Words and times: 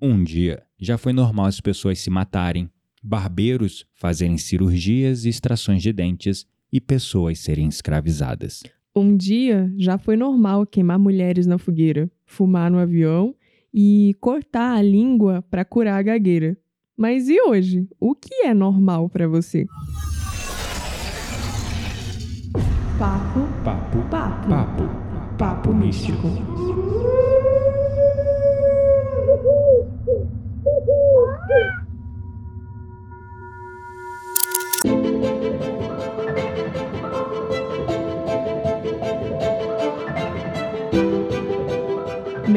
Um 0.00 0.22
dia, 0.22 0.62
já 0.78 0.96
foi 0.96 1.12
normal 1.12 1.46
as 1.46 1.60
pessoas 1.60 1.98
se 1.98 2.08
matarem, 2.08 2.70
barbeiros 3.02 3.84
fazerem 3.94 4.38
cirurgias 4.38 5.24
e 5.24 5.28
extrações 5.28 5.82
de 5.82 5.92
dentes 5.92 6.46
e 6.72 6.80
pessoas 6.80 7.40
serem 7.40 7.66
escravizadas. 7.66 8.62
Um 8.94 9.16
dia 9.16 9.72
já 9.76 9.98
foi 9.98 10.16
normal 10.16 10.64
queimar 10.64 11.00
mulheres 11.00 11.48
na 11.48 11.58
fogueira, 11.58 12.08
fumar 12.24 12.70
no 12.70 12.78
avião 12.78 13.34
e 13.74 14.14
cortar 14.20 14.76
a 14.76 14.82
língua 14.82 15.42
para 15.50 15.64
curar 15.64 15.98
a 15.98 16.02
gagueira. 16.02 16.56
Mas 16.96 17.28
e 17.28 17.40
hoje? 17.40 17.88
O 17.98 18.14
que 18.14 18.44
é 18.44 18.54
normal 18.54 19.08
para 19.08 19.26
você? 19.26 19.66
Papo, 22.98 23.40
Papo, 23.64 23.98
papo, 24.08 24.48
papo, 24.48 25.36
papo 25.36 25.74
místico. 25.74 26.28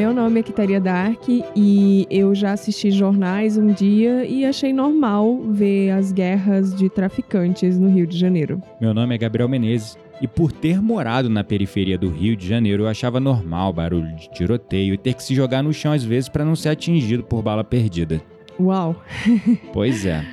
Meu 0.02 0.12
nome 0.12 0.40
é 0.40 0.42
Kitaria 0.42 0.80
Dark 0.80 1.28
e 1.28 2.08
eu 2.10 2.34
já 2.34 2.50
assisti 2.50 2.90
jornais 2.90 3.56
um 3.56 3.68
dia 3.68 4.24
e 4.24 4.44
achei 4.44 4.72
normal 4.72 5.38
ver 5.42 5.90
as 5.90 6.10
guerras 6.10 6.74
de 6.74 6.90
traficantes 6.90 7.78
no 7.78 7.88
Rio 7.88 8.04
de 8.04 8.18
Janeiro. 8.18 8.60
Meu 8.80 8.92
nome 8.92 9.14
é 9.14 9.18
Gabriel 9.18 9.48
Menezes 9.48 9.96
e 10.20 10.26
por 10.26 10.50
ter 10.50 10.82
morado 10.82 11.30
na 11.30 11.44
periferia 11.44 11.96
do 11.96 12.08
Rio 12.08 12.34
de 12.34 12.48
Janeiro, 12.48 12.82
eu 12.82 12.88
achava 12.88 13.20
normal 13.20 13.72
barulho 13.72 14.12
de 14.16 14.28
tiroteio 14.32 14.92
e 14.92 14.98
ter 14.98 15.14
que 15.14 15.22
se 15.22 15.36
jogar 15.36 15.62
no 15.62 15.72
chão 15.72 15.92
às 15.92 16.02
vezes 16.02 16.28
para 16.28 16.44
não 16.44 16.56
ser 16.56 16.70
atingido 16.70 17.22
por 17.22 17.40
bala 17.40 17.62
perdida. 17.62 18.20
Uau! 18.58 19.00
Pois 19.72 20.04
é. 20.04 20.26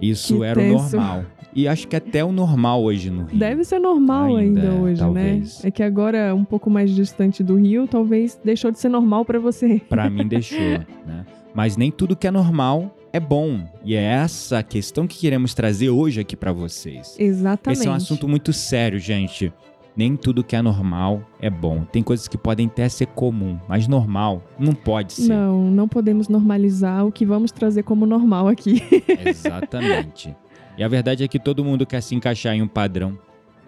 Isso 0.00 0.38
Que 0.38 0.44
era 0.44 0.58
o 0.58 0.68
normal. 0.68 1.24
E 1.54 1.68
acho 1.68 1.86
que 1.86 1.94
até 1.96 2.24
o 2.24 2.32
normal 2.32 2.82
hoje 2.82 3.10
no 3.10 3.24
Rio. 3.24 3.38
Deve 3.38 3.64
ser 3.64 3.78
normal 3.78 4.36
Ainda 4.36 4.60
ainda, 4.60 4.74
é, 4.74 4.80
hoje, 4.80 5.00
talvez. 5.00 5.62
né? 5.62 5.68
É 5.68 5.70
que 5.70 5.82
agora, 5.82 6.34
um 6.34 6.44
pouco 6.44 6.70
mais 6.70 6.90
distante 6.90 7.42
do 7.42 7.56
Rio, 7.56 7.86
talvez 7.86 8.40
deixou 8.42 8.70
de 8.70 8.78
ser 8.78 8.88
normal 8.88 9.24
pra 9.24 9.38
você. 9.38 9.80
Pra 9.88 10.08
mim 10.08 10.26
deixou, 10.28 10.58
né? 10.58 11.26
Mas 11.54 11.76
nem 11.76 11.90
tudo 11.90 12.16
que 12.16 12.26
é 12.26 12.30
normal 12.30 12.96
é 13.12 13.20
bom. 13.20 13.60
E 13.84 13.94
é 13.94 14.02
essa 14.02 14.60
a 14.60 14.62
questão 14.62 15.06
que 15.06 15.18
queremos 15.18 15.52
trazer 15.52 15.90
hoje 15.90 16.20
aqui 16.20 16.34
pra 16.34 16.52
vocês. 16.52 17.14
Exatamente. 17.18 17.80
Esse 17.80 17.88
é 17.88 17.90
um 17.90 17.94
assunto 17.94 18.26
muito 18.26 18.52
sério, 18.52 18.98
gente. 18.98 19.52
Nem 19.94 20.16
tudo 20.16 20.42
que 20.42 20.56
é 20.56 20.62
normal 20.62 21.22
é 21.38 21.50
bom. 21.50 21.84
Tem 21.84 22.02
coisas 22.02 22.26
que 22.26 22.38
podem 22.38 22.66
até 22.66 22.88
ser 22.88 23.06
comum, 23.08 23.58
mas 23.68 23.86
normal 23.86 24.42
não 24.58 24.72
pode 24.72 25.12
ser. 25.12 25.28
Não, 25.28 25.70
não 25.70 25.86
podemos 25.86 26.28
normalizar 26.30 27.04
o 27.06 27.12
que 27.12 27.26
vamos 27.26 27.52
trazer 27.52 27.82
como 27.82 28.06
normal 28.06 28.48
aqui. 28.48 28.82
Exatamente. 29.26 30.34
E 30.76 30.82
a 30.82 30.88
verdade 30.88 31.24
é 31.24 31.28
que 31.28 31.38
todo 31.38 31.64
mundo 31.64 31.86
quer 31.86 32.00
se 32.00 32.14
encaixar 32.14 32.54
em 32.54 32.62
um 32.62 32.68
padrão, 32.68 33.18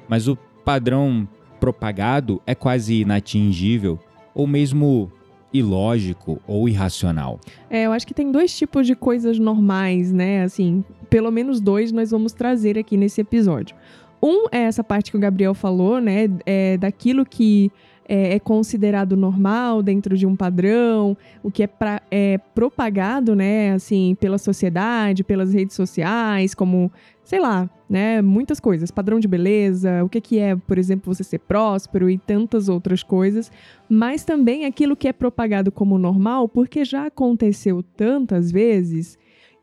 mas 0.08 0.26
o 0.28 0.36
padrão 0.64 1.28
propagado 1.60 2.42
é 2.46 2.54
quase 2.54 3.00
inatingível 3.00 3.98
ou 4.34 4.46
mesmo 4.46 5.10
ilógico 5.52 6.40
ou 6.46 6.68
irracional. 6.68 7.38
É, 7.70 7.86
eu 7.86 7.92
acho 7.92 8.06
que 8.06 8.12
tem 8.12 8.32
dois 8.32 8.56
tipos 8.56 8.86
de 8.86 8.96
coisas 8.96 9.38
normais, 9.38 10.12
né? 10.12 10.42
Assim, 10.42 10.84
pelo 11.08 11.30
menos 11.30 11.60
dois 11.60 11.92
nós 11.92 12.10
vamos 12.10 12.32
trazer 12.32 12.76
aqui 12.76 12.96
nesse 12.96 13.20
episódio. 13.20 13.76
Um 14.20 14.46
é 14.50 14.62
essa 14.62 14.82
parte 14.82 15.10
que 15.10 15.16
o 15.16 15.20
Gabriel 15.20 15.54
falou, 15.54 16.00
né? 16.00 16.28
É 16.44 16.76
daquilo 16.76 17.24
que 17.24 17.70
é, 18.08 18.34
é 18.34 18.38
considerado 18.38 19.16
normal 19.16 19.82
dentro 19.82 20.16
de 20.16 20.26
um 20.26 20.36
padrão, 20.36 21.16
o 21.42 21.50
que 21.50 21.62
é, 21.62 21.66
pra- 21.66 22.02
é 22.10 22.38
propagado, 22.54 23.34
né? 23.34 23.72
Assim, 23.72 24.16
pela 24.20 24.38
sociedade, 24.38 25.24
pelas 25.24 25.52
redes 25.52 25.74
sociais, 25.76 26.54
como, 26.54 26.90
sei 27.22 27.40
lá, 27.40 27.68
né? 27.88 28.20
Muitas 28.22 28.60
coisas. 28.60 28.90
Padrão 28.90 29.18
de 29.20 29.26
beleza, 29.28 30.02
o 30.04 30.08
que, 30.08 30.20
que 30.20 30.38
é, 30.38 30.54
por 30.56 30.78
exemplo, 30.78 31.14
você 31.14 31.24
ser 31.24 31.38
próspero 31.40 32.08
e 32.10 32.18
tantas 32.18 32.68
outras 32.68 33.02
coisas 33.02 33.50
mas 33.88 34.24
também 34.24 34.64
aquilo 34.64 34.96
que 34.96 35.06
é 35.06 35.12
propagado 35.12 35.70
como 35.70 35.98
normal, 35.98 36.48
porque 36.48 36.84
já 36.84 37.06
aconteceu 37.06 37.82
tantas 37.82 38.50
vezes 38.50 39.18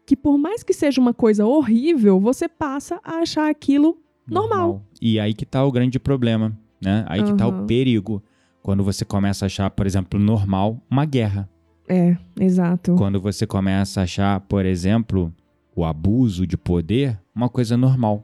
que 0.05 0.15
por 0.15 0.37
mais 0.37 0.61
que 0.63 0.73
seja 0.73 1.01
uma 1.01 1.13
coisa 1.13 1.45
horrível, 1.45 2.19
você 2.19 2.47
passa 2.47 2.99
a 3.03 3.15
achar 3.17 3.49
aquilo 3.49 3.97
Normal. 4.29 4.83
E 5.01 5.19
aí 5.19 5.33
que 5.33 5.45
tá 5.45 5.65
o 5.65 5.71
grande 5.71 5.99
problema, 5.99 6.57
né? 6.81 7.03
Aí 7.07 7.21
que 7.23 7.33
tá 7.33 7.47
o 7.47 7.65
perigo. 7.65 8.23
Quando 8.61 8.83
você 8.83 9.03
começa 9.03 9.45
a 9.45 9.47
achar, 9.47 9.69
por 9.71 9.85
exemplo, 9.85 10.19
normal 10.19 10.81
uma 10.89 11.05
guerra. 11.05 11.49
é, 11.89 12.15
exato. 12.39 12.95
Quando 12.95 13.19
você 13.19 13.45
começa 13.47 13.99
a 13.99 14.03
achar, 14.03 14.39
por 14.41 14.65
exemplo, 14.65 15.33
o 15.75 15.83
abuso 15.83 16.45
de 16.45 16.57
poder 16.57 17.19
uma 17.35 17.49
coisa 17.49 17.75
normal. 17.75 18.23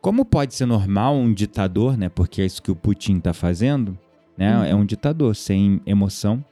Como 0.00 0.24
pode 0.24 0.54
ser 0.54 0.66
normal 0.66 1.14
um 1.16 1.32
ditador, 1.32 1.96
né? 1.96 2.08
Porque 2.08 2.42
é 2.42 2.46
isso 2.46 2.62
que 2.62 2.70
o 2.70 2.76
Putin 2.76 3.18
tá 3.20 3.32
fazendo, 3.32 3.96
né? 4.36 4.56
Uhum. 4.58 4.64
É 4.64 4.74
um 4.74 4.84
ditador 4.84 5.34
sem 5.34 5.80
emoção, 5.86 6.44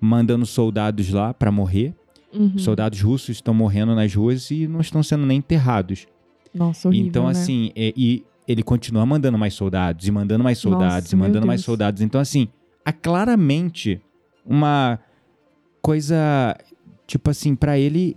mandando 0.00 0.44
soldados 0.46 1.10
lá 1.10 1.32
para 1.34 1.50
morrer. 1.50 1.94
Uhum. 2.32 2.58
Soldados 2.58 3.00
russos 3.00 3.36
estão 3.36 3.54
morrendo 3.54 3.94
nas 3.94 4.14
ruas 4.14 4.50
e 4.50 4.66
não 4.66 4.80
estão 4.80 5.02
sendo 5.02 5.24
nem 5.26 5.38
enterrados. 5.38 6.06
Nossa, 6.52 6.88
horrível, 6.88 7.08
então, 7.08 7.24
né? 7.24 7.30
assim, 7.30 7.70
é- 7.76 7.92
e 7.96 8.24
ele 8.46 8.62
continua 8.62 9.04
mandando 9.06 9.38
mais 9.38 9.54
soldados, 9.54 10.06
e 10.06 10.10
mandando 10.10 10.42
mais 10.44 10.58
soldados, 10.58 11.04
Nossa, 11.04 11.14
e 11.14 11.18
mandando 11.18 11.46
mais 11.46 11.60
soldados. 11.62 12.00
Então, 12.02 12.20
assim, 12.20 12.48
há 12.84 12.92
claramente 12.92 14.00
uma 14.44 14.98
coisa, 15.80 16.56
tipo 17.06 17.30
assim, 17.30 17.54
pra 17.54 17.78
ele 17.78 18.16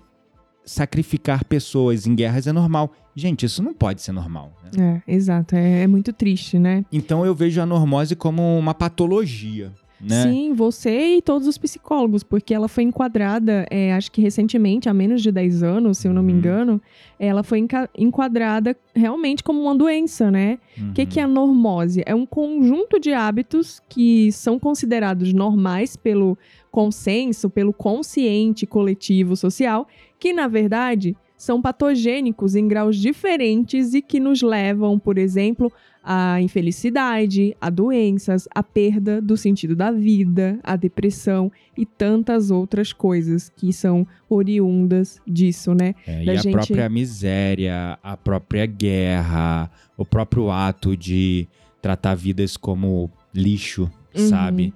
sacrificar 0.65 1.45
pessoas 1.45 2.05
em 2.05 2.13
guerras 2.13 2.45
é 2.47 2.51
normal. 2.51 2.91
Gente, 3.15 3.45
isso 3.45 3.63
não 3.63 3.73
pode 3.73 4.01
ser 4.01 4.11
normal. 4.11 4.51
né? 4.75 5.01
É, 5.07 5.11
exato. 5.11 5.55
É, 5.55 5.83
é 5.83 5.87
muito 5.87 6.11
triste, 6.13 6.59
né? 6.59 6.85
Então 6.91 7.25
eu 7.25 7.33
vejo 7.33 7.61
a 7.61 7.65
normose 7.65 8.15
como 8.15 8.57
uma 8.57 8.73
patologia, 8.73 9.71
né? 9.99 10.23
Sim, 10.23 10.53
você 10.53 11.15
e 11.17 11.21
todos 11.21 11.47
os 11.47 11.57
psicólogos, 11.57 12.23
porque 12.23 12.53
ela 12.53 12.67
foi 12.67 12.83
enquadrada, 12.83 13.65
é, 13.69 13.93
acho 13.93 14.11
que 14.11 14.21
recentemente, 14.21 14.87
há 14.87 14.93
menos 14.93 15.21
de 15.21 15.31
10 15.31 15.63
anos, 15.63 15.97
se 15.97 16.07
eu 16.07 16.13
não 16.13 16.21
me 16.21 16.31
Uhum. 16.31 16.37
engano, 16.39 16.81
ela 17.19 17.41
foi 17.43 17.65
enquadrada 17.97 18.75
realmente 18.95 19.43
como 19.43 19.61
uma 19.61 19.75
doença, 19.75 20.29
né? 20.29 20.59
O 20.77 20.93
que, 20.93 21.01
Uhum. 21.01 21.07
que 21.07 21.19
é 21.19 21.23
a 21.23 21.27
normose? 21.27 22.03
É 22.05 22.13
um 22.13 22.25
conjunto 22.25 22.99
de 22.99 23.11
hábitos 23.13 23.81
que 23.89 24.31
são 24.31 24.59
considerados 24.59 25.33
normais 25.33 25.95
pelo 25.95 26.37
consenso, 26.71 27.49
pelo 27.49 27.73
consciente 27.73 28.65
coletivo 28.67 29.35
social, 29.35 29.87
que 30.19 30.31
na 30.33 30.47
verdade 30.47 31.15
são 31.37 31.61
patogênicos 31.61 32.55
em 32.55 32.67
graus 32.67 32.97
diferentes 32.97 33.93
e 33.93 34.01
que 34.01 34.19
nos 34.19 34.41
levam, 34.41 34.97
por 34.97 35.17
exemplo, 35.19 35.71
à 36.03 36.41
infelicidade, 36.41 37.55
a 37.61 37.69
doenças, 37.69 38.47
a 38.55 38.63
perda 38.63 39.21
do 39.21 39.37
sentido 39.37 39.75
da 39.75 39.91
vida, 39.91 40.57
a 40.63 40.75
depressão 40.75 41.51
e 41.77 41.85
tantas 41.85 42.49
outras 42.49 42.91
coisas 42.91 43.49
que 43.55 43.71
são 43.71 44.07
oriundas 44.29 45.19
disso, 45.27 45.73
né? 45.75 45.93
É, 46.07 46.23
e 46.23 46.25
da 46.25 46.31
a 46.31 46.35
gente- 46.37 46.51
própria 46.53 46.89
miséria, 46.89 47.99
a 48.01 48.15
própria 48.17 48.65
guerra, 48.65 49.69
o 49.97 50.05
próprio 50.05 50.49
ato 50.49 50.95
de 50.97 51.47
tratar 51.81 52.15
vidas 52.15 52.57
como 52.57 53.11
lixo, 53.33 53.89
Uhum. 54.17 54.29
sabe? 54.29 54.73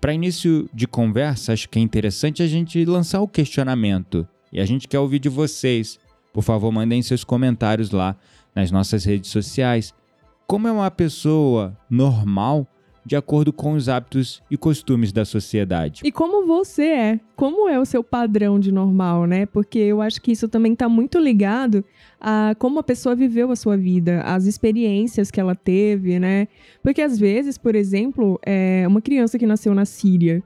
Para 0.00 0.12
início 0.12 0.68
de 0.74 0.86
conversa, 0.86 1.52
acho 1.52 1.68
que 1.68 1.78
é 1.78 1.82
interessante 1.82 2.42
a 2.42 2.46
gente 2.46 2.84
lançar 2.84 3.20
o 3.20 3.28
questionamento. 3.28 4.26
E 4.54 4.60
a 4.60 4.64
gente 4.64 4.86
quer 4.86 5.00
ouvir 5.00 5.18
de 5.18 5.28
vocês. 5.28 5.98
Por 6.32 6.42
favor, 6.42 6.70
mandem 6.70 7.02
seus 7.02 7.24
comentários 7.24 7.90
lá 7.90 8.16
nas 8.54 8.70
nossas 8.70 9.04
redes 9.04 9.30
sociais. 9.30 9.92
Como 10.46 10.68
é 10.68 10.72
uma 10.72 10.90
pessoa 10.90 11.76
normal 11.90 12.66
de 13.04 13.16
acordo 13.16 13.52
com 13.52 13.74
os 13.74 13.88
hábitos 13.88 14.42
e 14.50 14.56
costumes 14.56 15.12
da 15.12 15.24
sociedade? 15.24 16.02
E 16.04 16.12
como 16.12 16.46
você 16.46 16.84
é? 16.84 17.20
Como 17.36 17.68
é 17.68 17.78
o 17.78 17.84
seu 17.84 18.02
padrão 18.02 18.58
de 18.58 18.70
normal, 18.72 19.26
né? 19.26 19.44
Porque 19.44 19.78
eu 19.78 20.00
acho 20.00 20.22
que 20.22 20.32
isso 20.32 20.48
também 20.48 20.72
está 20.72 20.88
muito 20.88 21.18
ligado 21.18 21.84
a 22.20 22.54
como 22.58 22.78
a 22.78 22.82
pessoa 22.82 23.14
viveu 23.14 23.50
a 23.50 23.56
sua 23.56 23.76
vida, 23.76 24.22
as 24.22 24.46
experiências 24.46 25.30
que 25.30 25.40
ela 25.40 25.54
teve, 25.54 26.18
né? 26.18 26.48
Porque 26.82 27.02
às 27.02 27.18
vezes, 27.18 27.58
por 27.58 27.74
exemplo, 27.74 28.38
é 28.44 28.84
uma 28.86 29.02
criança 29.02 29.38
que 29.38 29.46
nasceu 29.46 29.74
na 29.74 29.84
Síria, 29.84 30.42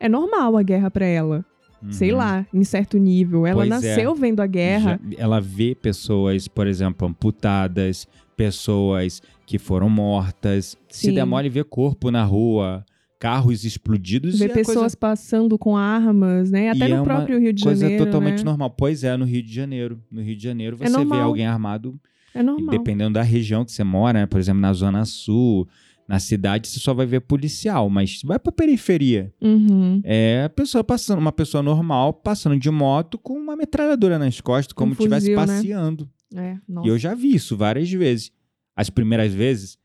é 0.00 0.08
normal 0.08 0.56
a 0.56 0.62
guerra 0.62 0.90
para 0.90 1.04
ela. 1.04 1.44
Sei 1.88 2.12
Uhum. 2.12 2.18
lá, 2.18 2.46
em 2.52 2.62
certo 2.64 2.98
nível. 2.98 3.46
Ela 3.46 3.64
Pois 3.66 3.84
é. 3.84 3.88
nasceu 3.88 4.14
vendo 4.14 4.40
a 4.40 4.46
guerra. 4.46 5.00
Já- 5.10 5.16
ela 5.22 5.40
vê 5.40 5.74
pessoas, 5.74 6.46
por 6.46 6.66
exemplo, 6.66 7.08
amputadas, 7.08 8.06
pessoas 8.36 9.22
que 9.46 9.58
foram 9.58 9.88
mortas. 9.88 10.76
Se 10.88 11.08
Sim. 11.08 11.14
der 11.14 11.24
mole, 11.24 11.48
vê 11.48 11.62
corpo 11.62 12.10
na 12.10 12.24
rua, 12.24 12.84
carros 13.18 13.64
explodidos. 13.64 14.38
Ver 14.38 14.48
e 14.48 14.50
é 14.50 14.54
pessoas 14.54 14.76
coisa, 14.78 14.96
passando 14.96 15.58
com 15.58 15.76
armas, 15.76 16.50
né? 16.50 16.70
Até 16.70 16.78
E 16.78 16.82
é 16.82 16.88
no 16.88 16.96
uma 16.96 17.04
próprio 17.04 17.38
Rio 17.38 17.52
de 17.52 17.62
coisa 17.62 17.82
Janeiro. 17.82 18.04
totalmente 18.06 18.38
né? 18.38 18.44
normal. 18.44 18.70
Pois 18.70 19.04
é, 19.04 19.16
no 19.16 19.24
Rio 19.24 19.42
de 19.42 19.52
Janeiro. 19.54 20.00
No 20.10 20.22
Rio 20.22 20.36
de 20.36 20.42
Janeiro 20.42 20.76
você 20.76 20.84
vê 20.84 20.90
normal. 20.90 21.20
alguém 21.22 21.46
armado, 21.46 21.98
É 22.34 22.42
normal. 22.42 22.70
dependendo 22.70 23.14
da 23.14 23.22
região 23.22 23.64
que 23.64 23.72
você 23.72 23.84
mora, 23.84 24.20
né? 24.20 24.26
por 24.26 24.40
exemplo, 24.40 24.60
na 24.60 24.72
Zona 24.72 25.04
Sul, 25.04 25.68
Na 26.10 26.18
cidade 26.18 26.66
você 26.66 26.80
só 26.80 26.92
vai 26.92 27.06
ver 27.06 27.20
policial, 27.20 27.88
mas 27.88 28.20
vai 28.24 28.36
pra 28.36 28.50
periferia. 28.50 29.32
Uhum. 29.40 30.00
É 30.02 30.42
a 30.46 30.48
pessoa 30.50 30.82
passando, 30.82 31.20
uma 31.20 31.30
pessoa 31.30 31.62
normal 31.62 32.12
passando 32.12 32.58
de 32.58 32.68
moto 32.68 33.16
com 33.16 33.34
uma 33.34 33.54
metralhadora 33.54 34.18
nas 34.18 34.40
costas, 34.40 34.72
como 34.72 34.90
Um 34.90 34.94
se 34.96 35.02
estivesse 35.02 35.26
fuzil, 35.26 35.38
né? 35.38 35.46
passeando. 35.46 36.10
É, 36.34 36.56
nossa. 36.68 36.88
E 36.88 36.90
eu 36.90 36.98
já 36.98 37.14
vi 37.14 37.32
isso 37.32 37.56
várias 37.56 37.88
vezes. 37.88 38.32
As 38.74 38.90
primeiras 38.90 39.32
vezes 39.32 39.78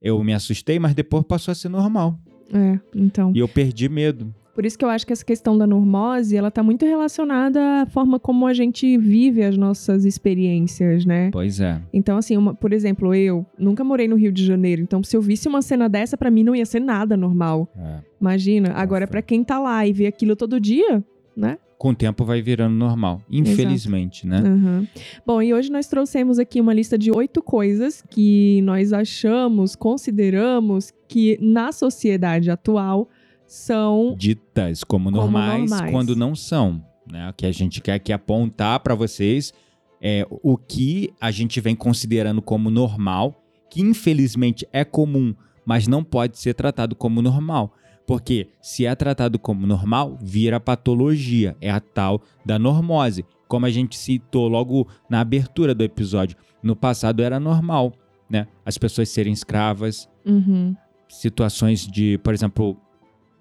eu 0.00 0.24
me 0.24 0.32
assustei, 0.32 0.78
mas 0.78 0.94
depois 0.94 1.24
passou 1.28 1.52
a 1.52 1.54
ser 1.54 1.68
normal. 1.68 2.18
É, 2.54 2.80
então. 2.94 3.32
E 3.34 3.38
eu 3.38 3.46
perdi 3.46 3.86
medo. 3.86 4.34
Por 4.56 4.64
isso 4.64 4.78
que 4.78 4.84
eu 4.84 4.88
acho 4.88 5.06
que 5.06 5.12
essa 5.12 5.24
questão 5.24 5.56
da 5.58 5.66
normose, 5.66 6.34
ela 6.34 6.50
tá 6.50 6.62
muito 6.62 6.86
relacionada 6.86 7.82
à 7.82 7.86
forma 7.86 8.18
como 8.18 8.46
a 8.46 8.54
gente 8.54 8.96
vive 8.96 9.42
as 9.44 9.54
nossas 9.56 10.06
experiências, 10.06 11.04
né? 11.04 11.28
Pois 11.30 11.60
é. 11.60 11.78
Então, 11.92 12.16
assim, 12.16 12.38
uma- 12.38 12.54
por 12.54 12.72
exemplo, 12.72 13.14
eu 13.14 13.44
nunca 13.58 13.84
morei 13.84 14.08
no 14.08 14.16
Rio 14.16 14.32
de 14.32 14.44
Janeiro, 14.46 14.80
então 14.80 15.02
se 15.04 15.14
eu 15.14 15.20
visse 15.20 15.46
uma 15.46 15.60
cena 15.60 15.90
dessa, 15.90 16.16
pra 16.16 16.30
mim 16.30 16.42
não 16.42 16.56
ia 16.56 16.64
ser 16.64 16.80
nada 16.80 17.18
normal. 17.18 17.68
É. 17.78 17.98
Imagina. 18.18 18.72
Agora, 18.72 19.02
Nossa. 19.02 19.10
pra 19.10 19.20
quem 19.20 19.44
tá 19.44 19.58
lá 19.60 19.86
e 19.86 19.92
vê 19.92 20.06
aquilo 20.06 20.34
todo 20.34 20.58
dia, 20.58 21.04
né? 21.36 21.58
Com 21.76 21.90
o 21.90 21.94
tempo 21.94 22.24
vai 22.24 22.40
virando 22.40 22.74
normal. 22.74 23.20
Infelizmente, 23.30 24.26
né? 24.26 24.40
Uhum. 24.40 24.86
Bom, 25.26 25.42
e 25.42 25.52
hoje 25.52 25.70
nós 25.70 25.86
trouxemos 25.86 26.38
aqui 26.38 26.58
uma 26.62 26.72
lista 26.72 26.96
de 26.96 27.10
oito 27.10 27.42
coisas 27.42 28.02
que 28.08 28.62
nós 28.62 28.94
achamos, 28.94 29.76
consideramos 29.76 30.94
que 31.06 31.38
na 31.42 31.72
sociedade 31.72 32.50
atual 32.50 33.06
são 33.46 34.14
Ditas 34.18 34.82
como 34.84 35.06
Como 35.10 35.16
normais, 35.22 35.70
normais. 35.70 35.90
quando 35.92 36.16
não 36.16 36.34
são. 36.34 36.84
Né? 37.10 37.28
O 37.30 37.32
que 37.32 37.46
a 37.46 37.52
gente 37.52 37.80
quer 37.80 37.94
aqui 37.94 38.12
apontar 38.12 38.80
para 38.80 38.94
vocês 38.94 39.52
é 40.00 40.26
o 40.30 40.56
que 40.56 41.10
a 41.20 41.30
gente 41.30 41.60
vem 41.60 41.74
considerando 41.76 42.42
como 42.42 42.70
normal, 42.70 43.42
que 43.70 43.80
infelizmente 43.80 44.66
é 44.72 44.84
comum, 44.84 45.34
mas 45.64 45.86
não 45.86 46.02
pode 46.04 46.38
ser 46.38 46.54
tratado 46.54 46.94
como 46.94 47.22
normal. 47.22 47.72
Porque 48.06 48.48
se 48.62 48.86
é 48.86 48.94
tratado 48.94 49.38
como 49.38 49.66
normal, 49.66 50.16
vira 50.20 50.60
patologia, 50.60 51.56
é 51.60 51.70
a 51.70 51.80
tal 51.80 52.22
da 52.44 52.58
normose. 52.58 53.24
Como 53.48 53.66
a 53.66 53.70
gente 53.70 53.96
citou 53.96 54.46
logo 54.48 54.86
na 55.10 55.20
abertura 55.20 55.74
do 55.74 55.82
episódio, 55.82 56.36
no 56.62 56.76
passado 56.76 57.22
era 57.22 57.40
normal, 57.40 57.92
né? 58.30 58.46
As 58.64 58.76
pessoas 58.78 59.08
serem 59.08 59.32
escravas, 59.32 60.08
Uhum. 60.24 60.74
situações 61.08 61.86
de, 61.86 62.18
por 62.18 62.34
exemplo, 62.34 62.76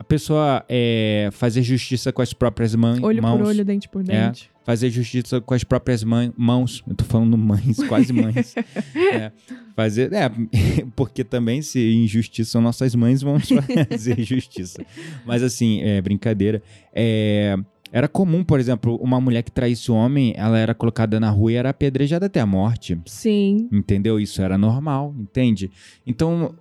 pessoa 0.06 0.64
é, 0.70 1.30
fazer 1.32 1.64
justiça 1.64 2.12
com 2.12 2.22
as 2.22 2.34
próprias 2.34 2.74
mães, 2.76 3.02
olho 3.02 3.22
mãos, 3.22 3.38
por 3.38 3.48
olho, 3.48 3.66
dente 3.66 3.90
por 3.90 4.04
dente. 4.04 4.50
fazer 4.64 4.90
justiça 4.90 5.42
com 5.42 5.54
as 5.54 5.64
próprias 5.64 6.04
mães, 6.04 6.32
mãos, 6.38 6.84
eu 6.88 6.96
tô 6.96 7.04
falando 7.06 7.38
mães, 7.38 7.78
quase 7.88 8.14
mães, 8.14 8.56
É, 9.14 9.32
fazer, 9.76 10.12
é, 10.14 10.30
porque 10.96 11.24
também 11.24 11.62
se 11.62 11.94
injustiçam 11.94 12.62
nossas 12.62 12.96
mães, 12.96 13.22
vamos 13.22 13.50
fazer 13.90 14.22
justiça. 14.24 14.86
Mas 15.26 15.44
assim, 15.44 15.82
é 15.82 16.02
brincadeira, 16.02 16.62
é, 16.94 17.58
era 17.92 18.08
comum, 18.08 18.44
por 18.44 18.60
exemplo, 18.60 18.98
uma 18.98 19.22
mulher 19.22 19.42
que 19.42 19.52
traísse 19.52 19.90
o 19.92 19.96
homem, 19.96 20.34
ela 20.36 20.58
era 20.58 20.74
colocada 20.74 21.20
na 21.20 21.30
rua 21.30 21.52
e 21.52 21.56
era 21.56 21.70
apedrejada 21.70 22.26
até 22.26 22.42
a 22.42 22.46
morte. 22.46 23.00
Sim. 23.06 23.70
Entendeu? 23.72 24.20
Isso 24.20 24.42
era 24.42 24.58
normal, 24.58 25.16
entende? 25.18 25.72
Então, 26.06 26.54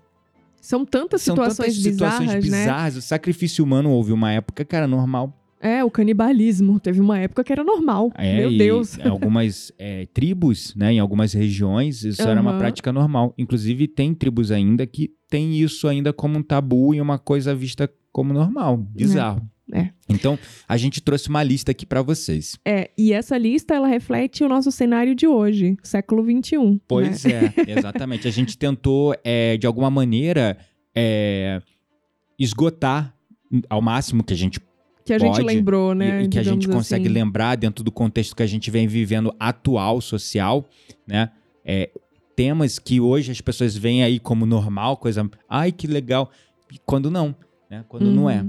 São 0.64 0.82
tantas 0.82 1.20
são 1.20 1.34
situações 1.34 1.75
tantas 1.75 1.93
bizarras, 1.93 2.14
situações 2.14 2.50
né? 2.50 2.61
bizarras. 2.61 2.96
O 2.96 3.02
sacrifício 3.02 3.62
humano 3.62 3.90
houve 3.90 4.14
uma 4.14 4.32
época 4.32 4.64
que 4.64 4.75
era 4.75 4.87
normal. 4.87 5.38
É, 5.61 5.84
o 5.84 5.90
canibalismo. 5.90 6.81
Teve 6.81 7.02
uma 7.02 7.19
época 7.19 7.44
que 7.44 7.52
era 7.52 7.62
normal. 7.62 8.11
É, 8.14 8.38
Meu 8.38 8.56
Deus. 8.56 8.99
Em 8.99 9.06
algumas 9.06 9.70
é, 9.78 10.06
tribos, 10.06 10.75
né, 10.75 10.94
em 10.94 10.99
algumas 10.99 11.34
regiões, 11.34 12.02
isso 12.02 12.22
era 12.22 12.40
uma 12.40 12.56
prática 12.56 12.90
normal. 12.90 13.34
Inclusive, 13.37 13.87
tem 13.87 14.14
tribos 14.14 14.50
ainda 14.50 14.87
que 14.87 15.12
tem 15.28 15.55
isso 15.61 15.87
ainda 15.87 16.14
como 16.14 16.38
um 16.38 16.43
tabu 16.43 16.94
e 16.94 17.00
uma 17.00 17.19
coisa 17.19 17.55
vista 17.55 17.90
como 18.10 18.32
normal. 18.32 18.78
Bizarro. 18.78 19.46
É. 19.72 19.90
Então, 20.08 20.38
a 20.69 20.76
gente 20.76 21.00
trouxe 21.00 21.28
uma 21.28 21.43
lista 21.43 21.70
aqui 21.70 21.87
pra 21.87 22.02
vocês. 22.02 22.58
É, 22.64 22.90
e 22.99 23.12
essa 23.12 23.38
lista, 23.38 23.75
ela 23.75 23.88
reflete 23.88 24.44
o 24.44 24.49
nosso 24.49 24.70
cenário 24.70 25.14
de 25.14 25.26
hoje, 25.26 25.76
século 25.82 26.22
XXI. 26.22 26.81
Pois 26.87 27.25
né? 27.25 27.52
é, 27.66 27.70
exatamente. 27.78 28.28
A 28.28 28.31
gente 28.31 28.58
tentou, 28.58 29.16
é, 29.25 29.56
de 29.56 29.66
alguma 29.66 29.90
maneira, 29.90 30.58
é, 30.94 31.62
esgotar 32.38 33.14
ao 33.70 33.81
máximo 33.81 34.22
que 34.22 34.34
a 34.34 34.37
gente 34.37 34.61
Que 35.05 35.12
a 35.12 35.19
gente 35.19 35.37
Pode, 35.37 35.46
lembrou, 35.46 35.94
né? 35.94 36.22
e, 36.22 36.28
que 36.28 36.38
a 36.38 36.43
gente 36.43 36.69
consegue 36.69 37.06
assim. 37.06 37.14
lembrar 37.14 37.56
dentro 37.56 37.82
do 37.82 37.90
contexto 37.90 38.37
que 38.37 38.43
a 38.43 38.46
gente 38.46 38.70
vem 38.70 38.87
vivendo 38.87 39.34
atual, 39.38 40.00
social, 40.00 40.69
né? 41.06 41.31
É, 41.64 41.90
temas 42.37 42.78
que 42.78 43.00
hoje 43.00 43.31
as 43.31 43.40
pessoas 43.40 43.76
veem 43.76 44.02
aí 44.02 44.19
como 44.19 44.44
normal, 44.44 44.96
coisa, 44.96 45.28
ai 45.49 45.72
que 45.72 45.87
legal, 45.87 46.31
e 46.72 46.78
quando 46.84 47.10
não, 47.10 47.34
né? 47.70 47.84
Quando 47.88 48.10
não 48.10 48.28
é. 48.28 48.44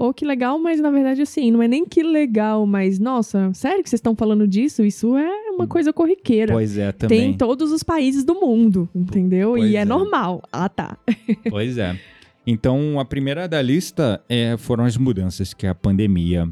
Ou 0.00 0.14
que 0.14 0.24
legal, 0.24 0.58
mas 0.58 0.80
na 0.80 0.90
verdade, 0.90 1.20
assim, 1.20 1.50
não 1.50 1.62
é 1.62 1.68
nem 1.68 1.84
que 1.84 2.02
legal, 2.02 2.64
mas 2.64 2.98
nossa, 2.98 3.52
sério 3.52 3.82
que 3.82 3.90
vocês 3.90 3.98
estão 3.98 4.16
falando 4.16 4.48
disso? 4.48 4.82
Isso 4.82 5.14
é 5.14 5.50
uma 5.50 5.66
coisa 5.66 5.92
corriqueira. 5.92 6.54
Pois 6.54 6.78
é, 6.78 6.90
Tem 6.90 7.08
também. 7.08 7.30
em 7.32 7.36
todos 7.36 7.70
os 7.70 7.82
países 7.82 8.24
do 8.24 8.34
mundo, 8.34 8.88
entendeu? 8.94 9.50
Pois 9.50 9.70
e 9.70 9.76
é, 9.76 9.80
é. 9.80 9.84
normal. 9.84 10.42
Ah, 10.50 10.70
tá. 10.70 10.96
Pois 11.50 11.76
é. 11.76 12.00
Então, 12.46 12.98
a 12.98 13.04
primeira 13.04 13.46
da 13.46 13.60
lista 13.60 14.24
é, 14.26 14.56
foram 14.56 14.84
as 14.86 14.96
mudanças 14.96 15.52
que 15.52 15.66
a 15.66 15.74
pandemia 15.74 16.48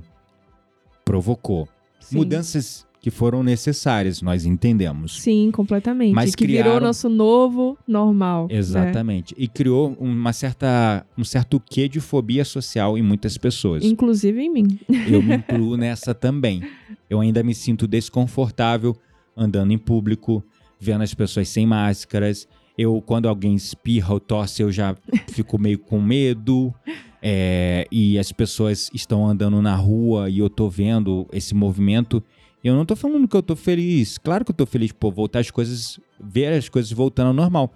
provocou. 1.03 1.67
Sim. 2.01 2.19
Mudanças 2.19 2.87
que 3.01 3.11
foram 3.11 3.43
necessárias, 3.43 4.21
nós 4.21 4.45
entendemos. 4.45 5.21
Sim, 5.21 5.51
completamente. 5.53 6.13
Mas 6.15 6.35
que 6.35 6.47
virou 6.47 6.63
criaram- 6.65 6.87
nosso 6.87 7.09
novo 7.09 7.79
normal. 7.87 8.49
né? 8.51 8.57
Exatamente. 8.57 9.35
E 9.39 9.47
criou 9.47 9.97
uma 10.01 10.33
certa, 10.33 11.07
um 11.17 11.23
certo 11.25 11.61
quê 11.61 11.89
de 11.89 12.01
fobia 12.01 12.45
social 12.45 12.99
em 12.99 13.03
muitas 13.03 13.39
pessoas. 13.39 13.85
Inclusive 13.85 14.41
em 14.43 14.51
mim. 14.51 14.79
Eu 15.09 15.23
me 15.23 15.37
incluo 15.39 15.77
nessa 15.77 16.13
também. 16.13 16.63
Eu 17.09 17.21
ainda 17.21 17.43
me 17.43 17.55
sinto 17.55 17.87
desconfortável 17.87 18.97
andando 19.37 19.73
em 19.73 19.79
público, 19.79 20.43
vendo 20.81 21.03
as 21.03 21.15
pessoas 21.15 21.49
sem 21.49 21.65
máscaras. 21.67 22.49
Eu, 22.77 23.01
quando 23.05 23.29
alguém 23.29 23.55
espirra 23.55 24.15
ou 24.15 24.21
tosse, 24.21 24.63
eu 24.63 24.71
já 24.73 24.97
fico 25.31 25.57
meio 25.59 25.79
com 25.79 26.01
medo. 26.01 26.75
É, 27.23 27.87
e 27.91 28.19
as 28.19 28.31
pessoas 28.33 28.91
estão 28.95 29.27
andando 29.27 29.61
na 29.61 29.75
rua 29.75 30.29
e 30.31 30.39
eu 30.39 30.49
tô 30.51 30.69
vendo 30.69 31.27
esse 31.33 31.55
movimento. 31.55 32.23
Eu 32.63 32.75
não 32.75 32.85
tô 32.85 32.97
falando 32.97 33.27
que 33.29 33.37
eu 33.37 33.43
tô 33.43 33.55
feliz. 33.57 34.19
Claro 34.19 34.45
que 34.45 34.51
eu 34.51 34.57
tô 34.57 34.67
feliz 34.67 34.93
por 34.93 35.13
voltar 35.13 35.39
as 35.41 35.51
coisas, 35.51 35.99
ver 36.21 36.53
as 36.53 36.69
coisas 36.69 36.91
voltando 36.93 37.29
ao 37.29 37.35
normal. 37.35 37.73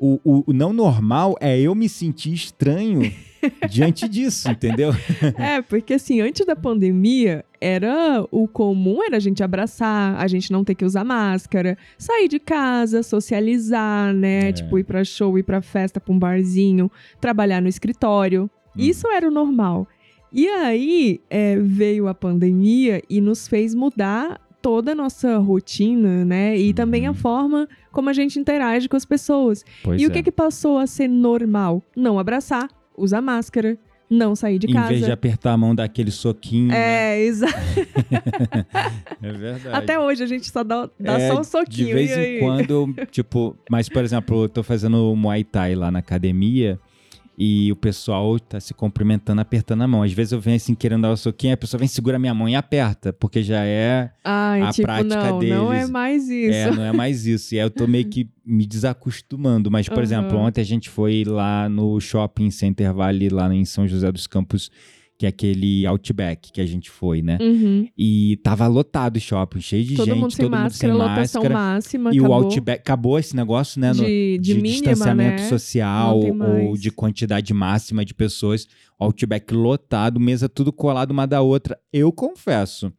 O, 0.00 0.20
o- 0.24 0.44
o 0.46 0.52
não 0.52 0.72
normal 0.72 1.36
é 1.40 1.58
eu 1.60 1.74
me 1.74 1.88
sentir 1.88 2.32
estranho 2.32 3.00
diante 3.68 4.08
disso, 4.08 4.48
entendeu? 4.50 4.92
É, 5.36 5.60
porque 5.62 5.94
assim, 5.94 6.20
antes 6.20 6.46
da 6.46 6.54
pandemia, 6.54 7.44
era 7.60 8.24
o 8.30 8.46
comum 8.46 9.02
era 9.02 9.16
a 9.16 9.20
gente 9.20 9.42
abraçar, 9.42 10.14
a 10.16 10.26
gente 10.28 10.52
não 10.52 10.62
ter 10.62 10.76
que 10.76 10.84
usar 10.84 11.02
máscara, 11.04 11.76
sair 11.96 12.28
de 12.28 12.38
casa, 12.38 13.02
socializar, 13.02 14.12
né? 14.14 14.50
É. 14.50 14.52
Tipo, 14.52 14.78
ir 14.78 14.84
pra 14.84 15.02
show, 15.04 15.36
ir 15.38 15.42
pra 15.42 15.60
festa, 15.62 16.00
pra 16.00 16.12
um 16.14 16.18
barzinho, 16.18 16.90
trabalhar 17.20 17.60
no 17.60 17.68
escritório. 17.68 18.48
Hum. 18.76 18.80
Isso 18.80 19.08
era 19.08 19.26
o 19.26 19.30
normal. 19.32 19.86
E 20.32 20.46
aí 20.48 21.20
é, 21.30 21.56
veio 21.56 22.06
a 22.08 22.14
pandemia 22.14 23.02
e 23.08 23.20
nos 23.20 23.48
fez 23.48 23.74
mudar 23.74 24.40
toda 24.60 24.92
a 24.92 24.94
nossa 24.94 25.38
rotina, 25.38 26.24
né? 26.24 26.56
E 26.58 26.74
também 26.74 27.06
a 27.06 27.10
Uhum. 27.10 27.14
forma 27.16 27.68
como 27.92 28.10
a 28.10 28.12
gente 28.12 28.38
interage 28.38 28.88
com 28.88 28.96
as 28.96 29.04
pessoas. 29.04 29.64
Pois 29.82 30.00
e 30.02 30.06
o 30.06 30.10
é. 30.10 30.12
que 30.12 30.22
que 30.24 30.32
passou 30.32 30.78
a 30.78 30.86
ser 30.86 31.08
normal? 31.08 31.82
Não 31.96 32.18
abraçar, 32.18 32.68
usar 32.96 33.22
máscara, 33.22 33.78
não 34.10 34.34
sair 34.34 34.58
de 34.58 34.66
Em 34.66 34.72
casa. 34.72 34.88
vez 34.88 35.04
de 35.04 35.12
apertar 35.12 35.52
a 35.52 35.56
mão, 35.56 35.74
dar 35.74 35.84
aquele 35.84 36.10
soquinho. 36.10 36.68
né? 36.68 36.76
É, 37.18 37.24
exato. 37.24 37.54
É 39.22 39.32
verdade. 39.32 39.76
Até 39.76 39.98
hoje 39.98 40.22
a 40.22 40.26
gente 40.26 40.48
só 40.50 40.62
dá, 40.62 40.88
dá 40.98 41.18
É, 41.18 41.28
só 41.32 41.40
um 41.40 41.44
soquinho. 41.44 41.86
De 41.88 41.92
vez 41.94 42.10
em 42.16 42.38
quando, 42.40 42.94
tipo, 43.10 43.56
mas 43.70 43.88
por 43.88 44.02
exemplo, 44.04 44.44
eu 44.44 44.48
tô 44.48 44.62
fazendo 44.62 45.14
Muay 45.16 45.44
Thai 45.44 45.74
lá 45.74 45.90
na 45.90 45.98
academia 45.98 46.78
e 47.40 47.70
o 47.70 47.76
pessoal 47.76 48.36
tá 48.40 48.58
se 48.58 48.74
cumprimentando, 48.74 49.40
apertando 49.40 49.82
a 49.82 49.86
mão. 49.86 50.02
Às 50.02 50.12
vezes 50.12 50.32
eu 50.32 50.40
venho 50.40 50.56
assim 50.56 50.74
querendo 50.74 51.02
dar 51.02 51.12
o 51.12 51.16
soquinho, 51.16 51.54
a 51.54 51.56
pessoa 51.56 51.78
vem, 51.78 51.86
segura 51.86 52.18
minha 52.18 52.34
mão 52.34 52.48
e 52.48 52.56
aperta, 52.56 53.12
porque 53.12 53.44
já 53.44 53.64
é. 53.64 54.10
Ai, 54.24 54.60
a 54.60 54.72
tipo, 54.72 54.86
prática 54.88 55.14
não, 55.14 55.40
não 55.40 55.72
é 55.72 55.76
deles. 55.76 55.90
mais 55.90 56.28
isso. 56.28 56.58
É, 56.58 56.70
não 56.72 56.82
é 56.82 56.92
mais 56.92 57.26
isso. 57.26 57.54
E 57.54 57.60
aí 57.60 57.64
eu 57.64 57.70
tô 57.70 57.86
meio 57.86 58.06
que 58.06 58.28
me 58.44 58.66
desacostumando. 58.66 59.70
Mas, 59.70 59.88
por 59.88 59.98
Aham. 59.98 60.02
exemplo, 60.02 60.36
ontem 60.38 60.60
a 60.60 60.64
gente 60.64 60.88
foi 60.88 61.22
lá 61.24 61.68
no 61.68 62.00
Shopping 62.00 62.50
Center 62.50 62.92
Valley, 62.92 63.28
lá 63.28 63.54
em 63.54 63.64
São 63.64 63.86
José 63.86 64.10
dos 64.10 64.26
Campos, 64.26 64.68
que 65.18 65.26
é 65.26 65.30
aquele 65.30 65.84
Outback 65.84 66.52
que 66.52 66.60
a 66.60 66.66
gente 66.66 66.88
foi, 66.88 67.20
né? 67.22 67.38
Uhum. 67.40 67.88
E 67.98 68.38
tava 68.44 68.68
lotado 68.68 69.16
o 69.16 69.20
shopping, 69.20 69.60
cheio 69.60 69.84
de 69.84 69.96
Todo 69.96 70.06
gente, 70.06 70.18
mundo 70.20 70.30
sem 70.30 70.44
todo 70.44 70.52
mundo 70.54 70.62
máscara, 70.62 70.92
sem 70.92 70.92
lotação 70.92 71.42
máscara. 71.42 71.54
máxima, 71.54 72.14
E 72.14 72.18
acabou. 72.18 72.30
o 72.30 72.34
Outback, 72.44 72.80
acabou 72.80 73.18
esse 73.18 73.34
negócio, 73.34 73.80
né? 73.80 73.88
no- 73.88 73.94
de, 74.04 74.38
de, 74.38 74.54
mínima, 74.54 74.70
distanciamento 74.70 75.42
né? 75.42 75.48
social 75.48 76.20
ou 76.68 76.76
de 76.78 76.90
quantidade 76.92 77.52
máxima 77.52 78.04
de 78.04 78.14
pessoas. 78.14 78.68
Outback 78.96 79.52
lotado, 79.52 80.20
mesa 80.20 80.48
tudo 80.48 80.72
colado 80.72 81.10
uma 81.10 81.26
da 81.26 81.40
outra. 81.40 81.76
Eu 81.92 82.12
confesso. 82.12 82.92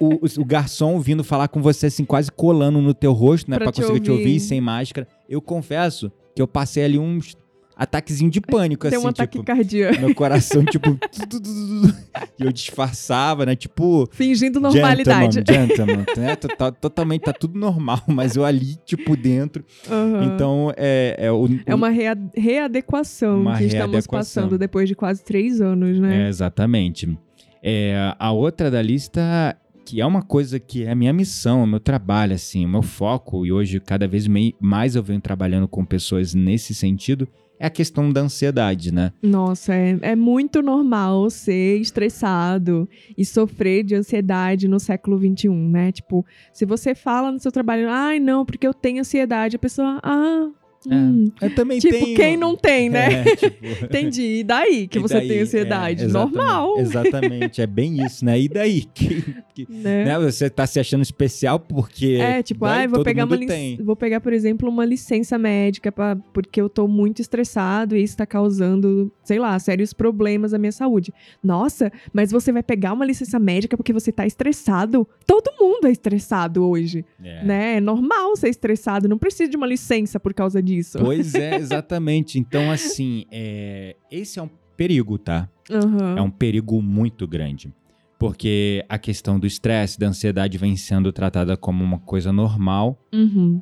o, 0.00 0.20
o- 0.40 0.44
garçom 0.44 1.00
vindo 1.00 1.24
falar 1.24 1.48
com 1.48 1.60
você, 1.60 1.86
assim, 1.86 2.04
quase 2.04 2.30
colando 2.30 2.80
no 2.80 2.94
teu 2.94 3.12
rosto, 3.12 3.50
né? 3.50 3.56
Pra 3.56 3.66
Pra, 3.66 3.72
te 3.72 3.80
conseguir 3.80 4.00
te 4.00 4.10
ouvir. 4.12 4.22
ouvir 4.26 4.40
sem 4.40 4.60
máscara. 4.60 5.08
Eu 5.28 5.40
confesso 5.42 6.10
que 6.36 6.40
eu 6.42 6.46
passei 6.46 6.84
ali 6.84 6.98
uns. 6.98 7.36
Ataquezinho 7.82 8.30
de 8.30 8.40
pânico, 8.40 8.88
Tem 8.88 8.96
assim, 8.96 9.06
um 9.06 9.10
ataque 9.10 9.32
tipo, 9.38 9.44
cardíaco. 9.44 10.00
meu 10.00 10.14
coração, 10.14 10.64
tipo, 10.64 10.98
e 12.38 12.44
eu 12.44 12.52
disfarçava, 12.52 13.46
né? 13.46 13.56
Tipo, 13.56 14.08
Fingindo 14.12 14.60
normalidade. 14.60 15.36
Gentleman, 15.36 15.66
gentleman, 15.68 16.04
né? 16.16 16.36
Total- 16.36 16.72
Totalmente, 16.72 17.22
tá 17.22 17.32
tudo 17.32 17.58
normal, 17.58 18.00
mas 18.08 18.36
eu 18.36 18.44
ali, 18.44 18.76
tipo, 18.84 19.16
dentro. 19.16 19.64
Aham. 19.90 20.24
Então, 20.34 20.72
é, 20.76 21.16
é 21.18 21.32
o. 21.32 21.48
É 21.66 21.74
uma 21.74 21.88
rea- 21.88 22.16
readequação 22.34 23.40
Uma 23.40 23.58
que 23.58 23.64
estamos 23.64 23.92
readequação. 23.92 24.42
passando 24.44 24.58
depois 24.58 24.88
de 24.88 24.94
quase 24.94 25.24
três 25.24 25.60
anos, 25.60 25.96
É, 25.98 26.00
né? 26.00 26.28
exatamente. 26.28 27.18
É, 27.62 28.14
a 28.18 28.32
outra 28.32 28.70
da 28.70 28.82
lista, 28.82 29.56
que 29.84 30.00
é 30.00 30.06
uma 30.06 30.22
coisa 30.22 30.58
que 30.58 30.84
é 30.84 30.90
a 30.90 30.94
minha 30.94 31.12
missão, 31.12 31.62
o 31.62 31.66
meu 31.66 31.78
trabalho, 31.80 32.34
assim, 32.34 32.64
o 32.64 32.68
meu 32.68 32.82
foco, 32.82 33.46
e 33.46 33.52
hoje 33.52 33.78
cada 33.80 34.06
vez 34.08 34.26
mais 34.60 34.96
eu 34.96 35.02
venho 35.02 35.20
trabalhando 35.20 35.68
com 35.68 35.84
pessoas 35.84 36.34
nesse 36.34 36.74
sentido, 36.74 37.28
é 37.62 37.66
a 37.66 37.70
questão 37.70 38.12
da 38.12 38.22
ansiedade, 38.22 38.92
né? 38.92 39.12
Nossa, 39.22 39.72
é, 39.72 39.96
é 40.02 40.16
muito 40.16 40.60
normal 40.60 41.30
ser 41.30 41.80
estressado 41.80 42.88
e 43.16 43.24
sofrer 43.24 43.84
de 43.84 43.94
ansiedade 43.94 44.66
no 44.66 44.80
século 44.80 45.16
XXI, 45.16 45.48
né? 45.48 45.92
Tipo, 45.92 46.26
se 46.52 46.66
você 46.66 46.92
fala 46.92 47.30
no 47.30 47.38
seu 47.38 47.52
trabalho, 47.52 47.88
ai, 47.88 48.18
não, 48.18 48.44
porque 48.44 48.66
eu 48.66 48.74
tenho 48.74 48.98
ansiedade, 48.98 49.54
a 49.54 49.60
pessoa, 49.60 50.00
ah, 50.02 50.50
É, 50.90 50.94
hum. 50.94 51.30
Eu 51.40 51.54
também 51.54 51.78
Tipo, 51.78 52.04
tenho. 52.04 52.16
quem 52.16 52.36
não 52.36 52.56
tem, 52.56 52.90
né? 52.90 53.22
É, 53.22 53.36
tipo, 53.36 53.56
Entendi. 53.84 54.22
E 54.40 54.44
daí 54.44 54.86
que 54.88 54.98
e 54.98 55.00
você 55.02 55.14
daí? 55.14 55.28
tem 55.28 55.40
ansiedade? 55.40 56.02
É, 56.02 56.06
exatamente, 56.06 56.34
Normal. 56.36 56.78
Exatamente, 56.78 57.60
é 57.62 57.66
bem 57.66 58.04
isso, 58.04 58.24
né? 58.24 58.40
E 58.40 58.48
daí? 58.48 58.82
Que- 58.94 59.34
que- 59.54 59.66
Né? 59.72 60.04
né? 60.06 60.18
Você 60.18 60.48
tá 60.48 60.66
se 60.66 60.80
achando 60.80 61.02
especial 61.02 61.60
porque. 61.60 62.18
É, 62.20 62.42
tipo, 62.42 62.64
daí 62.64 62.84
ah, 62.84 62.88
vou 62.88 63.04
pegar 63.04 63.24
uma 63.26 63.36
lic- 63.36 63.48
tem. 63.48 63.76
vou 63.82 63.94
pegar, 63.94 64.20
por 64.20 64.32
exemplo, 64.32 64.68
uma 64.68 64.84
licença 64.84 65.36
médica 65.36 65.92
pra, 65.92 66.16
porque 66.32 66.60
eu 66.60 66.68
tô 66.68 66.88
muito 66.88 67.20
estressado 67.20 67.94
e 67.96 68.02
isso 68.02 68.16
tá 68.16 68.24
causando, 68.26 69.12
sei 69.22 69.38
lá, 69.38 69.58
sérios 69.58 69.92
problemas 69.92 70.54
à 70.54 70.58
minha 70.58 70.72
saúde. 70.72 71.12
Nossa, 71.44 71.92
mas 72.12 72.30
você 72.30 72.50
vai 72.50 72.62
pegar 72.62 72.92
uma 72.94 73.04
licença 73.04 73.38
médica 73.38 73.76
porque 73.76 73.92
você 73.92 74.10
tá 74.10 74.26
estressado? 74.26 75.06
Todo 75.26 75.50
mundo 75.60 75.86
é 75.86 75.90
estressado 75.90 76.66
hoje, 76.66 77.04
É. 77.22 77.44
né? 77.44 77.76
É 77.76 77.80
normal 77.80 78.34
ser 78.36 78.48
estressado, 78.48 79.06
não 79.08 79.18
precisa 79.18 79.50
de 79.50 79.56
uma 79.56 79.66
licença 79.66 80.18
por 80.18 80.32
causa 80.32 80.62
disso. 80.62 80.71
Pois 80.98 81.34
é, 81.34 81.56
exatamente. 81.60 82.38
Então, 82.38 82.70
assim, 82.70 83.24
é, 83.30 83.96
esse 84.10 84.38
é 84.38 84.42
um 84.42 84.50
perigo, 84.76 85.18
tá? 85.18 85.48
Aham. 85.70 86.16
É 86.18 86.22
um 86.22 86.30
perigo 86.30 86.80
muito 86.82 87.26
grande. 87.26 87.72
Porque 88.18 88.84
a 88.88 88.98
questão 88.98 89.38
do 89.38 89.46
estresse, 89.46 89.98
da 89.98 90.06
ansiedade 90.06 90.56
vem 90.56 90.76
sendo 90.76 91.12
tratada 91.12 91.56
como 91.56 91.82
uma 91.82 91.98
coisa 91.98 92.32
normal. 92.32 92.98
Uhum. 93.12 93.60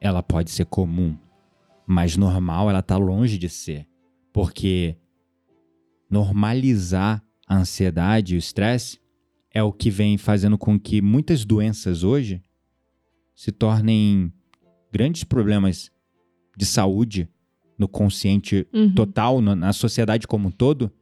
Ela 0.00 0.22
pode 0.22 0.50
ser 0.50 0.64
comum, 0.64 1.16
mas 1.86 2.16
normal 2.16 2.68
ela 2.68 2.82
tá 2.82 2.96
longe 2.96 3.38
de 3.38 3.48
ser. 3.48 3.86
Porque 4.32 4.96
normalizar 6.10 7.22
a 7.46 7.56
ansiedade 7.56 8.34
e 8.34 8.36
o 8.36 8.38
estresse 8.38 8.98
é 9.52 9.62
o 9.62 9.72
que 9.72 9.90
vem 9.90 10.16
fazendo 10.16 10.56
com 10.56 10.78
que 10.78 11.00
muitas 11.00 11.44
doenças 11.44 12.02
hoje 12.02 12.42
se 13.34 13.50
tornem 13.50 14.32
grandes 14.92 15.24
problemas 15.24 15.90
de 16.60 16.66
saúde 16.66 17.28
no 17.78 17.88
consciente 17.88 18.66
Uhum. 18.72 18.92
total, 18.94 19.40
na- 19.40 19.56
na 19.56 19.72
sociedade 19.72 20.26
como 20.26 20.48
um 20.48 20.50
todo. 20.50 20.92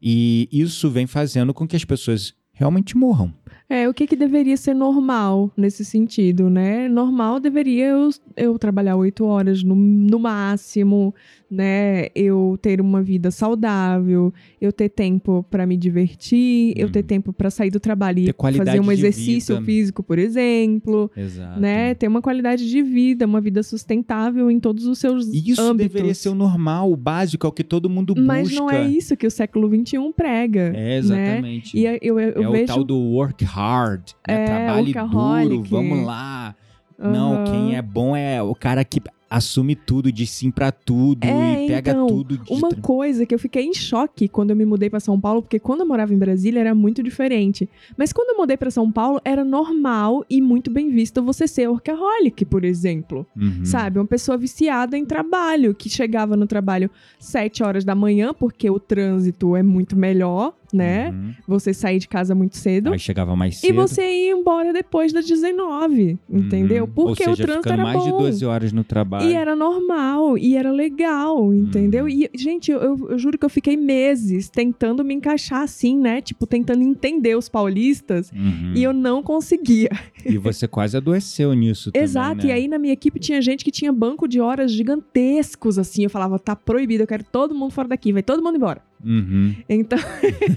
E 0.00 0.48
isso 0.52 0.88
vem 0.90 1.06
fazendo 1.06 1.52
com 1.52 1.66
que 1.66 1.74
as 1.76 1.84
pessoas 1.84 2.34
realmente 2.52 2.96
morram. 2.96 3.34
É, 3.68 3.88
o 3.88 3.94
que, 3.94 4.06
que 4.06 4.16
deveria 4.16 4.56
ser 4.56 4.74
normal 4.74 5.50
nesse 5.56 5.84
sentido, 5.84 6.50
né? 6.50 6.88
Normal 6.88 7.40
deveria 7.40 7.86
eu, 7.88 8.10
eu 8.36 8.58
trabalhar 8.58 8.96
oito 8.96 9.24
horas 9.24 9.62
no, 9.62 9.74
no 9.74 10.18
máximo, 10.18 11.14
né? 11.50 12.06
Eu 12.14 12.58
ter 12.60 12.80
uma 12.80 13.02
vida 13.02 13.30
saudável, 13.30 14.32
eu 14.60 14.72
ter 14.72 14.88
tempo 14.88 15.44
para 15.50 15.66
me 15.66 15.76
divertir, 15.76 16.72
eu 16.76 16.90
ter 16.90 17.00
Uhum. 17.00 17.06
tempo 17.06 17.32
para 17.32 17.50
sair 17.50 17.70
do 17.70 17.80
trabalho 17.80 18.20
e 18.20 18.32
fazer 18.56 18.80
um 18.80 18.90
exercício 18.92 19.56
vida. 19.56 19.66
físico, 19.66 20.02
por 20.02 20.18
exemplo, 20.18 21.10
Exato. 21.16 21.60
né? 21.60 21.94
Ter 21.94 22.08
uma 22.08 22.22
qualidade 22.22 22.68
de 22.70 22.82
vida, 22.82 23.26
uma 23.26 23.40
vida 23.40 23.62
sustentável 23.62 24.50
em 24.50 24.58
todos 24.60 24.86
os 24.86 24.98
seus 24.98 25.26
isso 25.28 25.60
âmbitos. 25.60 25.92
deveria 25.92 26.14
ser 26.14 26.28
o 26.30 26.34
normal, 26.34 26.90
o 26.92 26.96
básico, 26.96 27.46
é 27.46 27.48
o 27.48 27.52
que 27.52 27.64
todo 27.64 27.88
mundo 27.90 28.14
Mas 28.16 28.48
busca. 28.48 28.60
não 28.60 28.70
é 28.70 28.86
isso 28.88 29.16
que 29.16 29.26
o 29.26 29.30
século 29.30 29.68
XXI 29.68 29.98
prega. 30.16 30.72
É, 30.74 30.74
né? 30.74 30.96
exatamente. 30.98 31.76
E 31.76 31.84
eu, 31.86 31.98
eu, 32.00 32.18
eu 32.18 32.42
é 32.44 32.48
o 32.48 32.52
vejo 32.52 32.66
tal 32.66 32.84
do 32.84 32.96
work 32.96 33.41
hard, 33.42 34.10
né? 34.26 34.34
É, 34.34 34.44
Trabalhe 34.46 34.92
duro, 34.92 35.62
vamos 35.64 36.04
lá. 36.04 36.54
Não, 36.98 37.34
Aham. 37.34 37.44
quem 37.44 37.76
é 37.76 37.82
bom 37.82 38.14
é 38.14 38.42
o 38.42 38.54
cara 38.54 38.84
que 38.84 39.00
assume 39.28 39.74
tudo, 39.74 40.12
diz 40.12 40.30
sim 40.30 40.50
pra 40.50 40.70
tudo 40.70 41.24
É, 41.24 41.64
e 41.64 41.66
pega 41.66 41.92
então, 41.92 42.06
tudo 42.06 42.36
de 42.36 42.52
Uma 42.52 42.70
coisa 42.70 43.24
que 43.24 43.34
eu 43.34 43.38
fiquei 43.38 43.64
em 43.64 43.72
choque 43.72 44.28
quando 44.28 44.50
eu 44.50 44.56
me 44.56 44.66
mudei 44.66 44.90
pra 44.90 45.00
São 45.00 45.18
Paulo, 45.18 45.40
porque 45.40 45.58
quando 45.58 45.80
eu 45.80 45.86
morava 45.86 46.12
em 46.12 46.18
Brasília 46.18 46.60
era 46.60 46.74
muito 46.74 47.02
diferente. 47.02 47.68
Mas 47.96 48.12
quando 48.12 48.30
eu 48.30 48.36
mudei 48.36 48.58
pra 48.58 48.70
São 48.70 48.92
Paulo, 48.92 49.20
era 49.24 49.42
normal 49.42 50.24
e 50.28 50.40
muito 50.40 50.70
bem 50.70 50.90
visto 50.90 51.22
você 51.22 51.48
ser 51.48 51.68
workaholic, 51.68 52.44
por 52.44 52.62
exemplo. 52.62 53.26
Uhum. 53.34 53.64
Sabe? 53.64 53.98
Uma 53.98 54.06
pessoa 54.06 54.36
viciada 54.36 54.98
em 54.98 55.06
trabalho, 55.06 55.74
que 55.74 55.88
chegava 55.88 56.36
no 56.36 56.46
trabalho 56.46 56.90
7 57.18 57.62
horas 57.62 57.84
da 57.84 57.94
manhã, 57.94 58.34
porque 58.34 58.68
o 58.68 58.78
trânsito 58.78 59.56
é 59.56 59.62
muito 59.62 59.96
melhor, 59.96 60.52
né? 60.72 61.10
Uhum. 61.10 61.34
Você 61.46 61.74
sair 61.74 61.98
de 61.98 62.08
casa 62.08 62.34
muito 62.34 62.56
cedo. 62.56 62.92
Aí 62.92 62.98
chegava 62.98 63.34
mais 63.36 63.56
E 63.58 63.66
cedo. 63.68 63.74
você 63.74 64.02
ia 64.02 64.32
embora 64.32 64.72
depois 64.72 65.12
das 65.12 65.26
19, 65.26 66.18
entendeu? 66.30 66.84
Uhum. 66.84 66.90
Porque 66.90 67.10
Ou 67.10 67.16
seja, 67.16 67.30
o 67.32 67.36
trânsito 67.36 67.62
ficando 67.64 67.72
era 67.74 67.82
mais 67.84 67.98
bom. 67.98 68.04
de 68.18 68.24
12 68.24 68.44
horas 68.46 68.72
no 68.72 68.82
trabalho. 68.84 69.28
E 69.28 69.34
era 69.34 69.54
normal, 69.54 70.38
e 70.38 70.56
era 70.56 70.70
legal, 70.72 71.52
entendeu? 71.52 72.04
Hum. 72.06 72.08
E, 72.08 72.30
gente, 72.34 72.70
eu, 72.70 72.80
eu- 72.80 73.10
eu 73.10 73.18
juro 73.18 73.36
que 73.38 73.44
eu 73.44 73.50
fiquei 73.50 73.76
meses 73.76 74.48
tentando 74.48 75.04
me 75.04 75.14
encaixar 75.14 75.62
assim, 75.62 75.98
né? 75.98 76.20
Tipo, 76.20 76.46
tentando 76.46 76.82
entender 76.82 77.36
os 77.36 77.48
paulistas. 77.48 78.30
Uhum. 78.32 78.72
E 78.74 78.82
eu 78.82 78.92
não 78.92 79.22
conseguia. 79.22 79.90
E 80.24 80.38
você 80.38 80.66
quase 80.68 80.96
adoeceu 80.96 81.52
nisso 81.54 81.90
também, 81.92 82.04
Exato. 82.04 82.46
né? 82.46 82.50
E 82.50 82.52
aí 82.52 82.68
na 82.68 82.78
minha 82.78 82.92
equipe 82.92 83.18
tinha 83.20 83.40
gente 83.42 83.64
que 83.64 83.70
tinha 83.70 83.92
banco 83.92 84.26
de 84.28 84.40
horas 84.40 84.70
gigantescos, 84.72 85.78
assim. 85.78 86.04
Eu 86.04 86.10
falava, 86.10 86.38
tá 86.38 86.54
proibido, 86.56 87.02
eu 87.02 87.06
quero 87.06 87.24
todo 87.24 87.54
mundo 87.54 87.72
fora 87.72 87.88
daqui, 87.88 88.12
vai 88.12 88.22
todo 88.22 88.42
mundo 88.42 88.56
embora. 88.56 88.80
Uhum. 89.04 89.56
Então, 89.68 89.98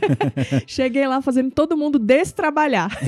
cheguei 0.68 1.08
lá 1.08 1.22
fazendo 1.22 1.52
todo 1.52 1.75
mundo 1.78 1.98
destrabalhar. 2.00 2.90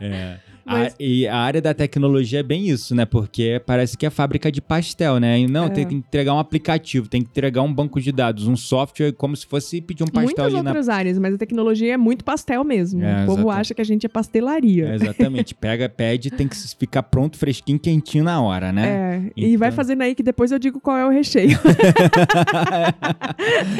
É. 0.00 0.38
Mas- 0.68 0.92
A- 0.92 0.96
e 1.00 1.26
a 1.26 1.36
área 1.36 1.60
da 1.62 1.74
tecnologia 1.74 2.40
é 2.40 2.42
bem 2.42 2.68
isso, 2.68 2.94
né? 2.94 3.04
Porque 3.04 3.60
parece 3.66 3.96
que 3.96 4.06
é 4.06 4.10
fábrica 4.10 4.52
de 4.52 4.60
pastel, 4.60 5.18
né? 5.18 5.40
E 5.40 5.48
Não, 5.48 5.64
É. 5.64 5.68
tem 5.70 5.86
que 5.86 5.94
entregar 5.94 6.34
um 6.34 6.38
aplicativo, 6.38 7.08
tem 7.08 7.22
que 7.22 7.28
entregar 7.30 7.62
um 7.62 7.72
banco 7.72 8.00
de 8.00 8.12
dados, 8.12 8.46
um 8.46 8.56
software, 8.56 9.12
como 9.12 9.34
se 9.36 9.46
fosse 9.46 9.80
pedir 9.80 10.02
um 10.02 10.06
pastel 10.06 10.24
Muitas 10.24 10.44
ali 10.46 10.54
na. 10.62 10.70
outras 10.70 10.88
áreas, 10.88 11.18
mas 11.18 11.34
a 11.34 11.38
tecnologia 11.38 11.94
é 11.94 11.96
muito 11.96 12.24
pastel 12.24 12.62
mesmo. 12.64 13.02
É, 13.02 13.22
o 13.22 13.26
povo 13.26 13.50
acha 13.50 13.72
que 13.74 13.80
a 13.80 13.84
gente 13.84 14.04
é 14.04 14.08
pastelaria. 14.08 14.88
É, 14.88 14.94
exatamente. 14.96 15.54
Pega, 15.58 15.88
pede, 15.88 16.30
tem 16.30 16.46
que 16.46 16.56
ficar 16.78 17.02
pronto, 17.04 17.38
fresquinho, 17.38 17.78
quentinho 17.78 18.24
na 18.24 18.40
hora, 18.40 18.72
né? 18.72 18.86
É, 18.86 19.22
e 19.36 19.56
vai 19.56 19.68
Então- 19.68 19.76
fazendo 19.76 20.02
aí 20.02 20.14
que 20.14 20.22
depois 20.22 20.52
eu 20.52 20.58
digo 20.58 20.80
qual 20.80 20.96
é 20.96 21.06
o 21.06 21.10
recheio. 21.10 21.58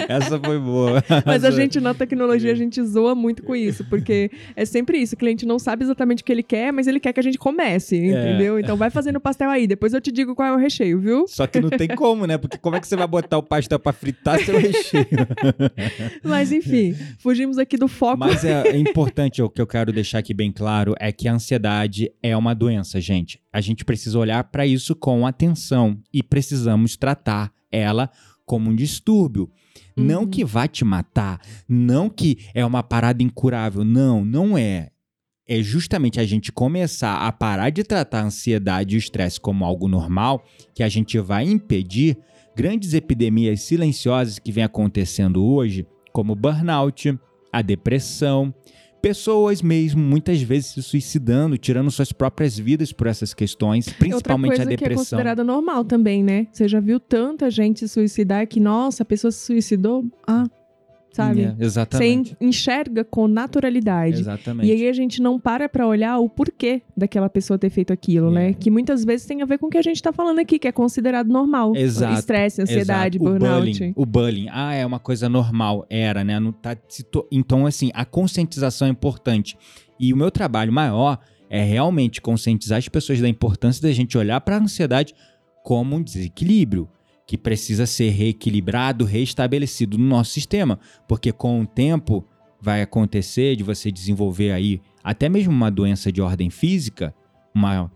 Essa 0.09 0.39
foi 0.39 0.59
boa. 0.59 1.03
Mas 1.25 1.45
a 1.45 1.51
gente 1.51 1.81
na 1.81 1.95
tecnologia 1.95 2.53
a 2.53 2.55
gente 2.55 2.83
zoa 2.83 3.15
muito 3.15 3.43
com 3.43 3.55
isso, 3.55 3.85
porque 3.89 4.31
é 4.57 4.65
sempre 4.65 4.99
isso, 4.99 5.15
o 5.15 5.19
cliente 5.19 5.47
não 5.47 5.59
sabe 5.59 5.85
exatamente 5.85 6.23
o 6.23 6.25
que 6.25 6.33
ele 6.33 6.43
quer, 6.43 6.73
mas 6.79 6.87
ele 6.87 7.01
quer 7.01 7.13
que 7.13 7.19
a 7.19 7.23
gente 7.23 7.37
comece, 7.39 7.97
É. 7.97 8.07
entendeu? 8.07 8.57
Então 8.61 8.77
vai 8.77 8.89
fazendo 8.89 9.17
o 9.17 9.21
pastel 9.21 9.51
aí, 9.51 9.67
depois 9.67 9.93
eu 9.93 10.01
te 10.01 10.13
digo 10.13 10.33
qual 10.33 10.47
é 10.47 10.53
o 10.53 10.57
recheio, 10.57 11.01
viu? 11.01 11.27
Só 11.27 11.45
que 11.45 11.61
não 11.61 11.71
tem 11.71 11.89
como, 11.89 12.25
né? 12.25 12.39
Porque 12.39 12.57
como 12.57 12.77
é 12.77 12.81
que 12.81 12.87
você 12.87 12.95
vai 12.95 13.09
botar 13.09 13.37
o 13.37 13.43
pastel 13.43 13.81
pra 13.81 13.93
fritar 13.93 14.39
seu 14.39 14.57
recheio? 14.57 15.05
Mas 16.23 16.53
enfim, 16.53 16.95
fugimos 17.19 17.59
aqui 17.59 17.77
do 17.77 17.89
foco. 17.89 18.19
Mas 18.19 18.45
é, 18.45 18.69
é 18.69 18.79
importante, 18.79 19.43
o 19.43 19.51
que 19.51 19.61
eu 19.61 19.67
quero 19.67 19.93
deixar 19.93 20.19
aqui 20.19 20.33
bem 20.33 20.53
claro 20.53 20.95
é 21.01 21.11
que 21.11 21.27
a 21.27 21.33
ansiedade 21.33 22.11
é 22.23 22.37
uma 22.37 22.55
doença, 22.55 23.01
gente. 23.01 23.41
A 23.53 23.61
gente 23.61 23.85
precisa 23.85 24.19
olhar 24.19 24.45
para 24.45 24.65
isso 24.65 24.95
com 24.95 25.27
atenção 25.27 25.99
e 26.13 26.23
precisamos 26.23 26.97
tratar 26.97 27.51
ela 27.73 28.09
como 28.47 28.71
um 28.71 28.75
distúrbio. 28.77 29.51
Não 29.97 30.21
Uhum. 30.23 30.29
que 30.31 30.45
vá 30.45 30.69
te 30.69 30.85
matar, 30.85 31.41
não 31.69 32.09
que 32.09 32.39
é 32.55 32.65
uma 32.65 32.85
parada 32.85 33.21
incurável, 33.21 33.83
não, 33.85 34.25
não 34.25 34.57
é. 34.57 34.91
É 35.49 35.63
justamente 35.63 36.21
a 36.21 36.25
gente 36.25 36.53
começar 36.53 37.27
a 37.27 37.33
parar 37.33 37.71
de 37.71 37.83
tratar 37.83 38.21
a 38.21 38.25
ansiedade 38.25 38.95
e 38.95 38.99
o 38.99 39.01
estresse 39.01 39.41
como 39.41 39.65
algo 39.65 39.89
normal 39.89 40.45
que 40.75 40.83
a 40.83 40.89
gente 40.89 41.19
vai 41.19 41.45
impedir 41.45 42.19
grandes 42.55 42.93
epidemias 42.93 43.63
silenciosas 43.63 44.39
que 44.39 44.53
vêm 44.53 44.65
acontecendo 44.65 45.43
hoje, 45.43 45.87
como 46.13 46.33
o 46.33 46.37
burnout, 46.37 47.19
a 47.51 47.63
depressão, 47.63 48.53
pessoas 49.01 49.63
mesmo 49.63 50.03
muitas 50.03 50.43
vezes 50.43 50.73
se 50.73 50.83
suicidando, 50.83 51.57
tirando 51.57 51.91
suas 51.91 52.13
próprias 52.13 52.59
vidas 52.59 52.93
por 52.93 53.07
essas 53.07 53.33
questões, 53.33 53.87
Outra 53.87 53.99
principalmente 54.01 54.51
coisa 54.51 54.63
a 54.65 54.67
que 54.67 54.75
é 54.75 54.77
depressão. 54.77 55.05
considerada 55.05 55.45
normal 55.45 55.85
também, 55.85 56.23
né? 56.23 56.47
Você 56.53 56.69
já 56.69 56.81
viu 56.81 57.01
tanta 57.01 57.51
gente 57.51 57.81
se 57.81 57.89
suicidar 57.89 58.47
que, 58.47 58.61
nossa, 58.61 59.03
a 59.03 59.07
pessoa 59.07 59.31
se 59.31 59.47
suicidou? 59.47 60.05
Ah, 60.27 60.45
sabe? 61.13 61.43
É, 61.43 61.55
exatamente. 61.59 62.31
Você 62.39 62.45
enxerga 62.45 63.05
com 63.05 63.27
naturalidade. 63.27 64.21
Exatamente. 64.21 64.69
E 64.69 64.73
aí 64.73 64.89
a 64.89 64.93
gente 64.93 65.21
não 65.21 65.39
para 65.39 65.69
pra 65.69 65.87
olhar 65.87 66.19
o 66.19 66.29
porquê 66.29 66.83
daquela 66.97 67.29
pessoa 67.29 67.59
ter 67.59 67.71
feito 67.71 67.93
aquilo, 67.93 68.29
É. 68.31 68.35
né? 68.35 68.53
Que 68.53 68.71
muitas 68.71 69.05
vezes 69.05 69.27
tem 69.27 69.43
a 69.43 69.45
ver 69.45 69.59
com 69.59 69.67
o 69.67 69.71
que 69.71 69.79
a 69.79 69.83
gente 69.83 70.03
tá 70.03 70.13
falando 70.13 70.39
aqui, 70.39 70.59
que 70.59 70.69
é 70.69 70.73
considerado 70.73 71.29
normal. 71.29 71.75
Exato, 71.77 72.19
Estresse, 72.19 72.63
ansiedade, 72.63 73.19
Exato. 73.19 73.31
Burnout. 73.39 73.61
bullying, 73.79 73.93
o 73.97 74.07
bullying. 74.07 74.47
Ah, 74.51 74.75
é 74.75 74.85
uma 74.87 74.99
coisa 74.99 75.29
normal. 75.29 75.87
Era, 75.91 76.23
né? 76.25 76.39
Não 76.39 76.53
tá, 76.53 76.77
Então, 77.33 77.67
assim, 77.67 77.91
a 77.95 78.05
conscientização 78.05 78.87
é 78.89 78.91
importante. 78.91 79.57
E 79.99 80.13
o 80.13 80.17
meu 80.17 80.31
trabalho 80.31 80.73
maior 80.73 81.19
é 81.51 81.63
realmente 81.65 82.21
conscientizar 82.21 82.79
as 82.79 82.89
pessoas 82.89 83.21
da 83.21 83.29
importância 83.29 83.83
da 83.83 83.91
gente 83.93 84.17
olhar 84.19 84.41
para 84.43 84.57
a 84.57 84.61
ansiedade 84.61 85.15
como 85.65 85.97
um 85.97 86.03
desequilíbrio 86.03 86.89
que 87.29 87.37
precisa 87.39 87.85
ser 87.87 88.09
reequilibrado, 88.09 89.05
restabelecido 89.05 89.99
no 89.99 90.07
nosso 90.07 90.31
sistema, 90.33 90.81
porque 91.07 91.31
com 91.31 91.61
o 91.61 91.67
tempo 91.67 92.25
vai 92.61 92.81
acontecer 92.83 93.55
de 93.55 93.63
você 93.63 93.93
desenvolver 93.93 94.51
aí 94.51 94.81
até 95.05 95.29
mesmo 95.29 95.53
uma 95.53 95.71
doença 95.71 96.11
de 96.11 96.21
ordem 96.23 96.49
física, 96.51 97.15
uma 97.55 97.93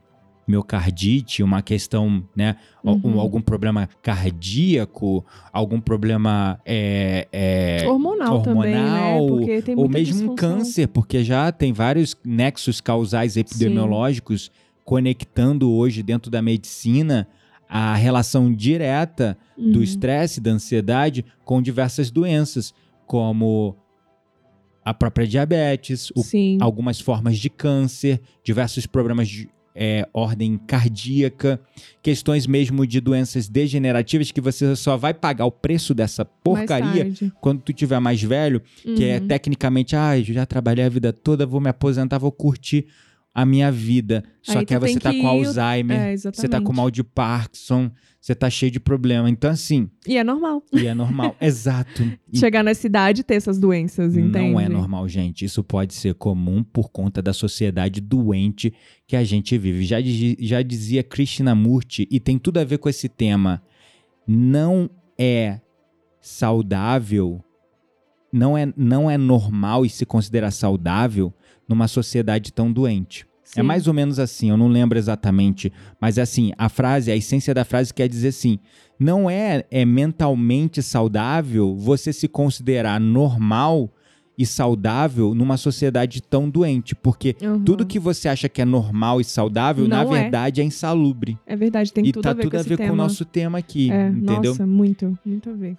miocardite, 0.46 1.42
uma 1.42 1.62
questão, 1.62 2.22
né, 2.36 2.56
Uhum. 2.84 3.00
um- 3.04 3.20
algum 3.20 3.40
problema 3.40 3.88
cardíaco, 4.02 5.24
algum 5.52 5.80
problema 5.80 6.60
é, 6.66 7.26
é, 7.32 7.88
hormonal, 7.88 8.42
também, 8.42 8.72
né? 8.74 8.80
hormonal, 8.82 9.26
Porque 9.28 9.62
tem 9.62 9.74
ou 9.76 9.88
mesmo 9.88 10.32
um 10.32 10.34
câncer, 10.34 10.88
porque 10.88 11.24
já 11.24 11.50
tem 11.50 11.72
vários 11.72 12.14
nexos 12.24 12.80
causais 12.82 13.36
epidemiológicos 13.36 14.50
conectando 14.84 15.70
hoje 15.72 16.02
dentro 16.02 16.30
da 16.30 16.42
medicina 16.42 17.26
a 17.74 17.94
relação 17.94 18.52
direta 18.52 19.36
do 19.56 19.78
Uhum. 19.78 19.82
estresse, 19.82 20.42
da 20.42 20.50
ansiedade 20.50 21.24
com 21.42 21.62
diversas 21.62 22.10
doenças, 22.10 22.74
como 23.06 23.74
a 24.84 24.92
própria 24.92 25.26
diabetes, 25.26 26.10
o- 26.14 26.22
algumas 26.60 27.00
formas 27.00 27.38
de 27.38 27.48
câncer, 27.48 28.20
diversos 28.44 28.86
problemas 28.86 29.26
de 29.28 29.48
é, 29.74 30.06
ordem 30.12 30.58
cardíaca, 30.58 31.58
questões 32.02 32.46
mesmo 32.46 32.86
de 32.86 33.00
doenças 33.00 33.48
degenerativas 33.48 34.30
que 34.30 34.38
você 34.38 34.76
só 34.76 34.98
vai 34.98 35.14
pagar 35.14 35.46
o 35.46 35.50
preço 35.50 35.94
dessa 35.94 36.26
porcaria 36.26 37.04
quando 37.40 37.62
tu 37.62 37.72
tiver 37.72 37.98
mais 37.98 38.22
velho, 38.22 38.60
que 38.94 39.02
é 39.02 39.18
Uhum. 39.18 39.26
tecnicamente, 39.28 39.96
ah, 39.96 40.18
eu 40.18 40.24
já 40.24 40.44
trabalhei 40.44 40.84
a 40.84 40.90
vida 40.90 41.10
toda, 41.10 41.46
vou 41.46 41.58
me 41.58 41.70
aposentar, 41.70 42.18
vou 42.18 42.30
curtir 42.30 42.84
a 43.34 43.46
minha 43.46 43.70
vida. 43.72 44.22
Só 44.42 44.58
Aí 44.58 44.66
que 44.66 44.74
aí 44.74 44.80
você 44.80 45.00
tá 45.00 45.10
que 45.12 45.20
com 45.20 45.28
Alzheimer, 45.28 45.98
É, 45.98 46.16
você 46.16 46.48
tá 46.48 46.60
com 46.60 46.72
mal 46.72 46.90
de 46.90 47.02
Parkinson, 47.02 47.90
você 48.20 48.34
tá 48.34 48.50
cheio 48.50 48.70
de 48.70 48.78
problema. 48.78 49.28
Então, 49.30 49.50
assim, 49.50 49.88
E 50.06 50.16
é 50.16 50.22
normal. 50.24 50.62
e 50.72 50.86
é 50.86 50.94
normal. 50.94 51.34
Exato. 51.40 52.02
E 52.30 52.38
Chegar 52.38 52.62
na 52.62 52.74
cidade 52.74 53.22
e 53.22 53.24
ter 53.24 53.34
essas 53.34 53.58
doenças, 53.58 54.16
entende? 54.16 54.52
não 54.52 54.60
é 54.60 54.68
normal, 54.68 55.08
gente. 55.08 55.44
Isso 55.44 55.64
pode 55.64 55.94
ser 55.94 56.14
comum 56.14 56.62
por 56.62 56.90
conta 56.90 57.22
da 57.22 57.32
sociedade 57.32 58.00
doente 58.00 58.72
que 59.06 59.16
a 59.16 59.24
gente 59.24 59.56
vive. 59.56 59.84
Já, 59.84 59.96
já 60.38 60.60
dizia 60.62 61.02
Krishnamurti, 61.02 62.06
e 62.10 62.20
tem 62.20 62.38
tudo 62.38 62.58
a 62.58 62.64
ver 62.64 62.78
com 62.78 62.88
esse 62.88 63.08
tema. 63.08 63.62
Não 64.26 64.90
é 65.18 65.60
saudável, 66.20 67.42
não 68.32 68.56
é, 68.56 68.72
não 68.76 69.10
é 69.10 69.18
normal 69.18 69.84
e 69.84 69.88
se 69.90 70.06
considera 70.06 70.50
saudável 70.50 71.34
numa 71.68 71.88
sociedade 71.88 72.52
tão 72.52 72.72
doente. 72.72 73.26
É 73.54 73.60
Sim. 73.60 73.62
mais 73.66 73.86
ou 73.86 73.92
menos 73.92 74.18
assim, 74.18 74.48
eu 74.50 74.56
não 74.56 74.68
lembro 74.68 74.98
exatamente, 74.98 75.70
mas 76.00 76.16
é 76.16 76.22
assim, 76.22 76.52
a 76.56 76.68
frase, 76.70 77.10
a 77.10 77.16
essência 77.16 77.52
da 77.52 77.64
frase 77.66 77.92
quer 77.92 78.08
dizer 78.08 78.28
assim: 78.28 78.58
não 78.98 79.28
é, 79.28 79.64
é 79.70 79.84
mentalmente 79.84 80.80
saudável 80.82 81.76
você 81.76 82.12
se 82.14 82.26
considerar 82.28 82.98
normal 82.98 83.90
e 84.38 84.46
saudável 84.46 85.34
numa 85.34 85.58
sociedade 85.58 86.22
tão 86.22 86.48
doente, 86.48 86.94
porque 86.94 87.36
Uhum. 87.42 87.62
tudo 87.62 87.84
que 87.84 87.98
você 87.98 88.26
acha 88.28 88.48
que 88.48 88.62
é 88.62 88.64
normal 88.64 89.20
e 89.20 89.24
saudável, 89.24 89.86
na 89.86 90.02
Não 90.02 90.16
é. 90.16 90.22
verdade 90.22 90.62
é 90.62 90.64
insalubre. 90.64 91.38
É 91.46 91.54
verdade, 91.54 91.92
tem 91.92 92.06
e 92.06 92.12
tudo 92.12 92.22
tá 92.22 92.30
a 92.30 92.32
ver 92.32 92.42
tudo 92.44 92.52
com 92.52 92.56
a 92.56 92.62
ver 92.62 92.76
tema. 92.78 92.88
com 92.88 92.94
o 92.94 92.96
nosso 92.96 93.24
tema 93.26 93.58
aqui, 93.58 93.90
É, 93.90 94.08
entendeu? 94.08 94.52
Nossa, 94.52 94.66
muito, 94.66 95.18
muito 95.26 95.50
a 95.50 95.52
ver. 95.52 95.76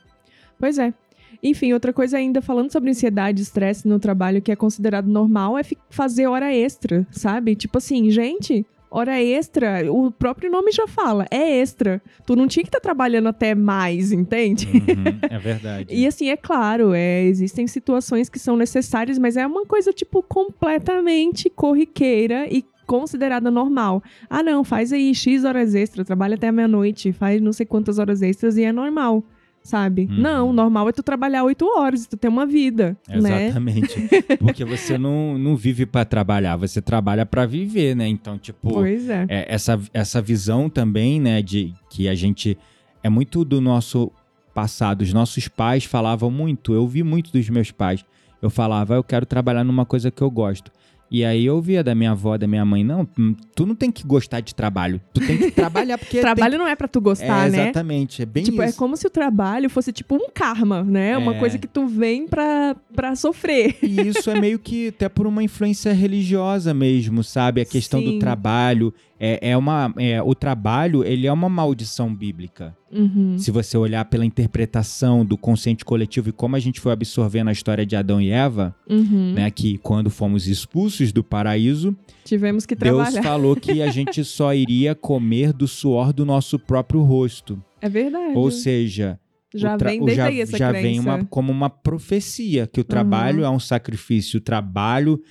Pois 0.60 0.78
é. 0.78 0.94
Enfim, 1.42 1.74
outra 1.74 1.94
coisa 1.94 2.18
ainda, 2.18 2.42
falando 2.42 2.72
sobre 2.72 2.90
ansiedade 2.90 3.42
e 3.42 3.44
estresse 3.44 3.88
no 3.88 4.00
trabalho 4.00 4.42
que 4.42 4.52
é 4.52 4.56
considerado 4.56 5.08
normal, 5.08 5.58
é 5.58 5.64
fazer 5.90 6.28
hora 6.28 6.54
extra, 6.54 7.08
sabe? 7.12 7.56
Tipo 7.56 7.78
assim, 7.78 8.10
gente, 8.10 8.66
hora 8.94 9.20
extra, 9.22 9.92
o 9.92 10.12
próprio 10.12 10.52
nome 10.52 10.72
já 10.72 10.88
fala, 10.88 11.26
é 11.32 11.60
extra. 11.60 12.00
Tu 12.28 12.36
não 12.36 12.48
tinha 12.48 12.64
que 12.64 12.70
estar 12.70 12.80
trabalhando 12.80 13.28
até 13.28 13.56
mais, 13.56 14.12
entende? 14.12 14.68
Uhum, 14.68 15.20
é 15.30 15.40
verdade. 15.40 15.88
E 15.94 16.06
assim, 16.06 16.30
é 16.30 16.38
claro, 16.38 16.94
é, 16.94 17.24
existem 17.24 17.66
situações 17.66 18.30
que 18.30 18.38
são 18.38 18.56
necessárias, 18.56 19.18
mas 19.18 19.36
é 19.36 19.46
uma 19.48 19.66
coisa, 19.66 19.92
tipo, 19.92 20.22
completamente 20.22 21.50
corriqueira 21.50 22.48
e 22.52 22.64
considerada 22.86 23.50
normal. 23.50 24.04
Ah, 24.30 24.44
não, 24.44 24.64
faz 24.64 24.94
aí 24.94 25.14
X 25.16 25.44
horas 25.44 25.74
extras, 25.74 26.06
trabalha 26.06 26.36
até 26.36 26.52
meia-noite, 26.52 27.12
faz 27.12 27.42
não 27.42 27.54
sei 27.54 27.66
quantas 27.66 27.98
horas 27.98 28.22
extras 28.22 28.58
e 28.58 28.64
é 28.64 28.72
normal, 28.72 29.24
sabe? 29.64 30.08
Uhum. 30.12 30.18
Não, 30.18 30.54
normal 30.54 30.90
é 30.90 30.92
tu 30.92 31.02
trabalhar 31.02 31.44
oito 31.46 31.66
horas, 31.66 32.06
tu 32.06 32.18
ter 32.18 32.28
uma 32.28 32.46
vida, 32.46 32.98
né? 33.08 33.48
Exatamente. 33.48 33.96
Porque 34.38 34.66
você 34.66 34.98
não, 34.98 35.38
não 35.38 35.56
vive 35.56 35.86
pra 35.86 36.04
trabalhar, 36.04 36.58
você 36.58 36.82
trabalha 36.82 37.26
pra 37.26 37.46
viver, 37.46 37.96
né? 37.96 38.08
Então, 38.08 38.38
tipo, 38.38 38.70
Pois 38.70 39.10
é. 39.10 39.26
é, 39.30 39.46
essa, 39.48 39.80
essa 39.94 40.22
visão 40.22 40.70
também, 40.70 41.20
né, 41.20 41.42
de 41.42 41.74
que 41.90 42.08
a 42.08 42.16
gente 42.16 42.58
é 43.02 43.10
muito 43.10 43.46
do 43.46 43.62
nosso 43.62 44.12
passado. 44.54 45.02
Os 45.02 45.14
nossos 45.14 45.48
pais 45.48 45.86
falavam 45.86 46.30
muito, 46.30 46.74
eu 46.74 46.86
vi 46.88 47.02
muito 47.02 47.32
dos 47.32 47.50
meus 47.50 47.72
pais. 47.72 48.06
Eu 48.42 48.50
falava, 48.50 48.96
eu 48.96 49.04
quero 49.04 49.26
trabalhar 49.26 49.64
numa 49.64 49.86
coisa 49.86 50.12
que 50.12 50.22
eu 50.22 50.30
gosto. 50.30 50.70
E 51.14 51.24
aí 51.24 51.46
eu 51.46 51.62
via 51.62 51.84
da 51.84 51.94
minha 51.94 52.10
avó, 52.10 52.36
da 52.40 52.48
minha 52.48 52.66
mãe, 52.66 52.84
não, 52.84 53.08
hum, 53.20 53.36
tu 53.56 53.68
não 53.68 53.76
tem 53.76 53.92
que 53.92 54.04
gostar 54.04 54.40
de 54.40 54.56
trabalho, 54.56 55.00
tu 55.14 55.22
tem 55.24 55.38
que 55.38 55.52
trabalhar 55.52 55.96
porque 56.00 56.18
Trabalho 56.22 56.58
não 56.58 56.68
é 56.68 56.76
pra 56.76 56.88
tu 56.88 57.00
gostar, 57.00 57.48
é, 57.48 57.52
né? 57.52 57.64
Exatamente, 57.66 58.24
é 58.24 58.26
bem 58.26 58.44
Tipo, 58.44 58.64
é 58.64 58.70
isso. 58.70 58.78
como 58.80 58.98
se 58.98 59.06
o 59.06 59.12
trabalho 59.12 59.70
fosse 59.70 59.92
tipo 59.94 60.16
um 60.16 60.28
karma, 60.34 60.82
né? 60.84 61.16
Uma 61.16 61.36
É. 61.36 61.40
coisa 61.40 61.60
que 61.60 61.68
tu 61.68 61.86
vem 61.86 62.28
pra, 62.28 62.76
pra 62.96 63.16
sofrer. 63.16 63.78
E 63.84 64.08
isso 64.08 64.28
é 64.32 64.42
meio 64.42 64.58
que 64.58 64.88
até 64.88 65.08
por 65.08 65.28
uma 65.28 65.44
influência 65.44 65.94
religiosa 65.94 66.74
mesmo, 66.74 67.24
sabe? 67.24 67.62
A 67.62 67.66
questão 67.66 68.00
Sim. 68.00 68.14
do 68.14 68.20
trabalho 68.20 68.92
é, 69.26 69.52
é 69.52 69.58
uma, 69.58 69.94
é, 69.98 70.22
o 70.22 70.36
trabalho 70.36 71.02
ele 71.06 71.26
é 71.26 71.32
uma 71.32 71.48
maldição 71.48 72.14
bíblica. 72.14 72.76
Uhum. 72.92 73.38
Se 73.38 73.52
você 73.52 73.78
olhar 73.78 74.04
pela 74.06 74.26
interpretação 74.26 75.26
do 75.26 75.38
consciente 75.38 75.86
coletivo 75.86 76.28
e 76.28 76.32
como 76.34 76.58
a 76.58 76.60
gente 76.60 76.82
foi 76.82 76.92
absorvendo 76.92 77.48
a 77.48 77.52
história 77.54 77.86
de 77.86 77.96
Adão 77.96 78.20
e 78.22 78.30
Eva, 78.30 78.76
Uhum. 78.90 79.34
né? 79.34 79.50
Que 79.50 79.78
quando 79.78 80.10
fomos 80.10 80.48
expulsos 80.48 81.14
do 81.14 81.24
paraíso, 81.24 81.96
Tivemos 82.26 82.66
que 82.66 82.76
Deus 82.76 83.08
trabalhar. 83.10 83.24
falou 83.24 83.56
que 83.56 83.82
a 83.82 83.90
gente 83.90 84.24
só 84.26 84.54
iria 84.54 84.94
comer 84.94 85.54
do 85.54 85.68
suor 85.68 86.12
do 86.12 86.26
nosso 86.26 86.60
próprio 86.60 87.02
rosto. 87.02 87.64
É 87.82 87.88
verdade. 87.88 88.34
Ou 88.36 88.52
seja, 88.52 89.18
já 89.56 89.78
vem 89.78 90.00
desde 90.04 90.16
já, 90.18 90.26
aí 90.28 90.42
essa 90.42 90.58
já 90.58 90.70
crença. 90.70 90.84
vem 90.88 91.00
uma, 91.00 91.24
como 91.26 91.52
uma 91.52 91.70
profecia 91.70 92.68
que 92.68 92.82
o 92.82 92.84
trabalho 92.84 93.44
é 93.44 93.50
um 93.50 93.60
sacrifício, 93.60 94.38
o 94.40 94.42
trabalho 94.42 95.22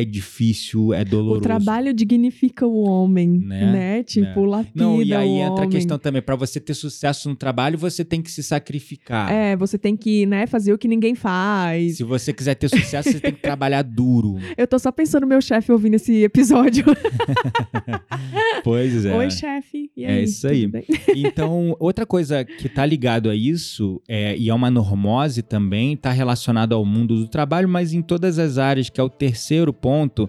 é 0.00 0.04
difícil, 0.04 0.92
é 0.94 1.02
O 1.02 1.04
doloroso. 1.04 1.40
trabalho 1.42 1.92
dignifica 1.92 2.66
o 2.66 2.82
homem, 2.82 3.28
Né? 3.28 3.72
né? 3.72 4.02
Tipo, 4.02 4.44
lapida 4.44 4.84
Não, 4.84 5.02
e 5.02 5.12
aí 5.14 5.28
o 5.28 5.32
entra 5.38 5.48
a 5.48 5.52
homem. 5.58 5.68
questão 5.70 5.98
também, 5.98 6.22
para 6.22 6.36
você 6.36 6.60
ter 6.60 6.74
sucesso 6.74 7.28
no 7.28 7.34
trabalho, 7.36 7.76
você 7.78 8.04
tem 8.04 8.20
que 8.22 8.30
se 8.30 8.42
sacrificar. 8.42 9.30
É, 9.32 9.56
você 9.56 9.76
tem 9.78 9.96
que, 9.96 10.26
né, 10.26 10.46
fazer 10.46 10.72
o 10.72 10.78
que 10.78 10.88
ninguém 10.88 11.14
faz. 11.14 11.96
Se 11.96 12.04
você 12.04 12.32
quiser 12.32 12.54
ter 12.54 12.68
sucesso, 12.68 13.10
você 13.10 13.20
tem 13.20 13.32
que 13.32 13.40
trabalhar 13.42 13.82
duro. 13.82 14.36
Eu 14.56 14.66
tô 14.66 14.78
só 14.78 14.90
pensando 14.92 15.22
no 15.22 15.28
meu 15.28 15.40
chefe 15.40 15.70
ouvindo 15.72 15.94
esse 15.94 16.22
episódio. 16.22 16.84
Pois 18.64 19.04
é. 19.04 19.16
Oi, 19.16 19.30
chefe. 19.30 19.90
E 19.96 20.04
É 20.04 20.22
isso 20.22 20.46
aí. 20.46 20.70
Então, 21.16 21.76
outra 21.78 22.06
coisa 22.06 22.44
que 22.44 22.68
tá 22.68 22.84
ligado 22.86 23.28
a 23.30 23.34
isso, 23.34 24.00
é, 24.08 24.36
e 24.36 24.48
é 24.48 24.54
uma 24.54 24.70
normose 24.70 25.42
também, 25.42 25.96
tá 25.96 26.10
relacionado 26.10 26.72
ao 26.74 26.84
mundo 26.84 27.16
do 27.16 27.28
trabalho, 27.28 27.68
mas 27.68 27.92
em 27.92 28.02
todas 28.02 28.38
as 28.38 28.58
áreas, 28.58 28.88
que 28.88 29.00
é 29.00 29.04
o 29.04 29.08
terceiro 29.08 29.71
ponto, 29.72 30.28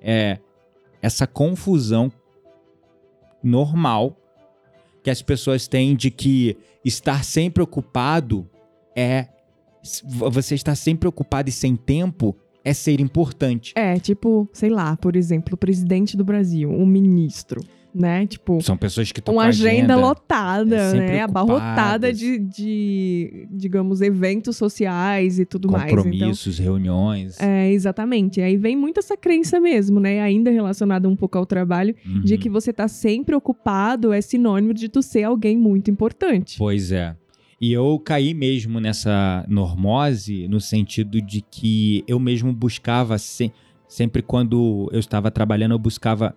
é 0.00 0.38
essa 1.00 1.26
confusão 1.26 2.12
normal 3.42 4.16
que 5.02 5.10
as 5.10 5.20
pessoas 5.20 5.66
têm 5.66 5.96
de 5.96 6.10
que 6.10 6.56
estar 6.84 7.24
sempre 7.24 7.62
ocupado 7.62 8.48
é. 8.94 9.28
Você 10.04 10.54
estar 10.54 10.76
sempre 10.76 11.08
ocupado 11.08 11.48
e 11.48 11.52
sem 11.52 11.74
tempo 11.74 12.36
é 12.64 12.72
ser 12.72 13.00
importante. 13.00 13.72
É, 13.74 13.98
tipo, 13.98 14.48
sei 14.52 14.70
lá, 14.70 14.96
por 14.96 15.16
exemplo, 15.16 15.54
o 15.54 15.56
presidente 15.56 16.16
do 16.16 16.24
Brasil, 16.24 16.70
um 16.70 16.86
ministro, 16.86 17.60
né? 17.94 18.26
Tipo, 18.26 18.60
São 18.62 18.76
pessoas 18.76 19.12
que 19.12 19.20
estão 19.20 19.34
uma 19.34 19.42
com 19.42 19.48
agenda, 19.48 19.70
agenda 19.70 19.96
lotada, 19.96 20.76
é, 20.76 20.92
né? 20.94 21.20
Abarrotada 21.22 22.08
ocupadas. 22.08 22.18
de, 22.18 22.38
de, 22.38 23.48
digamos, 23.50 24.00
eventos 24.00 24.56
sociais 24.56 25.38
e 25.38 25.44
tudo 25.44 25.70
mais. 25.70 25.84
Então, 25.92 25.96
compromissos, 26.02 26.58
reuniões. 26.58 27.38
é, 27.40 27.70
exatamente. 27.70 28.40
Aí 28.40 28.56
vem 28.56 28.76
muito 28.76 28.98
essa 28.98 29.16
crença 29.16 29.60
mesmo, 29.60 30.00
né? 30.00 30.20
Ainda 30.20 30.50
relacionada 30.50 31.08
um 31.08 31.16
pouco 31.16 31.36
ao 31.38 31.44
trabalho, 31.46 31.94
de 32.24 32.34
Uhum. 32.34 32.40
que 32.40 32.48
você 32.48 32.72
tá 32.72 32.88
sempre 32.88 33.34
ocupado 33.34 34.12
é 34.12 34.20
sinônimo 34.20 34.72
de 34.74 34.88
tu 34.88 35.02
ser 35.02 35.24
alguém 35.24 35.56
muito 35.56 35.90
importante. 35.90 36.56
Pois 36.58 36.90
é. 36.92 37.14
E 37.60 37.72
eu 37.72 37.96
caí 38.04 38.34
mesmo 38.34 38.80
nessa 38.80 39.44
normose 39.48 40.48
no 40.48 40.60
sentido 40.60 41.20
de 41.22 41.40
que 41.42 42.02
eu 42.08 42.18
mesmo 42.18 42.52
buscava 42.52 43.18
se- 43.18 43.52
sempre 43.86 44.20
quando 44.22 44.88
eu 44.92 44.98
estava 44.98 45.30
trabalhando, 45.30 45.72
eu 45.72 45.78
buscava 45.78 46.34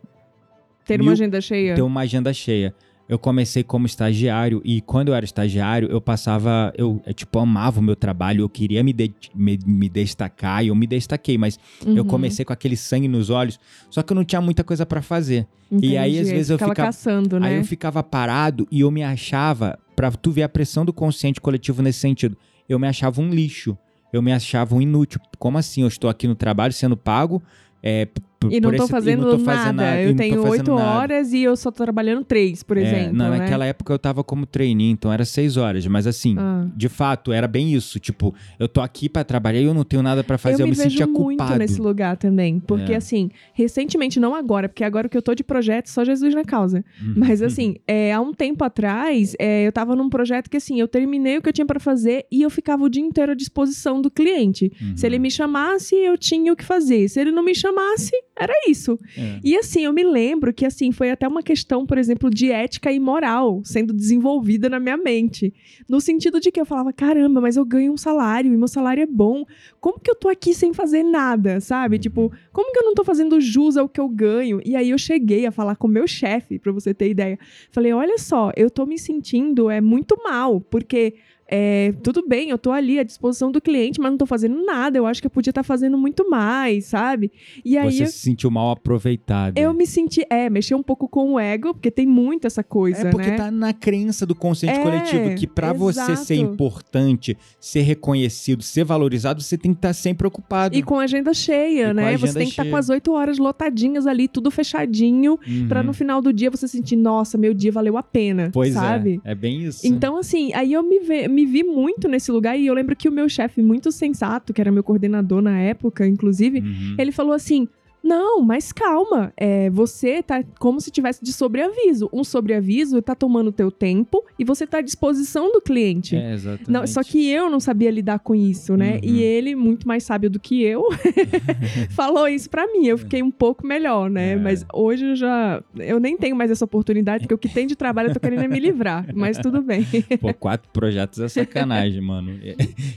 Ter 0.86 0.98
Mil- 0.98 1.08
uma 1.08 1.14
agenda 1.14 1.42
cheia. 1.42 1.76
ter 1.76 1.82
uma 1.82 2.02
agenda 2.02 2.34
cheia. 2.34 2.74
Eu 3.08 3.20
comecei 3.20 3.64
como 3.64 3.86
estagiário 3.86 4.64
e 4.66 4.82
quando 4.82 5.10
eu 5.10 5.14
era 5.14 5.24
estagiário, 5.24 5.88
eu 5.92 6.02
passava, 6.02 6.74
eu, 6.76 7.00
eu, 7.06 7.14
tipo 7.14 7.38
amava 7.38 7.80
o 7.80 7.84
meu 7.84 7.96
trabalho, 7.96 8.42
eu 8.42 8.50
queria 8.50 8.84
me, 8.84 8.92
de- 8.92 9.14
me, 9.36 9.60
me 9.64 9.88
destacar 9.88 10.64
e 10.66 10.70
eu 10.70 10.76
me 10.76 10.88
destaquei, 10.88 11.38
mas 11.38 11.60
eu 11.86 11.98
Uhum, 11.98 12.04
comecei 12.04 12.44
com 12.44 12.52
aquele 12.52 12.76
sangue 12.76 13.08
nos 13.08 13.30
olhos, 13.30 13.60
só 13.92 14.02
que 14.02 14.12
eu 14.12 14.16
não 14.16 14.26
tinha 14.26 14.42
muita 14.42 14.64
coisa 14.64 14.88
pra 14.88 15.04
fazer. 15.04 15.46
entendi. 15.72 15.96
aí, 15.98 16.18
às 16.18 16.28
vezes, 16.30 16.50
eu 16.50 16.58
ficava 16.58 16.74
caçando, 16.74 17.40
né? 17.40 17.48
Aí 17.50 17.58
eu 17.58 17.64
ficava 17.64 18.02
parado 18.02 18.68
e 18.72 18.80
eu 18.82 18.90
me 18.90 19.04
achava, 19.04 19.78
pra 19.96 20.10
tu 20.10 20.32
ver 20.32 20.42
a 20.42 20.50
pressão 20.50 20.84
do 20.84 20.92
consciente 20.92 21.40
coletivo 21.40 21.84
nesse 21.84 22.00
sentido, 22.00 22.36
eu 22.68 22.80
me 22.80 22.88
achava 22.88 23.22
um 23.22 23.30
lixo, 23.30 23.78
eu 24.12 24.20
me 24.20 24.32
achava 24.34 24.74
um 24.74 24.82
inútil. 24.82 25.22
Como 25.38 25.60
assim? 25.60 25.82
Eu 25.84 25.88
estou 25.90 26.10
aqui 26.10 26.28
no 26.28 26.34
trabalho 26.34 26.74
sendo 26.74 26.98
pago, 26.98 27.44
é, 27.84 28.08
E 28.52 28.60
não 28.62 28.74
esse- 28.74 28.88
fazendo, 28.88 29.40
fazendo 29.40 29.78
nada. 29.78 30.02
Eu 30.02 30.16
tenho 30.16 30.48
oito 30.48 30.72
horas 30.72 31.34
e 31.34 31.42
eu 31.42 31.56
só 31.56 31.72
tô 31.72 31.84
trabalhando 31.84 32.24
três, 32.24 32.62
por 32.62 32.78
É, 32.78 32.82
exemplo. 32.82 33.14
não, 33.18 33.30
né? 33.32 33.38
naquela 33.40 33.66
época 33.66 33.92
eu 33.94 33.98
tava 33.98 34.24
como 34.24 34.46
trainee, 34.46 34.92
então 34.92 35.12
era 35.12 35.26
seis 35.26 35.58
horas. 35.58 35.86
Mas 35.88 36.06
assim, 36.06 36.36
Ah. 36.38 36.68
de 36.76 36.88
fato, 36.90 37.32
era 37.32 37.48
bem 37.48 37.74
isso. 37.74 38.00
Tipo, 38.00 38.34
eu 38.60 38.68
tô 38.68 38.82
aqui 38.82 39.10
pra 39.10 39.24
trabalhar 39.24 39.60
e 39.62 39.66
eu 39.66 39.74
não 39.74 39.84
tenho 39.84 40.04
nada 40.04 40.24
pra 40.24 40.38
fazer. 40.38 40.56
Eu, 40.62 40.66
eu 40.66 40.68
me, 40.68 40.76
vejo 40.76 40.90
sentia 40.90 41.08
muito 41.08 41.40
culpado. 41.40 41.58
nesse 41.60 41.82
lugar 41.82 42.18
também. 42.18 42.60
Porque, 42.60 42.94
É. 42.94 42.98
assim, 42.98 43.30
recentemente, 43.54 44.20
não 44.20 44.36
agora, 44.36 44.70
porque 44.70 44.84
agora 44.84 45.10
que 45.10 45.18
eu 45.18 45.22
tô 45.22 45.34
de 45.34 45.44
projeto, 45.44 45.88
só 45.90 46.04
Jesus 46.04 46.36
na 46.36 46.44
causa. 46.44 46.84
Uhum. 47.02 47.14
Mas, 47.18 47.42
assim, 47.42 47.76
é, 47.88 48.14
há 48.14 48.22
um 48.22 48.34
tempo 48.34 48.64
atrás, 48.64 49.36
é, 49.40 49.66
eu 49.66 49.72
tava 49.72 49.96
num 49.96 50.10
projeto 50.10 50.50
que, 50.50 50.58
assim, 50.58 50.80
eu 50.80 50.88
terminei 50.88 51.38
o 51.38 51.42
que 51.42 51.50
eu 51.50 51.54
tinha 51.54 51.66
pra 51.66 51.80
fazer 51.80 52.26
e 52.32 52.42
eu 52.42 52.50
ficava 52.50 52.84
o 52.84 52.90
dia 52.90 53.02
inteiro 53.04 53.32
à 53.32 53.36
disposição 53.36 54.02
do 54.02 54.12
cliente. 54.12 54.72
Uhum. 54.82 54.96
Se 54.98 55.06
ele 55.06 55.18
me 55.18 55.32
chamasse, 55.32 55.96
eu 55.96 56.18
tinha 56.18 56.52
o 56.54 56.56
que 56.56 56.64
fazer. 56.64 57.08
Se 57.10 57.20
ele 57.20 57.32
não 57.32 57.44
me 57.44 57.56
chamasse, 57.56 58.12
era 58.38 58.54
isso. 58.68 59.00
É. 59.18 59.40
E 59.44 59.56
assim, 59.56 59.86
eu 59.86 59.94
me 59.94 60.04
lembro 60.04 60.54
que 60.54 60.66
assim, 60.66 60.92
foi 60.92 61.10
até 61.10 61.28
uma 61.28 61.42
questão, 61.42 61.86
por 61.86 61.98
exemplo, 61.98 62.30
de 62.30 62.52
ética 62.52 62.92
e 62.92 63.00
moral 63.00 63.62
sendo 63.64 63.94
desenvolvida 63.94 64.70
na 64.70 64.80
minha 64.80 64.98
mente. 64.98 65.54
No 65.88 66.02
sentido 66.02 66.40
de 66.40 66.52
que 66.52 66.60
eu 66.60 66.66
falava, 66.66 66.92
caramba, 66.92 67.40
mas 67.40 67.56
eu 67.56 67.66
ganho 67.66 67.94
um 67.94 67.98
salário 67.98 68.54
e 68.54 68.58
meu 68.58 68.68
salário 68.68 69.02
é 69.02 69.06
bom. 69.06 69.46
Como 69.80 70.00
que 70.00 70.12
eu 70.12 70.16
tô 70.16 70.28
aqui 70.28 70.54
sem 70.54 70.74
fazer 70.74 71.04
nada, 71.04 71.62
sabe? 71.62 71.96
Uhum. 71.96 72.02
Tipo, 72.02 72.32
como 72.52 72.72
que 72.74 72.80
eu 72.80 72.84
não 72.84 72.94
tô 72.94 73.04
fazendo 73.04 73.40
jus 73.40 73.78
ao 73.78 73.88
que 73.88 74.00
eu 74.00 74.10
ganho? 74.10 74.60
E 74.66 74.76
aí 74.76 74.90
eu 74.90 74.98
cheguei 74.98 75.46
a 75.46 75.52
falar 75.52 75.76
com 75.78 75.88
o 75.88 75.92
meu 75.92 76.08
chefe, 76.08 76.60
pra 76.60 76.72
você 76.72 76.94
ter 76.94 77.10
ideia. 77.10 77.40
Falei, 77.72 77.94
olha 77.94 78.18
só, 78.18 78.52
eu 78.58 78.70
tô 78.70 78.86
me 78.86 78.98
sentindo 78.98 79.70
é 79.70 79.80
muito 79.80 80.18
mal, 80.24 80.60
porque 80.60 81.16
é, 81.48 81.94
tudo 82.04 82.28
bem, 82.28 82.50
eu 82.50 82.58
tô 82.58 82.72
ali 82.72 82.98
à 83.00 83.04
disposição 83.04 83.52
do 83.52 83.62
cliente, 83.62 84.00
mas 84.02 84.10
não 84.12 84.18
tô 84.18 84.26
fazendo 84.26 84.64
nada. 84.66 84.98
Eu 84.98 85.06
acho 85.06 85.22
que 85.22 85.28
eu 85.28 85.32
podia 85.32 85.52
estar 85.52 85.64
fazendo 85.64 85.98
muito 85.98 86.30
mais, 86.30 86.86
sabe? 86.86 87.32
E 87.64 87.78
aí 87.78 87.92
Você 87.92 88.04
eu- 88.04 88.08
se 88.08 88.18
sentiu 88.20 88.50
mal 88.50 88.72
aproveitado. 88.72 89.58
eu 89.58 89.74
me 89.74 89.86
senti, 89.86 90.26
é, 90.30 90.50
mexer 90.50 90.76
um 90.76 90.82
pouco 90.84 91.08
com 91.08 91.34
o 91.34 91.40
ego, 91.40 91.74
porque 91.74 91.92
tem 91.92 92.08
muito 92.08 92.48
essa 92.48 92.64
coisa, 92.64 93.08
É 93.08 93.12
porque 93.12 93.30
né? 93.32 93.38
tá 93.38 93.52
na 93.52 93.74
crença 93.74 94.26
do 94.26 94.34
consciente 94.36 94.80
É, 94.80 94.82
coletivo 94.84 95.36
que 95.36 95.46
pra 95.48 95.72
você 95.74 96.16
ser 96.16 96.36
importante, 96.36 97.38
ser 97.60 97.82
reconhecido, 97.82 98.64
ser 98.64 98.84
valorizado, 98.84 99.42
você 99.42 99.58
tem 99.58 99.72
que 99.72 99.78
estar 99.78 99.94
sempre 99.94 100.28
ocupado. 100.28 100.76
E 100.76 100.82
com 100.84 101.00
a 101.00 101.04
agenda 101.04 101.34
cheia, 101.34 101.90
E 101.90 101.94
né? 101.94 102.08
agenda 102.10 102.28
você 102.28 102.34
tem 102.40 102.46
que 102.48 102.52
estar 102.52 102.64
cheia. 102.64 102.72
com 102.72 102.78
as 102.78 102.90
oito 102.90 103.12
horas 103.14 103.38
lotadinhas 103.38 104.08
ali, 104.08 104.28
tudo 104.28 104.50
fechadinho, 104.52 105.38
Uhum. 105.48 105.68
pra 105.68 105.84
no 105.84 105.94
final 105.94 106.22
do 106.22 106.34
dia 106.34 106.50
você 106.50 106.68
sentir, 106.68 106.96
nossa, 106.96 107.38
meu 107.38 107.54
dia 107.54 107.72
valeu 107.72 107.98
a 107.98 108.04
pena, 108.04 108.50
Pois 108.54 108.74
sabe? 108.74 109.22
é, 109.24 109.32
é 109.32 109.36
bem 109.36 109.64
isso. 109.64 109.86
Então, 109.86 110.18
assim, 110.18 110.54
aí 110.54 110.74
eu 110.74 110.84
me, 110.84 111.00
ve- 111.00 111.28
me 111.36 111.46
vi 111.46 111.64
muito 111.64 112.08
nesse 112.08 112.32
lugar 112.32 112.58
e 112.58 112.66
eu 112.68 112.74
lembro 112.74 112.96
que 112.96 113.10
o 113.10 113.12
meu 113.12 113.28
chefe, 113.30 113.62
muito 113.62 113.92
sensato, 113.92 114.54
que 114.54 114.62
era 114.62 114.72
meu 114.72 114.84
coordenador 114.84 115.42
na 115.42 115.60
época, 115.60 116.08
inclusive, 116.08 116.60
Uhum. 116.60 116.96
ele 116.98 117.12
falou 117.12 117.34
assim: 117.34 117.68
Não, 118.06 118.40
mas 118.40 118.72
calma, 118.72 119.34
é, 119.36 119.68
você 119.72 120.22
tá 120.22 120.44
como 120.60 120.80
se 120.80 120.92
tivesse 120.92 121.24
de 121.24 121.34
sobreaviso. 121.34 122.08
Um 122.14 122.24
sobreaviso 122.24 123.02
tá 123.02 123.16
tomando 123.16 123.52
teu 123.52 123.72
tempo 123.72 124.24
e 124.38 124.46
você 124.46 124.68
tá 124.68 124.78
à 124.78 124.82
disposição 124.82 125.52
do 125.52 125.60
cliente. 125.60 126.16
É, 126.16 126.34
exatamente. 126.34 126.70
Não, 126.70 126.86
só 126.86 127.02
que 127.02 127.28
eu 127.28 127.50
não 127.50 127.60
sabia 127.60 127.90
lidar 127.90 128.20
com 128.20 128.36
isso, 128.36 128.78
né? 128.78 129.00
Uhum. 129.04 129.10
E 129.10 129.24
ele, 129.24 129.56
muito 129.56 129.88
mais 129.88 130.04
sábio 130.04 130.30
do 130.30 130.40
que 130.40 130.62
eu, 130.62 130.88
falou 131.90 132.28
isso 132.28 132.48
pra 132.48 132.68
mim. 132.68 132.86
Eu 132.86 132.98
fiquei 133.00 133.24
um 133.24 133.32
pouco 133.32 133.66
melhor, 133.66 134.08
né? 134.08 134.34
É. 134.34 134.36
Mas 134.36 134.64
hoje 134.72 135.06
eu 135.08 135.16
já. 135.16 135.64
Eu 135.76 136.00
nem 136.00 136.16
tenho 136.16 136.36
mais 136.36 136.52
essa 136.52 136.64
oportunidade, 136.64 137.24
porque 137.24 137.34
o 137.34 137.38
que 137.40 137.50
tem 137.50 137.66
de 137.66 137.76
trabalho 137.76 138.10
eu 138.10 138.14
tô 138.14 138.20
querendo 138.20 138.44
é 138.44 138.48
me 138.48 138.60
livrar. 138.60 139.08
Mas 139.16 139.38
tudo 139.38 139.62
bem. 139.62 139.86
Pô, 140.22 140.34
quatro 140.34 140.70
projetos 140.72 141.20
é 141.20 141.28
sacanagem, 141.28 142.02
mano. 142.02 142.32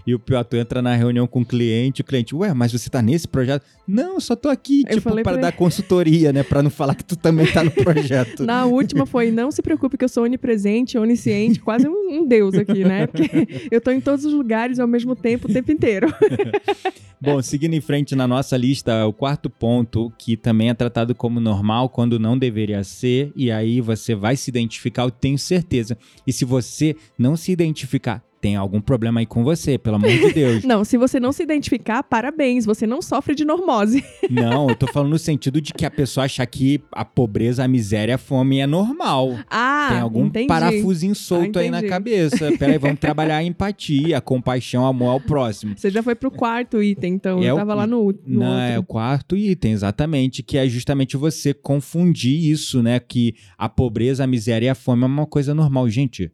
E, 0.07 0.15
o 0.15 0.19
pior, 0.19 0.45
tu 0.45 0.57
entra 0.57 0.83
na 0.83 0.95
reunião 0.95 1.27
com 1.27 1.41
o 1.41 1.45
cliente, 1.47 2.03
o 2.03 2.05
cliente, 2.05 2.35
ué, 2.35 2.53
mas 2.53 2.73
você 2.73 2.91
tá 2.91 3.01
nesse 3.01 3.27
projeto? 3.27 3.65
Não, 3.87 4.15
eu 4.15 4.21
só 4.21 4.37
tô 4.37 4.49
aqui, 4.49 4.83
tipo, 5.01 5.23
para 5.23 5.37
dar 5.37 5.53
consultoria, 5.53 6.33
né? 6.33 6.43
Pra 6.43 6.63
não 6.63 6.71
falar 6.71 6.95
que 6.95 7.05
tu 7.05 7.17
também 7.17 7.47
tá 7.47 7.63
no 7.65 7.71
projeto. 7.71 8.45
Na 8.45 8.65
última 8.67 9.07
foi: 9.07 9.31
não 9.31 9.51
se 9.51 9.63
preocupe 9.63 9.97
que 9.97 10.05
eu 10.05 10.09
sou 10.09 10.25
onipresente, 10.25 10.99
onisciente, 10.99 11.61
quase 11.61 11.89
um, 11.89 12.21
um 12.21 12.27
deus 12.27 12.55
aqui, 12.55 12.85
né? 12.85 13.07
Porque 13.07 13.29
eu 13.71 13.81
tô 13.81 13.91
em 13.91 14.01
todos 14.01 14.25
os 14.25 14.33
lugares 14.33 14.79
ao 14.79 14.87
mesmo 14.87 15.15
tempo, 15.15 15.49
o 15.49 15.53
tempo 15.53 15.73
inteiro. 15.73 16.09
Bom, 17.21 17.43
seguindo 17.43 17.75
em 17.75 17.81
frente 17.81 18.15
na 18.15 18.29
nossa 18.29 18.57
lista, 18.57 19.05
o 19.05 19.13
quarto 19.13 19.51
ponto, 19.51 20.13
que 20.17 20.37
também 20.37 20.71
é 20.71 20.75
tratado 20.75 21.17
como 21.17 21.41
normal 21.41 21.89
quando 21.89 22.17
não 22.17 22.39
deveria 22.39 22.85
ser, 22.85 23.33
e 23.35 23.51
aí 23.51 23.81
você 23.81 24.15
vai 24.15 24.37
se 24.37 24.49
identificar, 24.51 25.03
eu 25.03 25.11
tenho 25.11 25.37
certeza. 25.37 25.99
E 26.25 26.33
se 26.33 26.45
você 26.45 26.95
não 27.19 27.37
se 27.37 27.51
identificar, 27.51 28.23
tem 28.41 28.57
algum 28.57 28.81
problema 28.81 29.21
aí 29.21 29.27
com 29.27 29.43
você, 29.45 29.77
pelo 29.79 29.97
amor 29.97 30.11
de 30.11 30.33
Deus. 30.33 30.65
Não, 30.69 30.85
se 30.85 30.97
você 30.97 31.19
não 31.19 31.33
se 31.33 31.43
identificar, 31.43 32.03
parabéns, 32.03 32.65
você 32.65 32.87
não 32.87 33.01
sofre 33.03 33.35
de 33.35 33.45
normose. 33.45 34.05
Não, 34.31 34.69
eu 34.69 34.75
tô 34.77 34.87
falando 34.87 35.11
no 35.11 35.19
sentido 35.19 35.61
de 35.61 35.73
que 35.73 35.85
a 35.85 35.91
pessoa 35.91 36.25
achar 36.25 36.47
que 36.47 36.81
a 36.93 37.05
pobreza, 37.05 37.65
a 37.65 37.69
miséria, 37.69 38.15
a 38.15 38.19
fome 38.19 38.59
é 38.59 38.67
normal. 38.67 39.39
Ah, 39.51 39.89
Tem 39.91 39.99
algum 40.01 40.27
entendi. 40.27 40.47
parafusinho 40.47 41.15
solto 41.15 41.59
Ah, 41.59 41.63
aí 41.63 41.71
na 41.71 41.83
cabeça. 41.83 42.53
Peraí, 42.59 42.79
vamos 42.79 42.99
trabalhar 43.01 43.37
a 43.39 43.45
empatia, 43.45 44.19
a 44.19 44.21
compaixão, 44.21 44.87
amor 44.87 45.09
ao 45.11 45.21
próximo. 45.21 45.75
Você 45.77 45.91
já 45.91 46.03
foi 46.03 46.15
pro 46.15 46.31
quarto 46.31 46.83
item, 46.83 47.15
então. 47.15 47.43
É 47.43 47.47
eu 47.51 47.55
o- 47.55 47.59
tava 47.59 47.75
lá 47.75 47.87
no, 47.87 48.13
no 48.25 48.41
Não, 48.41 48.47
outro. 48.51 48.61
é 48.73 48.79
o 48.79 48.83
quarto 48.85 49.37
item, 49.37 49.73
exatamente, 49.73 50.43
que 50.43 50.57
é 50.59 50.69
justamente 50.69 51.17
você 51.17 51.53
confundir 51.55 52.51
isso, 52.51 52.83
né? 52.83 52.99
Que 53.01 53.35
a 53.57 53.69
pobreza, 53.69 54.25
a 54.25 54.27
miséria 54.27 54.67
e 54.67 54.69
a 54.69 54.75
fome 54.75 55.03
é 55.03 55.07
uma 55.07 55.27
coisa 55.27 55.55
normal. 55.55 55.89
Gente, 55.89 56.31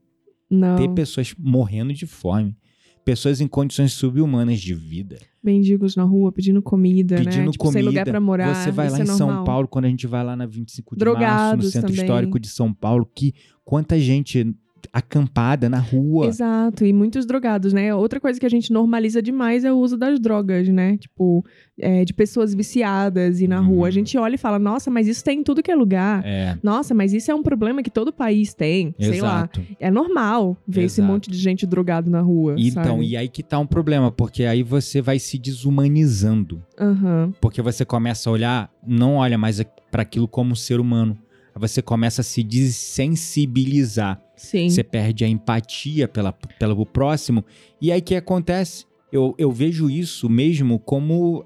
Não. 0.51 0.77
ter 0.77 0.89
pessoas 0.91 1.35
morrendo 1.39 1.93
de 1.93 2.07
fome, 2.07 2.57
pessoas 3.05 3.41
em 3.41 3.47
condições 3.49 3.93
subhumanas 3.93 4.61
de 4.61 4.75
vida, 4.75 5.19
Mendigos 5.43 5.95
na 5.95 6.05
rua 6.05 6.33
pedindo 6.33 6.63
comida, 6.63 7.17
né? 7.19 7.25
pedindo 7.25 7.51
Tipo, 7.51 7.65
comida. 7.65 7.81
sem 7.81 7.87
lugar 7.87 8.07
pra 8.07 8.19
morar. 8.19 8.55
Você 8.55 8.71
vai 8.71 8.89
lá 8.89 8.99
isso 8.99 9.11
em 9.11 9.15
é 9.15 9.19
São. 9.19 9.45
Paulo, 9.45 9.69
quando 9.69 9.85
a 9.85 9.89
gente 9.89 10.07
vai 10.07 10.25
lá 10.25 10.35
na 10.35 10.47
25 10.47 10.97
de 10.97 11.05
março, 11.05 11.15
no 11.15 11.21
Drogados 11.21 11.71
centro 11.71 11.89
também. 11.89 12.03
histórico 12.03 12.41
de 12.41 12.49
São 12.49 12.73
Paulo, 12.73 13.05
que 13.05 13.35
quanta 13.63 14.01
gente 14.01 14.57
acampada 14.95 15.69
na 15.69 15.79
rua. 15.81 16.27
Exato, 16.29 16.85
e 16.87 16.93
muitos 16.93 17.27
drogados, 17.27 17.73
né? 17.73 17.93
Outra 17.93 18.21
coisa 18.21 18.39
que 18.39 18.47
a 18.47 18.49
gente 18.49 18.73
normaliza 18.73 19.21
demais 19.21 19.65
é 19.65 19.73
o 19.73 19.77
uso 19.77 19.97
das 19.97 20.21
drogas, 20.21 20.69
né? 20.69 20.97
Tipo, 20.97 21.45
é, 21.77 22.05
de 22.05 22.15
pessoas 22.15 22.55
viciadas 22.55 23.41
e 23.41 23.49
na 23.49 23.61
Uhum. 23.61 23.67
rua. 23.67 23.89
A 23.89 23.91
gente 23.91 24.17
olha 24.17 24.37
e 24.37 24.39
fala, 24.39 24.57
nossa, 24.59 24.93
mas 24.93 25.09
isso 25.09 25.25
tem 25.25 25.41
em 25.41 25.43
tudo 25.43 25.65
que 25.65 25.71
é 25.71 25.75
lugar. 25.75 26.23
É, 26.25 26.57
Nossa, 26.63 26.95
mas 26.95 27.13
isso 27.13 27.29
é 27.31 27.35
um 27.35 27.43
problema 27.43 27.83
que 27.83 27.91
todo 27.91 28.13
país 28.13 28.55
tem. 28.55 28.95
Sei 28.99 29.21
lá. 29.21 29.39
exato. 29.51 29.63
É 29.81 29.91
normal 29.91 30.57
ver 30.67 30.85
esse 30.85 31.01
Exato. 31.01 31.13
monte 31.13 31.29
de 31.31 31.39
gente 31.39 31.67
drogado 31.67 32.09
na 32.09 32.21
rua. 32.21 32.55
Então, 32.57 32.85
sabe? 32.99 33.07
e 33.09 33.17
aí 33.17 33.29
que 33.29 33.43
tá 33.43 33.59
um 33.59 33.67
problema, 33.67 34.13
porque 34.13 34.45
aí 34.45 34.63
você 34.63 35.03
vai 35.03 35.19
se 35.19 35.37
desumanizando. 35.39 36.63
Aham. 36.79 37.33
Porque 37.41 37.61
você 37.61 37.85
começa 37.85 38.31
a 38.31 38.33
olhar, 38.33 38.71
não 38.87 39.17
olha 39.17 39.37
mais 39.37 39.61
para 39.91 40.03
aquilo 40.03 40.29
como 40.29 40.53
um 40.53 40.57
ser 40.57 40.79
humano. 40.81 41.19
Aí 41.55 41.61
Você 41.61 41.81
começa 41.81 42.21
a 42.21 42.25
se 42.25 42.43
desensibilizar. 42.43 44.21
Sim. 44.37 44.69
Você 44.69 44.83
perde 44.83 45.25
a 45.25 45.29
empatia 45.29 46.09
pela, 46.09 46.33
pelo 46.33 46.85
próximo. 46.85 47.45
E 47.81 47.93
aí 47.93 48.01
o 48.01 48.03
que 48.03 48.17
acontece? 48.17 48.85
Eu, 49.13 49.35
eu 49.39 49.51
vejo 49.53 49.89
isso 49.89 50.29
mesmo 50.29 50.79
como 50.79 51.45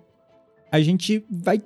a 0.73 0.81
gente 0.81 1.23
vai. 1.31 1.61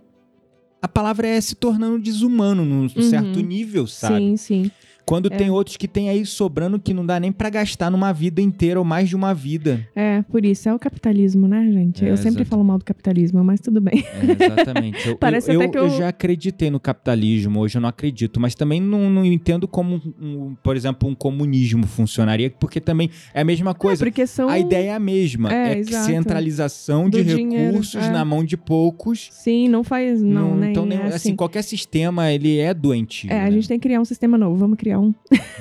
A 0.80 0.88
palavra 0.88 1.28
é 1.28 1.40
se 1.40 1.54
tornando 1.54 1.98
desumano 2.00 2.64
num 2.64 2.82
Uhum. 2.82 3.02
certo 3.02 3.40
nível, 3.40 3.86
sabe? 3.86 4.16
Sim, 4.16 4.36
sim. 4.36 4.70
Quando 5.04 5.32
É. 5.32 5.36
tem 5.36 5.50
outros 5.50 5.76
que 5.76 5.88
tem 5.88 6.08
aí 6.08 6.24
sobrando 6.24 6.78
que 6.78 6.94
não 6.94 7.04
dá 7.04 7.18
nem 7.18 7.32
pra 7.32 7.50
gastar 7.50 7.90
numa 7.90 8.12
vida 8.12 8.40
inteira 8.40 8.78
ou 8.78 8.84
mais 8.84 9.08
de 9.08 9.16
uma 9.16 9.34
vida. 9.34 9.86
É, 9.94 10.22
por 10.22 10.44
isso. 10.44 10.68
É 10.68 10.74
o 10.74 10.78
capitalismo, 10.78 11.46
né, 11.48 11.68
gente? 11.72 12.04
É, 12.04 12.10
eu 12.10 12.16
sempre 12.16 12.42
exato. 12.42 12.50
falo 12.50 12.64
mal 12.64 12.78
do 12.78 12.84
capitalismo, 12.84 13.42
mas 13.44 13.60
tudo 13.60 13.80
bem. 13.80 14.04
É, 14.14 14.44
exatamente. 14.44 15.08
Eu, 15.08 15.16
Parece 15.18 15.50
eu, 15.52 15.60
até 15.60 15.66
eu- 15.66 15.70
que 15.70 15.78
eu- 15.78 15.84
eu 15.84 15.90
já 15.90 16.08
acreditei 16.08 16.70
no 16.70 16.78
capitalismo, 16.80 17.60
hoje 17.60 17.76
eu 17.78 17.82
não 17.82 17.88
acredito, 17.88 18.40
mas 18.40 18.54
também 18.54 18.80
não, 18.80 19.10
não 19.10 19.24
entendo 19.24 19.66
como, 19.68 20.00
um- 20.20 20.54
por 20.62 20.76
exemplo, 20.76 21.08
um 21.08 21.14
comunismo 21.14 21.86
funcionaria, 21.86 22.50
porque 22.50 22.80
também 22.80 23.10
é 23.34 23.40
a 23.40 23.44
mesma 23.44 23.74
coisa. 23.74 24.04
Porque 24.04 24.26
são. 24.26 24.48
A 24.48 24.58
ideia 24.58 24.90
é 24.90 24.94
a 24.94 24.98
mesma, 25.00 25.52
É, 25.52 25.80
é, 25.80 25.84
centralização 26.32 27.08
de 27.10 27.22
Do 27.22 27.36
dinheiro, 27.36 27.66
recursos 27.72 28.02
é. 28.02 28.10
na 28.10 28.24
mão 28.24 28.44
de 28.44 28.56
poucos. 28.56 29.28
Sim, 29.32 29.68
não 29.68 29.84
faz. 29.84 30.22
Não, 30.22 30.56
nem 30.56 30.70
então, 30.70 30.86
nem- 30.86 30.98
é 30.98 31.02
assim, 31.06 31.14
assim. 31.14 31.36
qualquer 31.36 31.62
sistema 31.62 32.30
ele 32.32 32.58
é 32.58 32.72
doentio. 32.72 33.30
É, 33.30 33.40
a 33.40 33.44
né? 33.44 33.50
gente 33.52 33.68
tem 33.68 33.78
que 33.78 33.82
criar 33.88 34.00
um 34.00 34.04
sistema 34.04 34.38
novo. 34.38 34.56
Vamos 34.56 34.76
criar 34.78 34.91
Gabriel. 34.92 35.14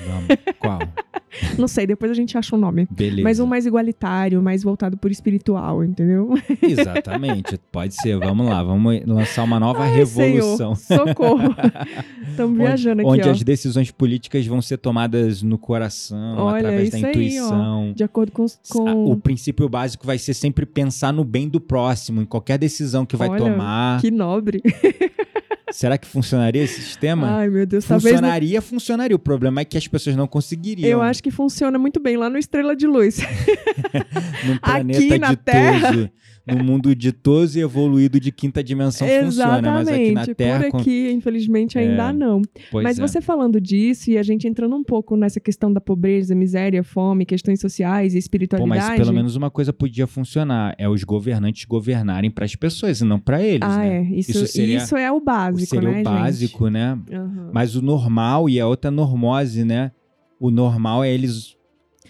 Vamos. 0.06 0.38
Qual? 0.60 0.80
Não 1.58 1.68
sei, 1.68 1.88
depois 1.88 2.12
a 2.12 2.14
gente 2.14 2.38
acha 2.38 2.54
o 2.56 2.60
nome. 2.60 2.86
Beleza. 2.92 3.24
Mas 3.24 3.40
um 3.40 3.46
mais 3.46 3.66
igualitário, 3.66 4.42
mais 4.42 4.64
voltado 4.64 4.98
por 4.98 5.10
espiritual, 5.10 5.82
entendeu? 5.82 6.34
Exatamente, 6.62 7.58
pode 7.72 7.96
ser. 7.96 8.18
Vamos 8.18 8.48
lá, 8.48 8.62
vamos 8.62 9.02
lançar 9.06 9.44
uma 9.44 9.58
nova 9.58 9.84
Ai, 9.84 9.96
revolução. 9.96 10.76
Senhor, 10.76 11.08
socorro. 11.08 11.56
Estamos 12.30 12.58
viajando 12.58 13.02
aqui, 13.02 13.10
onde 13.10 13.30
ó. 13.30 13.32
as 13.32 13.44
decisões 13.44 13.92
políticas 13.92 14.46
vão 14.46 14.62
ser 14.62 14.78
tomadas 14.78 15.42
no 15.42 15.58
coração, 15.58 16.38
Olha, 16.38 16.58
através 16.58 16.90
da 16.90 16.98
isso 16.98 17.06
aí, 17.06 17.12
intuição. 17.12 17.94
De 17.96 18.04
acordo 18.04 18.32
com... 18.34 18.46
com... 18.70 19.12
O 19.12 19.18
princípio 19.18 19.70
básico 19.70 20.06
vai 20.06 20.18
ser 20.18 20.34
sempre 20.34 20.66
pensar 20.66 21.14
no 21.14 21.24
bem 21.24 21.48
do 21.48 21.62
próximo, 21.62 22.22
em 22.22 22.26
qualquer 22.26 22.58
decisão 22.58 23.06
que 23.06 23.16
vai 23.16 23.30
Olha, 23.30 23.40
tomar. 23.40 24.02
Que 24.02 24.12
nobre. 24.12 24.62
Será 25.72 25.98
que 25.98 26.08
funcionaria 26.08 26.64
esse 26.64 26.82
sistema? 26.82 27.38
Ai, 27.38 27.50
meu 27.50 27.66
Deus. 27.66 27.86
Talvez... 27.86 28.14
não- 28.14 28.20
funcionaria, 28.22 28.62
funcionaria. 28.62 29.16
O 29.16 29.20
problema 29.20 29.62
é 29.62 29.66
que 29.66 29.78
as 29.78 29.88
pessoas 29.88 30.16
não 30.16 30.28
conseguiriam. 30.28 30.90
Eu 30.90 31.02
acho 31.02 31.22
que 31.24 31.32
funciona 31.32 31.78
muito 31.80 32.00
bem 32.00 32.18
lá 32.18 32.30
no 32.30 32.38
Estrela 32.38 32.76
de 32.76 32.88
Luz. 32.88 33.20
Num 34.46 34.58
planeta 34.58 35.00
aqui 35.00 35.20
na 35.20 35.30
ditoso, 35.30 35.44
Terra. 35.46 36.12
Num 36.48 36.64
mundo 36.64 36.96
ditoso 36.96 37.58
e 37.58 37.62
evoluído 37.62 38.20
de 38.20 38.32
quinta 38.32 38.64
dimensão 38.64 39.08
funciona, 39.08 39.62
mas 39.62 39.88
aqui 39.88 40.12
na. 40.12 40.26
Terra... 40.26 40.70
Por 40.72 40.80
aqui, 40.80 41.12
infelizmente, 41.12 41.78
ainda 41.78 42.10
É, 42.10 42.14
não. 42.14 42.42
Mas 42.74 42.98
é. 42.98 43.02
você 43.08 43.22
falando 43.22 43.60
disso 43.62 44.10
e 44.12 44.18
a 44.18 44.24
gente 44.24 44.48
entrando 44.48 44.76
um 44.76 44.84
pouco 44.84 45.16
nessa 45.16 45.40
questão 45.40 45.72
da 45.72 45.80
pobreza, 45.80 46.34
miséria, 46.34 46.84
fome, 46.84 47.26
questões 47.26 47.60
sociais 47.60 48.14
e 48.14 48.16
Pô, 48.16 48.20
espiritualidade. 48.20 48.88
mas 48.90 49.00
pelo 49.00 49.14
menos 49.14 49.36
uma 49.36 49.52
coisa 49.52 49.72
podia 49.72 50.08
funcionar, 50.08 50.74
é 50.78 50.90
os 50.90 51.04
governantes 51.04 51.66
governarem 51.66 52.32
para 52.32 52.46
as 52.46 52.56
pessoas 52.56 53.02
e 53.02 53.06
não 53.06 53.20
para 53.20 53.42
eles, 53.42 53.62
Ah, 53.62 53.78
né? 53.78 53.98
é. 53.98 54.02
Isso, 54.16 54.32
Isso 54.32 54.48
seria- 54.48 54.78
isso 54.78 54.96
é 54.96 55.12
o 55.12 55.20
básico, 55.20 55.70
seria 55.70 55.92
né, 55.92 56.02
o 56.02 56.04
básico, 56.04 56.70
né? 56.70 56.98
gente? 57.06 57.16
Aham. 57.16 57.50
Mas 57.54 57.76
o 57.76 57.82
normal 57.82 58.50
e 58.50 58.60
a 58.60 58.68
outra 58.68 58.90
normose, 58.90 59.64
né? 59.64 59.92
O 60.40 60.50
normal 60.50 61.04
é 61.04 61.14
eles 61.14 61.56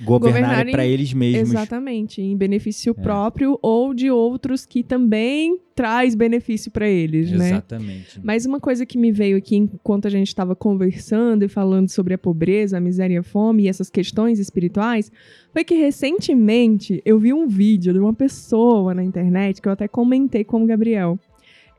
governarem 0.03 0.41
Governarem- 0.43 0.71
para 0.73 0.85
eles 0.85 1.13
mesmos. 1.13 1.49
Exatamente, 1.49 2.21
em 2.21 2.35
benefício 2.35 2.95
É. 2.97 3.01
próprio 3.01 3.57
ou 3.61 3.93
de 3.93 4.09
outros 4.11 4.65
que 4.65 4.83
também 4.83 5.57
traz 5.75 6.13
benefício 6.15 6.69
para 6.69 6.87
eles, 6.87 7.31
né? 7.31 7.47
Exatamente. 7.49 8.19
Mas 8.23 8.45
uma 8.45 8.59
coisa 8.59 8.85
que 8.85 8.97
me 8.97 9.11
veio 9.11 9.37
aqui 9.37 9.55
enquanto 9.55 10.05
a 10.07 10.11
gente 10.11 10.27
estava 10.27 10.55
conversando 10.55 11.43
e 11.43 11.47
falando 11.47 11.89
sobre 11.89 12.13
a 12.13 12.17
pobreza, 12.17 12.77
a 12.77 12.81
miséria 12.81 13.15
e 13.15 13.17
a 13.17 13.23
fome 13.23 13.63
e 13.63 13.67
essas 13.67 13.89
questões 13.89 14.37
espirituais, 14.37 15.11
foi 15.53 15.63
que 15.63 15.75
recentemente 15.75 17.01
eu 17.05 17.17
vi 17.17 17.33
um 17.33 17.47
vídeo 17.47 17.93
de 17.93 17.99
uma 17.99 18.13
pessoa 18.13 18.93
na 18.93 19.03
internet 19.03 19.61
que 19.61 19.67
eu 19.67 19.71
até 19.71 19.87
comentei 19.87 20.43
com 20.43 20.63
o 20.63 20.65
Gabriel. 20.67 21.17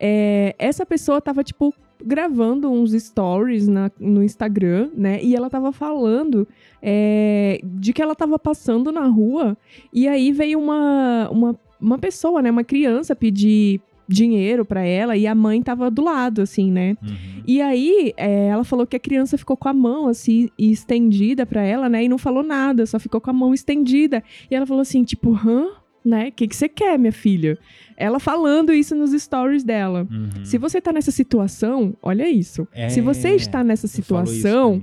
É, 0.04 0.56
essa 0.58 0.84
pessoa 0.84 1.20
tava, 1.20 1.44
tipo, 1.44 1.72
gravando 2.04 2.68
uns 2.68 2.90
stories 2.90 3.68
na- 3.68 3.92
no 4.00 4.20
Instagram, 4.24 4.90
né? 4.96 5.22
E 5.22 5.36
ela 5.36 5.48
tava 5.48 5.70
falando 5.70 6.48
é, 6.82 7.60
de 7.62 7.92
que 7.92 8.02
ela 8.02 8.16
tava 8.16 8.36
passando 8.40 8.90
na 8.90 9.06
rua 9.06 9.56
e 9.92 10.08
aí 10.08 10.32
veio 10.32 10.58
uma, 10.58 11.28
uma, 11.30 11.56
uma 11.80 11.98
pessoa, 11.98 12.42
né? 12.42 12.50
Uma 12.50 12.64
criança 12.64 13.14
pedir 13.14 13.80
dinheiro 14.08 14.64
pra 14.64 14.82
ela 14.84 15.16
e 15.16 15.26
a 15.28 15.34
mãe 15.34 15.62
tava 15.62 15.88
do 15.88 16.02
lado, 16.02 16.42
assim, 16.42 16.72
né? 16.72 16.96
Uhum. 17.00 17.42
E 17.46 17.62
aí, 17.62 18.12
é, 18.16 18.48
ela 18.48 18.64
falou 18.64 18.84
que 18.84 18.96
a 18.96 19.00
criança 19.00 19.38
ficou 19.38 19.56
com 19.56 19.68
a 19.68 19.72
mão, 19.72 20.08
assim, 20.08 20.48
estendida 20.58 21.46
pra 21.46 21.62
ela, 21.62 21.88
né? 21.88 22.02
E 22.04 22.08
não 22.08 22.18
falou 22.18 22.42
nada, 22.42 22.84
só 22.84 22.98
ficou 22.98 23.20
com 23.20 23.30
a 23.30 23.32
mão 23.32 23.54
estendida. 23.54 24.22
E 24.50 24.54
ela 24.56 24.66
falou 24.66 24.80
assim, 24.82 25.04
tipo, 25.04 25.32
hã? 25.32 25.68
Né? 26.04 26.28
O 26.28 26.32
que, 26.32 26.48
que 26.48 26.56
você 26.56 26.68
quer, 26.68 26.98
minha 26.98 27.12
filha? 27.12 27.56
Ela 27.96 28.18
falando 28.18 28.72
isso 28.72 28.94
nos 28.94 29.12
stories 29.12 29.62
dela. 29.62 30.06
Uhum. 30.10 30.44
Se 30.44 30.58
você 30.58 30.80
tá 30.80 30.92
nessa 30.92 31.12
situação, 31.12 31.96
olha 32.02 32.28
isso. 32.28 32.66
É, 32.72 32.88
Se 32.88 33.00
você 33.00 33.30
está 33.30 33.62
nessa 33.62 33.86
situação. 33.86 34.82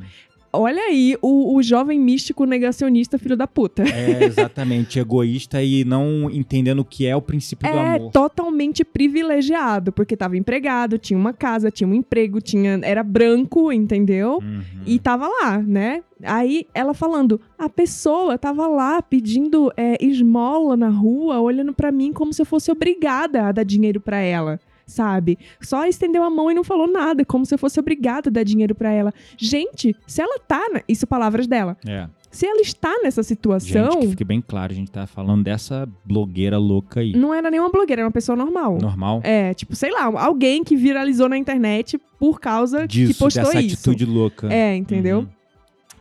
Olha 0.51 0.81
aí 0.81 1.15
o, 1.21 1.55
o 1.55 1.62
jovem 1.63 1.99
místico 1.99 2.45
negacionista 2.45 3.17
filho 3.17 3.35
da 3.38 3.47
puta. 3.47 3.83
É 3.83 4.23
exatamente 4.23 4.99
egoísta 4.99 5.62
e 5.62 5.83
não 5.83 6.29
entendendo 6.31 6.79
o 6.79 6.85
que 6.85 7.05
é 7.05 7.15
o 7.15 7.21
princípio 7.21 7.69
do 7.71 7.77
É 7.77 7.95
amor. 7.95 8.12
totalmente 8.12 8.83
privilegiado, 8.83 9.91
porque 9.91 10.15
tava 10.15 10.38
empregado, 10.38 10.97
tinha 10.97 11.17
uma 11.17 11.33
casa, 11.33 11.69
tinha 11.71 11.88
um 11.88 11.93
emprego, 11.93 12.41
tinha 12.41 12.79
era 12.83 13.03
branco, 13.03 13.71
entendeu? 13.71 14.39
Uhum. 14.41 14.62
E 14.85 14.99
tava 14.99 15.27
lá, 15.27 15.57
né? 15.57 16.01
Aí 16.23 16.65
ela 16.73 16.93
falando, 16.93 17.39
a 17.57 17.69
pessoa 17.69 18.38
tava 18.38 18.67
lá 18.67 19.01
pedindo 19.01 19.71
é, 19.77 19.97
esmola 20.03 20.75
na 20.75 20.89
rua, 20.89 21.39
olhando 21.39 21.73
pra 21.73 21.91
mim 21.91 22.12
como 22.12 22.33
se 22.33 22.41
eu 22.41 22.45
fosse 22.45 22.71
obrigada 22.71 23.43
a 23.47 23.51
dar 23.51 23.63
dinheiro 23.63 24.01
pra 24.01 24.17
ela. 24.19 24.59
Sabe? 24.89 25.38
Só 25.62 25.86
estendeu 25.86 26.23
a 26.23 26.30
mão 26.30 26.49
e 26.49 26.54
não 26.54 26.63
falou 26.63 26.91
nada, 26.91 27.23
como 27.23 27.45
se 27.45 27.54
eu 27.54 27.60
fosse 27.60 27.80
obrigada 27.80 28.30
a 28.30 28.32
dar 28.34 28.43
dinheiro 28.43 28.73
pra 28.73 28.91
ela. 28.91 29.13
Gente, 29.38 29.95
se 30.08 30.21
ela 30.21 30.39
tá. 30.39 30.67
na- 30.73 30.82
Isso, 30.88 31.06
palavras 31.06 31.45
dela. 31.47 31.78
É. 31.88 32.08
Se 32.32 32.45
ela 32.45 32.62
está 32.62 32.93
nessa 33.02 33.23
situação, 33.23 33.91
Gente, 33.91 34.02
que 34.02 34.08
fique 34.10 34.23
bem 34.23 34.39
claro, 34.39 34.71
a 34.71 34.75
gente 34.75 34.91
tá 34.91 35.08
falando 35.08 35.43
dessa 35.43 35.88
blogueira 36.06 36.58
louca 36.60 36.99
aí. 36.99 37.13
não 37.13 37.34
era 37.34 37.49
nenhuma 37.49 37.69
blogueira, 37.71 38.02
era 38.02 38.08
uma 38.08 38.12
pessoa 38.12 38.36
normal. 38.36 38.78
Normal? 38.80 39.21
É, 39.23 39.54
tipo, 39.56 39.75
sei 39.75 39.91
lá, 39.91 40.04
alguém 40.06 40.63
que 40.63 40.75
viralizou 40.75 41.28
na 41.30 41.38
internet 41.38 41.99
por 42.19 42.39
causa 42.39 42.88
Disso, 42.88 43.13
que 43.13 43.19
postou 43.19 43.43
dessa 43.45 43.60
isso. 43.62 43.73
atitude 43.75 44.06
louca. 44.06 44.47
É, 44.54 44.75
entendeu? 44.75 45.19
Uhum. 45.19 45.28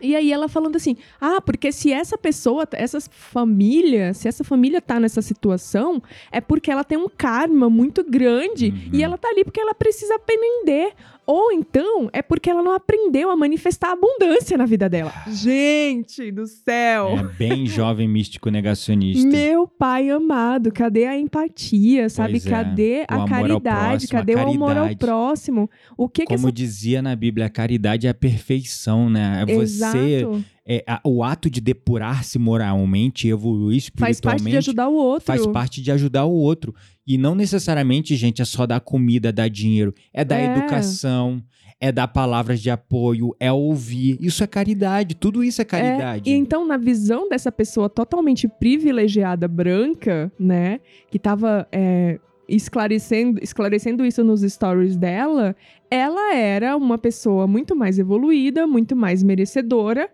E 0.01 0.15
aí 0.17 0.33
ela 0.33 0.49
falando 0.49 0.77
assim: 0.77 0.97
"Ah, 1.21 1.41
porque 1.41 1.71
se 1.73 1.93
essa 1.93 2.17
pessoa, 2.19 2.67
essa 2.73 3.01
família, 3.11 4.15
se 4.15 4.29
essa 4.29 4.45
família 4.45 4.81
tá 4.81 4.99
nessa 5.01 5.23
situação, 5.23 6.03
é 6.33 6.41
porque 6.41 6.71
ela 6.71 6.85
tem 6.85 6.99
um 6.99 7.09
karma 7.09 7.69
muito 7.71 8.03
grande 8.09 8.69
Uhum. 8.69 8.91
e 8.93 9.03
ela 9.03 9.17
tá 9.19 9.29
ali 9.29 9.45
porque 9.45 9.61
ela 9.61 9.75
precisa 9.75 10.15
aprender. 10.17 10.93
Ou 11.31 11.53
então 11.53 12.09
é 12.11 12.23
porque 12.23 12.49
ela 12.49 12.63
não 12.63 12.73
aprendeu 12.73 13.29
a 13.31 13.37
manifestar 13.37 13.93
abundância 13.93 14.57
na 14.57 14.65
vida 14.65 14.89
dela. 14.89 15.13
Gente 15.27 16.33
do 16.33 16.47
céu! 16.47 17.19
É 17.19 17.23
bem 17.23 17.67
jovem 17.67 18.09
místico 18.09 18.49
negacionista. 18.49 19.29
Meu 19.29 19.69
pai 19.69 20.09
amado, 20.09 20.73
cadê 20.73 21.05
a 21.05 21.19
empatia, 21.19 22.09
sabe? 22.09 22.39
É. 22.39 22.41
Cadê 22.41 23.07
O 23.11 23.15
a 23.15 23.29
caridade? 23.29 24.07
próximo, 24.07 24.09
a 24.09 24.19
cadê 24.19 24.35
o 24.37 24.49
amor 24.49 24.77
ao 24.79 24.97
próximo? 24.97 25.71
O 25.99 26.09
que 26.09 26.23
que 26.23 26.29
Como 26.29 26.47
essa 26.47 26.53
dizia 26.53 27.03
na 27.03 27.15
Bíblia, 27.15 27.45
a 27.45 27.51
caridade 27.51 28.07
é 28.07 28.11
a 28.11 28.15
perfeição, 28.15 29.11
né? 29.11 29.45
É 29.47 29.55
você. 29.55 29.99
Exato. 29.99 30.45
É, 30.71 30.85
a- 30.87 31.01
o 31.03 31.25
ato 31.25 31.49
de 31.49 31.63
depurar-se 31.63 32.39
moralmente 32.39 33.27
e 33.27 33.31
evoluir 33.31 33.81
Faz 33.97 34.17
espiritualmente 34.17 34.43
parte 34.43 34.51
de 34.51 34.57
ajudar 34.59 34.89
o 34.89 34.95
outro. 34.95 35.25
faz 35.25 35.47
parte 35.47 35.81
de 35.81 35.91
ajudar 35.91 36.25
o 36.27 36.33
outro. 36.33 36.75
E 37.07 37.17
não 37.17 37.35
necessariamente, 37.35 38.15
gente, 38.17 38.43
é 38.43 38.45
só 38.45 38.67
dar 38.67 38.81
comida, 38.81 39.33
dar 39.33 39.49
dinheiro. 39.49 39.95
É 40.13 40.23
dar 40.25 40.37
É. 40.39 40.45
educação, 40.57 41.43
é 41.81 41.91
dar 41.91 42.07
palavras 42.09 42.61
de 42.61 42.69
apoio, 42.69 43.35
é 43.41 43.51
ouvir. 43.51 44.19
Isso 44.21 44.45
é 44.45 44.47
caridade. 44.47 45.15
Tudo 45.15 45.43
isso 45.43 45.63
é 45.63 45.65
caridade. 45.65 46.29
E 46.29 46.35
então, 46.35 46.67
na 46.67 46.77
visão 46.77 47.31
dessa 47.31 47.51
pessoa 47.51 47.89
totalmente 47.89 48.47
privilegiada 48.47 49.49
branca, 49.49 50.31
né, 50.39 50.81
que 51.11 51.19
tava 51.19 51.67
é, 51.73 52.19
esclarecendo, 52.47 53.39
esclarecendo 53.43 54.05
isso 54.05 54.23
nos 54.25 54.41
stories 54.43 54.97
dela, 54.97 55.55
ela 55.91 56.35
era 56.35 56.77
uma 56.77 56.99
pessoa 56.99 57.47
muito 57.47 57.75
mais 57.77 57.99
evoluída, 57.99 58.67
muito 58.67 58.95
mais 58.97 59.23
merecedora 59.23 60.11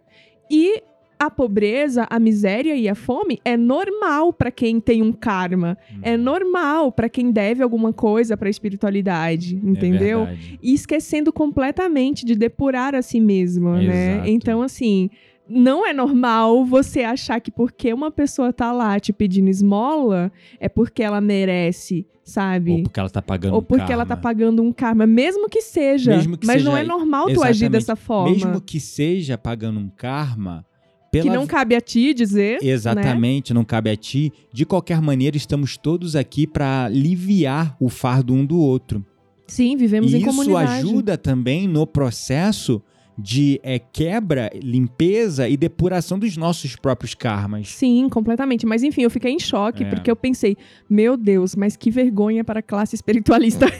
e 0.51 0.83
a 1.19 1.31
pobreza, 1.31 2.07
a 2.11 2.19
miséria 2.19 2.75
e 2.75 2.89
a 2.89 2.95
fome 2.95 3.41
é 3.45 3.57
normal 3.57 4.33
para 4.33 4.51
quem 4.51 4.81
tem 4.81 5.01
um 5.01 5.13
karma, 5.13 5.79
Hum, 5.91 6.01
é 6.03 6.17
normal 6.17 6.91
para 6.93 7.09
quem 7.09 7.31
deve 7.31 7.63
alguma 7.63 7.93
coisa 7.93 8.37
para 8.37 8.49
a 8.49 8.51
espiritualidade, 8.51 9.55
é 9.65 9.69
entendeu? 9.71 10.27
verdade. 10.27 10.59
e 10.63 10.75
esquecendo 10.75 11.33
completamente 11.33 12.27
de 12.27 12.35
depurar 12.35 12.95
a 12.95 13.01
si 13.01 13.21
mesma, 13.21 13.81
né? 13.81 14.15
Exato. 14.17 14.29
Então, 14.29 14.61
assim, 14.63 15.09
não 15.49 15.87
é 15.87 15.93
normal 15.93 16.65
você 16.65 17.03
achar 17.03 17.41
que 17.41 17.51
porque 17.51 17.93
uma 17.93 18.11
pessoa 18.11 18.53
tá 18.53 18.73
lá 18.73 18.99
te 18.99 19.13
pedindo 19.13 19.49
esmola, 19.51 20.33
é 20.59 20.69
porque 20.69 21.03
ela 21.03 21.21
merece, 21.21 22.07
sabe? 22.25 22.73
Ou 22.73 22.83
porque 22.85 23.01
ela 23.01 23.11
tá 23.11 23.21
pagando 23.23 23.55
Ou 23.55 23.63
porque 23.63 23.93
ela 23.93 24.05
tá 24.07 24.15
karma. 24.17 24.23
pagando 24.23 24.63
um 24.63 24.73
karma, 24.73 25.07
mesmo 25.07 25.49
que 25.49 25.61
seja. 25.61 26.17
Mesmo 26.17 26.39
que 26.39 26.47
mas 26.47 26.57
seja- 26.63 26.71
não 26.71 26.77
é 26.77 26.83
normal 26.83 27.27
tu 27.33 27.43
agir 27.43 27.69
dessa 27.69 27.95
forma. 27.95 28.31
Mesmo 28.31 28.61
que 28.61 28.81
seja 28.81 29.37
pagando 29.37 29.79
um 29.79 29.89
karma, 29.91 30.65
pela 31.13 31.25
que 31.25 31.31
não 31.31 31.47
cabe 31.47 31.77
a 31.77 31.81
ti 31.81 32.13
dizer. 32.15 32.61
né? 32.63 32.69
Exatamente, 32.71 33.53
não 33.55 33.65
cabe 33.65 33.91
a 33.91 33.97
ti. 33.97 34.33
De 34.53 34.65
qualquer 34.65 35.01
maneira, 35.03 35.37
estamos 35.37 35.77
todos 35.77 36.17
aqui 36.17 36.47
para 36.47 36.87
aliviar 36.87 37.77
o 37.79 37.89
fardo 37.89 38.33
um 38.33 38.45
do 38.45 38.59
outro. 38.59 39.05
Sim, 39.47 39.77
vivemos 39.77 40.11
e 40.13 40.17
em 40.17 40.19
isso 40.21 40.27
comunidade. 40.27 40.73
ajuda 40.79 41.19
também 41.19 41.69
no 41.69 41.87
processo 41.87 42.83
de 43.17 43.61
é, 43.63 43.79
quebra, 43.79 44.51
limpeza 44.55 45.49
e 45.49 45.57
depuração 45.57 46.19
dos 46.19 46.37
nossos 46.37 46.77
próprios 46.77 47.15
karmas. 47.15 47.69
Sim, 47.69 48.09
completamente. 48.09 48.67
Mas 48.67 48.83
enfim, 48.83 49.03
eu 49.03 49.11
fiquei 49.11 49.33
em 49.33 49.39
choque, 49.39 49.85
É. 49.85 49.89
porque 49.89 50.11
eu 50.11 50.17
pensei, 50.17 50.57
meu 50.91 51.17
Deus, 51.17 51.55
mas 51.55 51.77
que 51.77 51.91
vergonha 51.91 52.43
para 52.45 52.61
a 52.61 52.63
classe 52.63 52.95
espiritualista. 52.95 53.67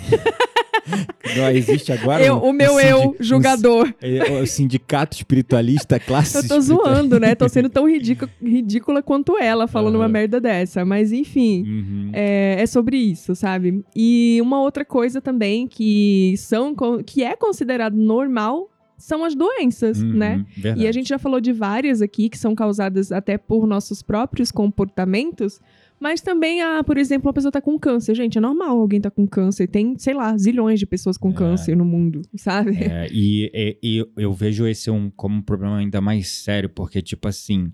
Não, 1.37 1.49
existe 1.51 1.91
agora 1.93 2.23
eu, 2.23 2.35
um- 2.37 2.51
o 2.51 2.53
meu 2.53 2.75
um 2.75 2.81
eu, 2.81 2.99
sindi- 3.01 3.17
um 3.19 3.23
julgador. 3.25 3.95
É, 4.03 4.43
o 4.43 4.47
sindicato 4.47 5.17
espiritualista, 5.17 5.99
classe 5.99 6.37
Eu 6.37 6.47
tô 6.47 6.61
zoando, 6.61 7.19
né? 7.19 7.35
Tô 7.35 7.49
sendo 7.49 7.71
tão 7.71 7.89
ridícula, 7.89 8.31
ridícula 8.43 9.03
quanto 9.03 9.39
ela 9.39 9.67
falando 9.67 9.95
uma 9.95 10.05
Aham. 10.05 10.13
merda 10.13 10.41
dessa. 10.41 10.85
Mas 10.85 11.11
enfim, 11.11 11.65
Uhum. 11.67 12.11
é, 12.13 12.57
é 12.61 12.67
sobre 12.67 12.99
isso, 12.99 13.35
sabe? 13.35 13.83
E 13.97 14.39
uma 14.43 14.61
outra 14.61 14.85
coisa 14.85 15.23
também 15.23 15.67
que 15.67 16.35
são 16.37 16.75
que 17.07 17.25
é 17.25 17.35
considerado 17.35 17.95
normal 17.97 18.69
são 19.05 19.25
as 19.25 19.35
doenças, 19.35 20.01
Uhum, 20.03 20.13
né? 20.15 20.47
Verdade. 20.57 20.83
E 20.85 20.89
a 20.89 20.93
gente 20.93 21.09
já 21.09 21.19
falou 21.19 21.41
de 21.41 21.53
várias 21.53 22.01
aqui 22.03 22.29
que 22.29 22.39
são 22.39 22.55
causadas 22.55 23.13
até 23.13 23.37
por 23.39 23.67
nossos 23.67 24.03
próprios 24.03 24.51
comportamentos, 24.51 25.61
mas 26.01 26.21
também, 26.21 26.61
ah, 26.63 26.83
por 26.85 26.99
exemplo, 26.99 27.29
uma 27.29 27.33
pessoa 27.33 27.53
tá 27.53 27.61
com 27.61 27.79
câncer. 27.79 28.15
Gente, 28.15 28.37
é 28.39 28.41
normal 28.41 28.79
alguém 28.81 29.01
tá 29.01 29.11
com 29.11 29.27
câncer. 29.27 29.67
Tem, 29.69 29.97
sei 29.99 30.13
lá, 30.15 30.37
zilhões 30.37 30.79
de 30.81 30.87
pessoas 30.87 31.17
com 31.17 31.31
É. 31.31 31.35
câncer 31.35 31.77
no 31.77 31.85
mundo, 31.85 32.23
sabe? 32.37 32.77
É, 32.83 33.07
e, 33.13 33.51
e- 33.55 33.79
e 33.83 34.07
eu 34.17 34.33
vejo 34.33 34.67
esse 34.67 34.91
um, 34.91 35.11
como 35.11 35.37
um 35.37 35.43
problema 35.43 35.77
ainda 35.79 36.01
mais 36.01 36.29
sério, 36.29 36.69
porque, 36.69 37.01
tipo 37.01 37.29
assim, 37.29 37.73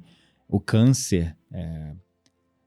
o 0.48 0.60
câncer. 0.60 1.36
é, 1.52 1.92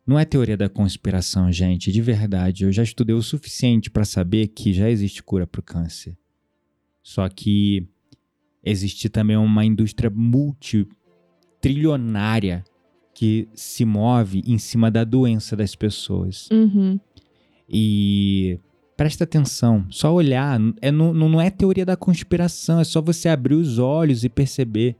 não 0.05 0.19
é 0.19 0.25
teoria 0.25 0.57
da 0.57 0.67
conspiração, 0.67 1.49
gente, 1.49 1.89
de 1.89 2.01
verdade. 2.01 2.65
Eu 2.65 2.71
já 2.73 2.83
estudei 2.83 3.15
o 3.15 3.21
suficiente 3.21 3.89
para 3.89 4.03
saber 4.03 4.47
que 4.47 4.73
já 4.73 4.89
existe 4.89 5.23
cura 5.23 5.47
para 5.47 5.59
o 5.59 5.63
câncer. 5.63 6.17
Só 7.01 7.27
que 7.29 7.87
existe 8.63 9.09
também 9.09 9.37
uma 9.37 9.65
indústria 9.65 10.09
multitrilionária 10.09 12.63
que 13.13 13.47
se 13.53 13.85
move 13.85 14.41
em 14.45 14.57
cima 14.57 14.89
da 14.89 15.03
doença 15.03 15.55
das 15.55 15.75
pessoas. 15.75 16.49
Uhum. 16.51 16.99
E 17.69 18.59
presta 18.97 19.23
atenção, 19.23 19.85
só 19.89 20.13
olhar, 20.13 20.59
é, 20.81 20.91
não, 20.91 21.13
não 21.13 21.39
é 21.39 21.49
teoria 21.49 21.85
da 21.85 21.95
conspiração, 21.95 22.79
é 22.79 22.83
só 22.83 23.01
você 23.01 23.29
abrir 23.29 23.55
os 23.55 23.79
olhos 23.79 24.23
e 24.23 24.29
perceber 24.29 24.95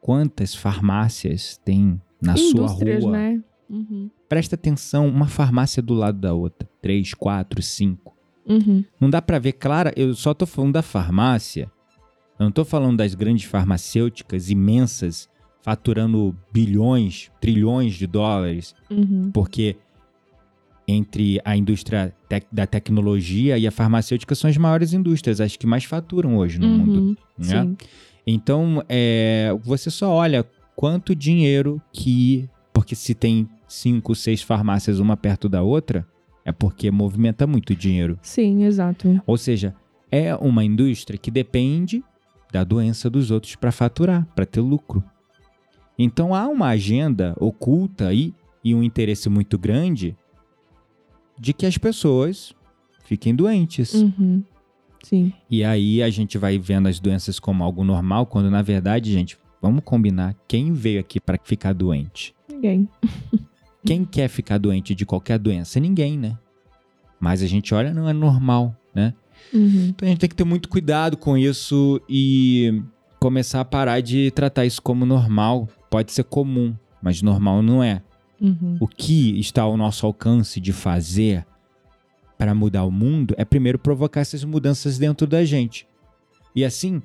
quantas 0.00 0.54
farmácias 0.54 1.58
tem 1.64 2.00
na 2.22 2.36
sua 2.36 2.66
rua. 2.66 3.10
né? 3.10 3.42
Uhum. 3.68 4.10
Presta 4.28 4.54
atenção, 4.54 5.08
uma 5.08 5.26
farmácia 5.26 5.82
do 5.82 5.94
lado 5.94 6.18
da 6.18 6.34
outra, 6.34 6.68
três, 6.80 7.14
quatro, 7.14 7.62
cinco. 7.62 8.16
Uhum. 8.46 8.84
Não 9.00 9.10
dá 9.10 9.20
pra 9.20 9.38
ver 9.38 9.52
clara, 9.52 9.92
eu 9.96 10.14
só 10.14 10.32
tô 10.32 10.46
falando 10.46 10.74
da 10.74 10.82
farmácia. 10.82 11.70
Eu 12.38 12.44
não 12.44 12.52
tô 12.52 12.64
falando 12.64 12.98
das 12.98 13.14
grandes 13.14 13.44
farmacêuticas 13.44 14.50
imensas 14.50 15.28
faturando 15.62 16.34
bilhões, 16.52 17.30
trilhões 17.40 17.94
de 17.94 18.06
dólares 18.06 18.74
Uhum. 18.90 19.30
porque 19.32 19.76
entre 20.86 21.38
a 21.44 21.54
indústria 21.56 22.14
tec- 22.28 22.46
da 22.50 22.66
tecnologia 22.66 23.58
e 23.58 23.66
a 23.66 23.70
farmacêutica 23.70 24.34
são 24.34 24.48
as 24.48 24.56
maiores 24.56 24.92
indústrias, 24.94 25.40
as 25.40 25.54
que 25.56 25.66
mais 25.66 25.84
faturam 25.84 26.36
hoje 26.38 26.58
no 26.58 26.66
mundo. 26.68 26.98
Uhum. 27.00 27.16
Né? 27.38 27.44
Sim. 27.62 27.76
Então, 28.26 28.82
é, 28.88 29.54
você 29.62 29.90
só 29.90 30.10
olha 30.10 30.46
quanto 30.74 31.14
dinheiro 31.14 31.80
que. 31.92 32.48
Porque 32.72 32.94
se 32.94 33.14
tem 33.14 33.48
cinco, 33.66 34.14
seis 34.14 34.40
farmácias 34.40 34.98
uma 34.98 35.16
perto 35.16 35.48
da 35.48 35.62
outra, 35.62 36.06
é 36.44 36.52
porque 36.52 36.90
movimenta 36.90 37.46
muito 37.46 37.74
dinheiro. 37.74 38.18
Sim, 38.22 38.64
exato. 38.64 39.20
Ou 39.26 39.36
seja, 39.36 39.74
é 40.10 40.34
uma 40.36 40.64
indústria 40.64 41.18
que 41.18 41.30
depende 41.30 42.02
da 42.52 42.64
doença 42.64 43.10
dos 43.10 43.30
outros 43.30 43.56
para 43.56 43.72
faturar, 43.72 44.26
para 44.34 44.46
ter 44.46 44.60
lucro. 44.60 45.02
Então 45.98 46.34
há 46.34 46.46
uma 46.46 46.68
agenda 46.68 47.34
oculta 47.38 48.08
aí 48.08 48.34
e 48.64 48.74
um 48.74 48.82
interesse 48.82 49.28
muito 49.28 49.58
grande 49.58 50.16
de 51.38 51.52
que 51.52 51.66
as 51.66 51.76
pessoas 51.76 52.54
fiquem 53.04 53.34
doentes. 53.34 53.94
Uhum. 53.94 54.42
Sim. 55.02 55.32
E 55.48 55.62
aí 55.64 56.02
a 56.02 56.10
gente 56.10 56.36
vai 56.38 56.58
vendo 56.58 56.88
as 56.88 56.98
doenças 56.98 57.38
como 57.38 57.62
algo 57.62 57.84
normal, 57.84 58.26
quando 58.26 58.50
na 58.50 58.62
verdade, 58.62 59.12
gente, 59.12 59.38
vamos 59.60 59.82
combinar, 59.84 60.34
quem 60.46 60.72
veio 60.72 61.00
aqui 61.00 61.20
para 61.20 61.38
ficar 61.42 61.72
doente? 61.72 62.34
Ninguém. 62.48 62.88
Quem 63.86 64.04
quer 64.04 64.28
ficar 64.28 64.58
doente 64.58 64.94
de 64.94 65.06
qualquer 65.06 65.38
doença? 65.38 65.80
Ninguém, 65.80 66.18
né? 66.18 66.36
Mas 67.18 67.42
a 67.42 67.46
gente 67.46 67.72
olha, 67.72 67.94
não 67.94 68.08
é 68.08 68.12
normal, 68.12 68.76
né? 68.94 69.14
Uhum. 69.52 69.86
Então 69.88 70.06
a 70.06 70.10
gente 70.10 70.20
tem 70.20 70.28
que 70.28 70.34
ter 70.34 70.44
muito 70.44 70.68
cuidado 70.68 71.16
com 71.16 71.36
isso 71.36 72.00
e 72.08 72.82
começar 73.18 73.60
a 73.60 73.64
parar 73.64 74.00
de 74.00 74.30
tratar 74.30 74.66
isso 74.66 74.80
como 74.82 75.06
normal. 75.06 75.68
Pode 75.90 76.12
ser 76.12 76.24
comum, 76.24 76.74
mas 77.02 77.22
normal 77.22 77.62
não 77.62 77.82
é. 77.82 78.02
Uhum. 78.40 78.76
O 78.80 78.86
que 78.86 79.38
está 79.40 79.62
ao 79.62 79.76
nosso 79.76 80.06
alcance 80.06 80.60
de 80.60 80.72
fazer 80.72 81.44
para 82.36 82.54
mudar 82.54 82.84
o 82.84 82.90
mundo 82.90 83.34
é 83.36 83.44
primeiro 83.44 83.78
provocar 83.78 84.20
essas 84.20 84.44
mudanças 84.44 84.96
dentro 84.96 85.26
da 85.26 85.44
gente. 85.44 85.86
E 86.54 86.64
assim, 86.64 87.02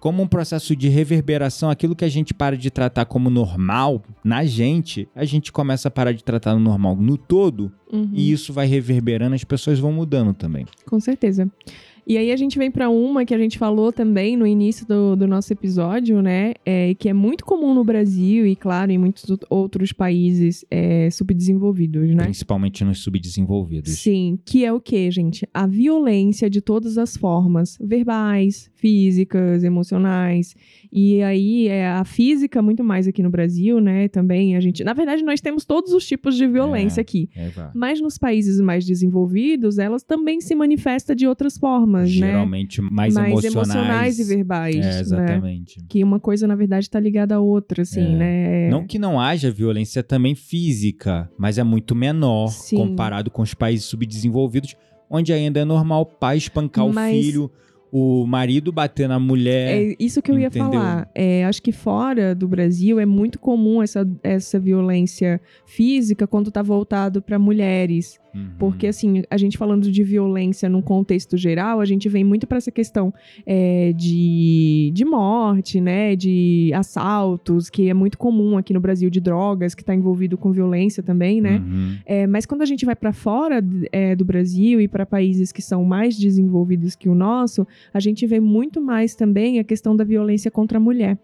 como 0.00 0.22
um 0.22 0.26
processo 0.26 0.74
de 0.76 0.88
reverberação, 0.88 1.70
aquilo 1.70 1.96
que 1.96 2.04
a 2.04 2.08
gente 2.08 2.32
para 2.32 2.56
de 2.56 2.70
tratar 2.70 3.04
como 3.04 3.28
normal 3.30 4.02
na 4.22 4.44
gente, 4.44 5.08
a 5.14 5.24
gente 5.24 5.50
começa 5.52 5.88
a 5.88 5.90
parar 5.90 6.12
de 6.12 6.22
tratar 6.22 6.54
no 6.54 6.60
normal 6.60 6.96
no 6.96 7.16
todo, 7.16 7.72
Uhum. 7.90 8.10
e 8.12 8.30
isso 8.30 8.52
vai 8.52 8.66
reverberando, 8.66 9.34
as 9.34 9.44
pessoas 9.44 9.78
vão 9.78 9.90
mudando 9.92 10.34
também. 10.34 10.66
Com 10.86 11.00
certeza. 11.00 11.50
E 12.08 12.16
aí 12.16 12.32
a 12.32 12.36
gente 12.36 12.56
vem 12.58 12.70
para 12.70 12.88
uma 12.88 13.22
que 13.26 13.34
a 13.34 13.38
gente 13.38 13.58
falou 13.58 13.92
também 13.92 14.34
no 14.34 14.46
início 14.46 14.86
do, 14.86 15.14
do 15.14 15.26
nosso 15.26 15.52
episódio, 15.52 16.22
né? 16.22 16.54
É, 16.64 16.94
que 16.94 17.06
é 17.06 17.12
muito 17.12 17.44
comum 17.44 17.74
no 17.74 17.84
Brasil 17.84 18.46
e, 18.46 18.56
claro, 18.56 18.90
em 18.90 18.96
muitos 18.96 19.30
out- 19.30 19.44
outros 19.50 19.92
países 19.92 20.64
é, 20.70 21.10
subdesenvolvidos, 21.10 22.08
né? 22.14 22.24
Principalmente 22.24 22.82
nos 22.82 23.00
subdesenvolvidos. 23.00 23.92
Sim, 23.98 24.38
que 24.42 24.64
é 24.64 24.72
o 24.72 24.80
que, 24.80 25.10
gente? 25.10 25.46
A 25.52 25.66
violência 25.66 26.48
de 26.48 26.62
todas 26.62 26.96
as 26.96 27.14
formas, 27.14 27.76
verbais, 27.78 28.70
físicas, 28.74 29.62
emocionais. 29.62 30.54
E 30.92 31.22
aí 31.22 31.68
é 31.68 31.86
a 31.88 32.04
física 32.04 32.62
muito 32.62 32.82
mais 32.82 33.06
aqui 33.06 33.22
no 33.22 33.30
Brasil, 33.30 33.80
né? 33.80 34.08
Também 34.08 34.56
a 34.56 34.60
gente, 34.60 34.82
na 34.82 34.92
verdade, 34.94 35.22
nós 35.22 35.40
temos 35.40 35.64
todos 35.64 35.92
os 35.92 36.06
tipos 36.06 36.36
de 36.36 36.46
violência 36.46 37.00
É. 37.00 37.02
aqui. 37.02 37.28
É. 37.36 37.50
Mas 37.74 38.00
nos 38.00 38.16
países 38.18 38.60
mais 38.60 38.84
desenvolvidos, 38.86 39.78
elas 39.78 40.02
também 40.02 40.40
se 40.40 40.54
manifestam 40.54 41.14
de 41.14 41.26
outras 41.26 41.58
formas, 41.58 42.08
né? 42.14 42.28
Geralmente 42.28 42.80
mais, 42.80 43.14
emocionais. 43.44 44.18
e 44.18 44.24
verbais. 44.24 44.76
É, 44.76 44.80
né? 44.80 45.00
exatamente. 45.00 45.84
Que 45.88 46.02
uma 46.02 46.18
coisa, 46.20 46.46
na 46.46 46.54
verdade, 46.54 46.86
está 46.86 46.98
ligada 47.00 47.34
à 47.36 47.40
outra, 47.40 47.82
assim, 47.82 48.00
É. 48.14 48.16
né? 48.16 48.70
Não 48.70 48.86
que 48.86 48.98
não 48.98 49.20
haja 49.20 49.50
violência 49.50 50.02
também 50.02 50.34
física, 50.34 51.30
mas 51.38 51.58
é 51.58 51.64
muito 51.64 51.94
menor 51.94 52.48
Sim. 52.48 52.76
comparado 52.76 53.30
com 53.30 53.42
os 53.42 53.54
países 53.54 53.86
subdesenvolvidos, 53.86 54.74
onde 55.10 55.32
ainda 55.32 55.60
é 55.60 55.64
normal 55.64 56.02
o 56.02 56.06
pai 56.06 56.36
espancar 56.36 56.86
Mas- 56.88 57.16
o 57.16 57.22
filho, 57.22 57.50
o 57.90 58.26
marido 58.26 58.70
bater 58.70 59.08
na 59.08 59.18
mulher. 59.18 59.90
É 59.90 59.96
isso 59.98 60.20
que 60.20 60.30
eu 60.30 60.38
ia 60.38 60.48
Entendeu? 60.48 60.72
falar. 60.72 61.10
É, 61.14 61.44
acho 61.44 61.62
que 61.62 61.72
fora 61.72 62.34
do 62.34 62.46
Brasil 62.46 62.98
é 63.00 63.06
muito 63.06 63.38
comum 63.38 63.82
essa, 63.82 64.08
essa 64.22 64.58
violência 64.58 65.40
física 65.66 66.26
quando 66.26 66.50
tá 66.50 66.62
voltado 66.62 67.22
para 67.22 67.38
mulheres. 67.38 68.18
Uhum. 68.34 68.50
Porque, 68.58 68.86
assim, 68.86 69.22
a 69.30 69.36
gente 69.36 69.56
falando 69.56 69.90
de 69.90 70.02
violência 70.02 70.68
num 70.68 70.82
contexto 70.82 71.36
geral, 71.36 71.80
a 71.80 71.84
gente 71.84 72.08
vem 72.08 72.24
muito 72.24 72.46
para 72.46 72.58
essa 72.58 72.70
questão 72.70 73.12
é, 73.46 73.92
de, 73.94 74.90
de 74.92 75.04
morte, 75.04 75.80
né? 75.80 76.14
De 76.14 76.70
assaltos, 76.74 77.70
que 77.70 77.88
é 77.88 77.94
muito 77.94 78.18
comum 78.18 78.56
aqui 78.56 78.72
no 78.72 78.80
Brasil, 78.80 79.10
de 79.10 79.20
drogas, 79.20 79.74
que 79.74 79.84
tá 79.84 79.94
envolvido 79.94 80.36
com 80.36 80.52
violência 80.52 81.02
também, 81.02 81.40
né? 81.40 81.58
Uhum. 81.58 81.96
É, 82.04 82.26
mas 82.26 82.46
quando 82.46 82.62
a 82.62 82.66
gente 82.66 82.84
vai 82.84 82.96
para 82.96 83.12
fora 83.12 83.64
é, 83.92 84.14
do 84.14 84.24
Brasil 84.24 84.80
e 84.80 84.88
para 84.88 85.06
países 85.06 85.52
que 85.52 85.62
são 85.62 85.84
mais 85.84 86.16
desenvolvidos 86.16 86.94
que 86.94 87.08
o 87.08 87.14
nosso, 87.14 87.66
a 87.92 88.00
gente 88.00 88.26
vê 88.26 88.40
muito 88.40 88.80
mais 88.80 89.14
também 89.14 89.58
a 89.58 89.64
questão 89.64 89.96
da 89.96 90.04
violência 90.04 90.50
contra 90.50 90.78
a 90.78 90.80
mulher, 90.80 91.18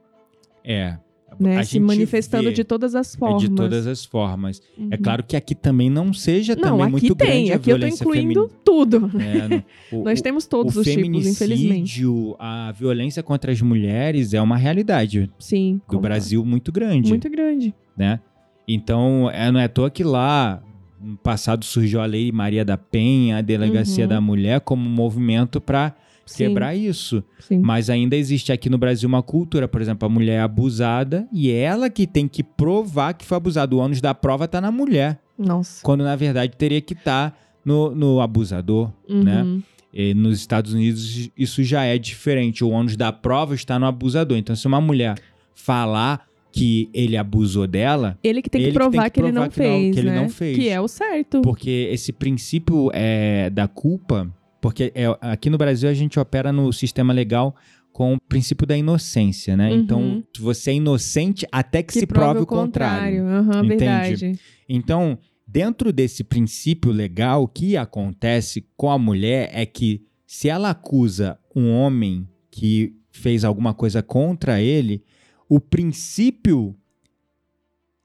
É. 0.64 0.96
né? 1.38 1.62
Se 1.64 1.78
manifestando 1.80 2.52
de 2.52 2.64
todas 2.64 2.94
as 2.94 3.14
é 3.14 3.18
formas. 3.18 3.42
de 3.42 3.48
todas 3.50 3.86
as 3.86 4.04
formas. 4.04 4.60
Uhum. 4.78 4.88
É 4.90 4.96
claro 4.96 5.22
que 5.22 5.36
aqui 5.36 5.54
também 5.54 5.88
não 5.90 6.12
seja 6.12 6.54
Não, 6.54 6.62
também 6.62 6.82
aqui 6.82 6.90
muito 6.92 7.14
tem. 7.14 7.26
grande 7.28 7.52
a 7.52 7.56
Aqui 7.56 7.70
eu 7.70 7.74
tô 7.74 7.78
violência 7.80 8.04
incluindo 8.04 8.40
femini- 8.48 8.60
tudo. 8.64 9.10
É, 9.20 9.62
o- 9.94 10.04
Nós 10.04 10.20
temos 10.20 10.46
todos 10.46 10.76
o 10.76 10.80
os 10.80 10.86
tipos, 10.86 11.26
infelizmente. 11.26 12.02
a 12.38 12.72
violência 12.72 13.22
contra 13.22 13.52
as 13.52 13.60
mulheres 13.60 14.34
é 14.34 14.40
uma 14.40 14.56
realidade 14.56 15.30
Sim. 15.38 15.80
do 15.90 15.98
Brasil 16.00 16.44
muito 16.44 16.70
grande, 16.72 17.08
Muito 17.08 17.28
grande. 17.30 17.74
né? 17.96 18.20
Então, 18.66 19.30
é, 19.32 19.50
não 19.52 19.60
é 19.60 19.64
à 19.64 19.68
toa 19.68 19.90
que 19.90 20.02
lá, 20.02 20.62
no 21.00 21.16
passado, 21.18 21.64
surgiu 21.64 22.00
a 22.00 22.06
Lei 22.06 22.32
Maria 22.32 22.64
da 22.64 22.78
Penha, 22.78 23.36
a 23.38 23.40
Delegacia 23.42 24.04
Uhum. 24.04 24.08
da 24.08 24.20
Mulher, 24.20 24.60
como 24.60 24.88
um 24.88 24.92
movimento 24.92 25.60
para 25.60 25.94
Sim, 26.26 26.48
quebrar 26.48 26.74
isso. 26.74 27.22
Sim. 27.40 27.60
Mas 27.64 27.90
ainda 27.90 28.16
existe 28.16 28.52
aqui 28.52 28.68
no 28.70 28.78
Brasil 28.78 29.08
uma 29.08 29.22
cultura, 29.22 29.68
por 29.68 29.80
exemplo, 29.80 30.06
a 30.06 30.08
mulher 30.08 30.34
é 30.36 30.40
abusada 30.40 31.26
e 31.32 31.50
é 31.50 31.58
ela 31.60 31.90
que 31.90 32.06
tem 32.06 32.26
que 32.26 32.42
provar 32.42 33.14
que 33.14 33.24
foi 33.24 33.36
abusada. 33.36 33.74
O 33.74 33.78
ônus 33.78 34.00
da 34.00 34.14
prova 34.14 34.48
tá 34.48 34.60
na 34.60 34.70
mulher, 34.70 35.20
Nossa. 35.38 35.82
quando 35.82 36.02
na 36.04 36.16
verdade 36.16 36.56
teria 36.56 36.80
que 36.80 36.94
estar 36.94 37.38
no, 37.64 37.94
no 37.94 38.20
abusador, 38.20 38.90
né? 39.08 39.42
Uhum. 39.42 39.62
E 39.96 40.12
nos 40.12 40.38
Estados 40.40 40.72
Unidos 40.72 41.30
isso 41.36 41.62
já 41.62 41.84
é 41.84 41.96
diferente. 41.98 42.64
O 42.64 42.70
ônus 42.70 42.96
da 42.96 43.12
prova 43.12 43.54
está 43.54 43.78
no 43.78 43.86
abusador. 43.86 44.36
Então, 44.36 44.56
se 44.56 44.66
uma 44.66 44.80
mulher 44.80 45.14
falar 45.54 46.26
que 46.50 46.88
ele 46.94 47.16
abusou 47.16 47.66
dela, 47.66 48.16
Ele 48.22 48.40
que 48.42 48.48
tem 48.50 48.60
que 48.60 48.64
Ele 48.66 48.72
que 48.72 48.78
provar 48.78 49.02
tem 49.02 49.10
que, 49.10 49.10
que 49.10 49.20
ele 49.20 49.32
não 49.32 49.48
provar 49.48 49.50
que 49.54 49.60
não- 49.60 49.78
fez, 49.80 49.94
que 49.94 50.00
ele 50.00 50.10
né? 50.10 50.20
não 50.20 50.28
fez. 50.28 50.56
Que 50.56 50.68
é 50.68 50.80
o 50.80 50.86
certo. 50.88 51.42
porque 51.42 51.88
esse 51.92 52.12
princípio 52.12 52.90
é, 52.92 53.50
da 53.50 53.66
culpa, 53.68 54.28
porque 54.64 54.90
é- 54.94 55.04
aqui 55.20 55.50
no 55.50 55.58
Brasil 55.58 55.90
a 55.90 55.92
gente 55.92 56.18
opera 56.18 56.50
no 56.50 56.72
sistema 56.72 57.12
legal 57.12 57.54
com 57.92 58.14
o 58.14 58.18
princípio 58.18 58.66
da 58.66 58.74
inocência, 58.74 59.54
né? 59.54 59.70
Uhum. 59.70 59.76
Então, 59.76 60.24
você 60.40 60.70
é 60.70 60.74
inocente 60.76 61.46
até 61.52 61.82
que, 61.82 61.92
se 61.92 62.06
prove 62.06 62.40
o 62.40 62.46
contrário. 62.46 63.26
Aham, 63.26 63.62
Entende? 63.66 63.76
verdade. 63.76 64.40
Então, 64.66 65.18
dentro 65.46 65.92
desse 65.92 66.24
princípio 66.24 66.90
legal, 66.90 67.42
o 67.42 67.46
que 67.46 67.76
acontece 67.76 68.66
com 68.74 68.90
a 68.90 68.98
mulher 68.98 69.50
é 69.52 69.66
que 69.66 70.00
se 70.26 70.48
ela 70.48 70.70
acusa 70.70 71.38
um 71.54 71.70
homem 71.70 72.26
que 72.50 72.96
fez 73.10 73.44
alguma 73.44 73.74
coisa 73.74 74.02
contra 74.02 74.62
ele, 74.62 75.04
o 75.46 75.60
princípio 75.60 76.74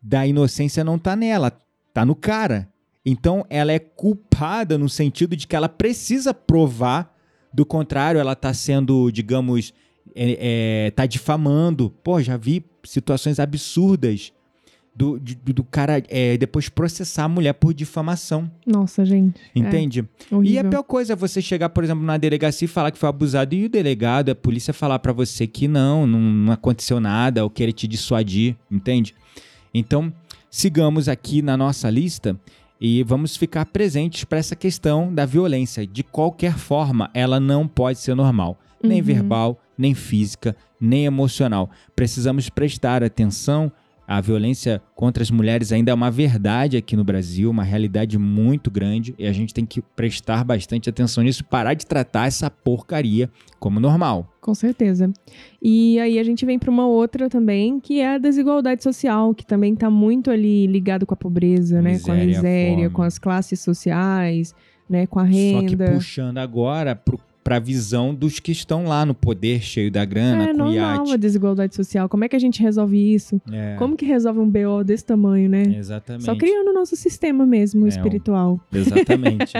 da 0.01 0.27
inocência 0.27 0.83
não 0.83 0.99
tá 0.99 1.15
nela, 1.15 1.57
tá 1.93 2.03
no 2.03 2.15
cara. 2.15 2.69
Então 3.05 3.45
ela 3.49 3.71
é 3.71 3.79
culpada 3.79 4.77
no 4.77 4.89
sentido 4.89 5.35
de 5.35 5.47
que 5.47 5.55
ela 5.55 5.69
precisa 5.69 6.33
provar, 6.33 7.15
do 7.53 7.65
contrário, 7.65 8.19
ela 8.19 8.35
tá 8.35 8.53
sendo, 8.53 9.09
digamos, 9.11 9.73
é, 10.15 10.85
é, 10.87 10.91
tá 10.91 11.05
difamando. 11.05 11.89
Pô, 12.03 12.21
já 12.21 12.37
vi 12.37 12.63
situações 12.83 13.39
absurdas 13.39 14.31
do, 14.95 15.17
de- 15.19 15.35
do, 15.35 15.63
cara 15.63 16.03
é, 16.09 16.37
depois 16.37 16.67
processar 16.67 17.23
a 17.23 17.29
mulher 17.29 17.53
por 17.53 17.73
difamação. 17.73 18.51
Nossa, 18.65 19.05
gente. 19.05 19.39
Entende? 19.55 20.01
É. 20.31 20.35
E 20.43 20.59
a 20.59 20.63
pior 20.63 20.83
coisa 20.83 21.13
é 21.13 21.15
você 21.15 21.41
chegar, 21.41 21.69
por 21.69 21.83
exemplo, 21.83 22.03
na 22.03 22.17
delegacia 22.17 22.65
e 22.65 22.67
falar 22.67 22.91
que 22.91 22.97
foi 22.99 23.07
abusado 23.09 23.55
e 23.55 23.65
o 23.65 23.69
delegado, 23.69 24.29
a 24.29 24.35
polícia 24.35 24.73
falar 24.73 24.99
pra 24.99 25.13
você 25.13 25.47
que 25.47 25.67
não, 25.67 26.05
não, 26.05 26.19
não 26.19 26.53
aconteceu 26.53 26.99
nada, 26.99 27.43
ou 27.43 27.49
querer 27.49 27.71
te 27.71 27.87
dissuadir, 27.87 28.57
entende? 28.69 29.15
Então, 29.73 30.11
sigamos 30.51 31.07
aqui 31.07 31.41
na 31.41 31.55
nossa 31.55 31.89
lista 31.89 32.37
e 32.79 33.03
vamos 33.03 33.35
ficar 33.35 33.65
presentes 33.65 34.23
para 34.23 34.37
essa 34.39 34.55
questão 34.55 35.13
da 35.13 35.25
violência. 35.25 35.85
De 35.85 36.03
qualquer 36.03 36.57
forma, 36.57 37.09
ela 37.13 37.39
não 37.39 37.67
pode 37.67 37.99
ser 37.99 38.15
normal, 38.15 38.57
nem 38.81 38.99
Uhum. 38.99 39.05
verbal, 39.05 39.59
nem 39.77 39.93
física, 39.93 40.55
nem 40.79 41.05
emocional. 41.05 41.69
Precisamos 41.95 42.49
prestar 42.49 43.03
atenção. 43.03 43.71
A 44.11 44.19
violência 44.21 44.81
contra 44.95 45.21
as 45.21 45.29
mulheres 45.29 45.71
ainda 45.71 45.91
é 45.91 45.93
uma 45.93 46.09
verdade 46.09 46.75
aqui 46.75 46.95
no 46.95 47.03
Brasil, 47.03 47.47
uma 47.47 47.61
realidade 47.61 48.17
muito 48.17 48.71
grande, 48.71 49.13
e 49.19 49.27
a 49.27 49.31
gente 49.31 49.53
tem 49.53 49.67
que 49.67 49.83
prestar 49.95 50.43
bastante 50.43 50.89
atenção 50.89 51.23
nisso, 51.23 51.45
parar 51.45 51.75
de 51.75 51.85
tratar 51.85 52.25
essa 52.25 52.49
porcaria 52.49 53.29
como 53.59 53.79
normal. 53.79 54.27
Com 54.41 54.55
certeza. 54.55 55.13
E 55.61 55.99
aí 55.99 56.17
a 56.17 56.23
gente 56.23 56.43
vem 56.43 56.57
para 56.57 56.71
uma 56.71 56.87
outra 56.87 57.29
também, 57.29 57.79
que 57.79 57.99
é 57.99 58.15
a 58.15 58.17
desigualdade 58.17 58.81
social, 58.81 59.31
que 59.35 59.45
também 59.45 59.73
está 59.73 59.91
muito 59.91 60.31
ali 60.31 60.65
ligado 60.65 61.05
com 61.05 61.13
a 61.13 61.17
pobreza, 61.17 61.79
né? 61.79 61.99
Com 61.99 62.11
a 62.11 62.15
Miséria, 62.15 62.25
miséria, 62.25 62.75
fome. 62.85 62.89
com 62.89 63.03
as 63.03 63.19
classes 63.19 63.59
sociais, 63.59 64.55
né? 64.89 65.05
Com 65.05 65.19
a 65.19 65.25
Só 65.25 65.29
que 65.31 65.35
renda. 65.35 65.91
puxando 65.91 66.39
agora 66.39 66.95
pro, 67.43 67.49
pra 67.49 67.59
visão 67.59 68.13
dos 68.13 68.39
que 68.39 68.51
estão 68.51 68.85
lá 68.85 69.05
no 69.05 69.13
poder, 69.13 69.61
cheio 69.61 69.91
da 69.91 70.05
grana, 70.05 70.43
é 70.43 70.51
com 70.51 70.57
normal 70.59 70.73
iate. 70.75 71.13
a 71.13 71.17
desigualdade 71.17 71.75
social. 71.75 72.07
Como 72.07 72.23
é 72.23 72.29
que 72.29 72.35
a 72.35 72.39
gente 72.39 72.61
resolve 72.61 73.13
isso? 73.13 73.41
É, 73.51 73.75
Como 73.77 73.95
que 73.95 74.05
resolve 74.05 74.39
um 74.39 74.49
BO 74.49 74.83
desse 74.83 75.05
tamanho, 75.05 75.49
né? 75.49 75.63
Exatamente. 75.77 76.25
Só 76.25 76.35
criando 76.35 76.69
o 76.69 76.73
nosso 76.73 76.95
sistema 76.95 77.45
mesmo, 77.45 77.85
É, 77.85 77.89
espiritual. 77.89 78.59
Exatamente. 78.73 79.53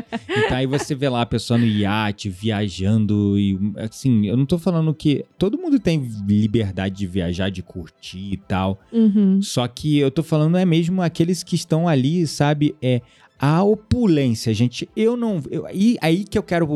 então 0.45 0.57
aí 0.57 0.65
você 0.67 0.93
vê 0.95 1.09
lá 1.09 1.21
a 1.21 1.25
pessoa 1.25 1.57
no 1.57 1.65
iate, 1.65 2.29
viajando 2.29 3.37
e 3.39 3.57
assim, 3.77 4.27
eu 4.27 4.37
não 4.37 4.45
tô 4.45 4.57
falando 4.57 4.93
que 4.93 5.25
todo 5.37 5.57
mundo 5.57 5.79
tem 5.79 5.99
liberdade 6.27 6.95
de 6.97 7.07
viajar, 7.07 7.49
de 7.49 7.61
curtir 7.63 8.33
e 8.33 8.37
tal. 8.37 8.79
Uhum. 8.91 9.41
Só 9.41 9.67
que 9.67 9.97
eu 9.97 10.11
tô 10.11 10.23
falando 10.23 10.57
é 10.57 10.65
mesmo 10.65 11.01
aqueles 11.01 11.43
que 11.43 11.55
estão 11.55 11.87
ali, 11.87 12.25
sabe, 12.27 12.75
é 12.81 13.01
a 13.39 13.63
opulência, 13.63 14.53
gente. 14.53 14.89
Eu 14.95 15.15
não, 15.15 15.41
eu, 15.49 15.65
aí, 15.65 15.97
aí 16.01 16.23
que 16.23 16.37
eu 16.37 16.43
quero 16.43 16.67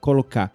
colocar. 0.00 0.52